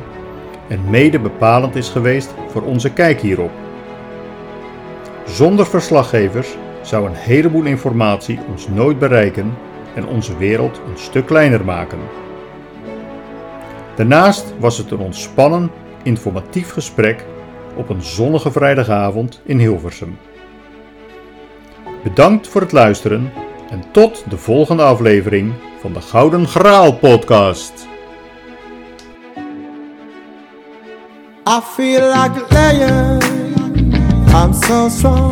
[0.67, 3.51] en mede bepalend is geweest voor onze kijk hierop.
[5.25, 9.53] Zonder verslaggevers zou een heleboel informatie ons nooit bereiken
[9.95, 11.99] en onze wereld een stuk kleiner maken.
[13.95, 15.71] Daarnaast was het een ontspannen,
[16.03, 17.25] informatief gesprek
[17.75, 20.17] op een zonnige vrijdagavond in Hilversum.
[22.03, 23.31] Bedankt voor het luisteren
[23.69, 27.87] en tot de volgende aflevering van de Gouden Graal podcast.
[31.49, 33.21] I feel like a lion.
[34.35, 35.31] I'm so strong.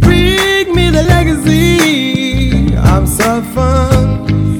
[0.00, 2.74] Bring me the legacy.
[2.74, 4.58] I'm so fun.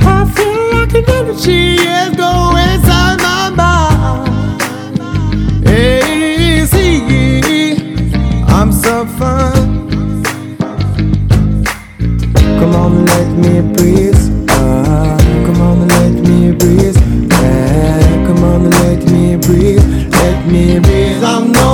[0.00, 4.60] I feel like an energy is going inside my mind.
[5.68, 6.96] Easy.
[8.48, 9.63] I'm so fun.
[20.74, 21.73] Give I'm noise.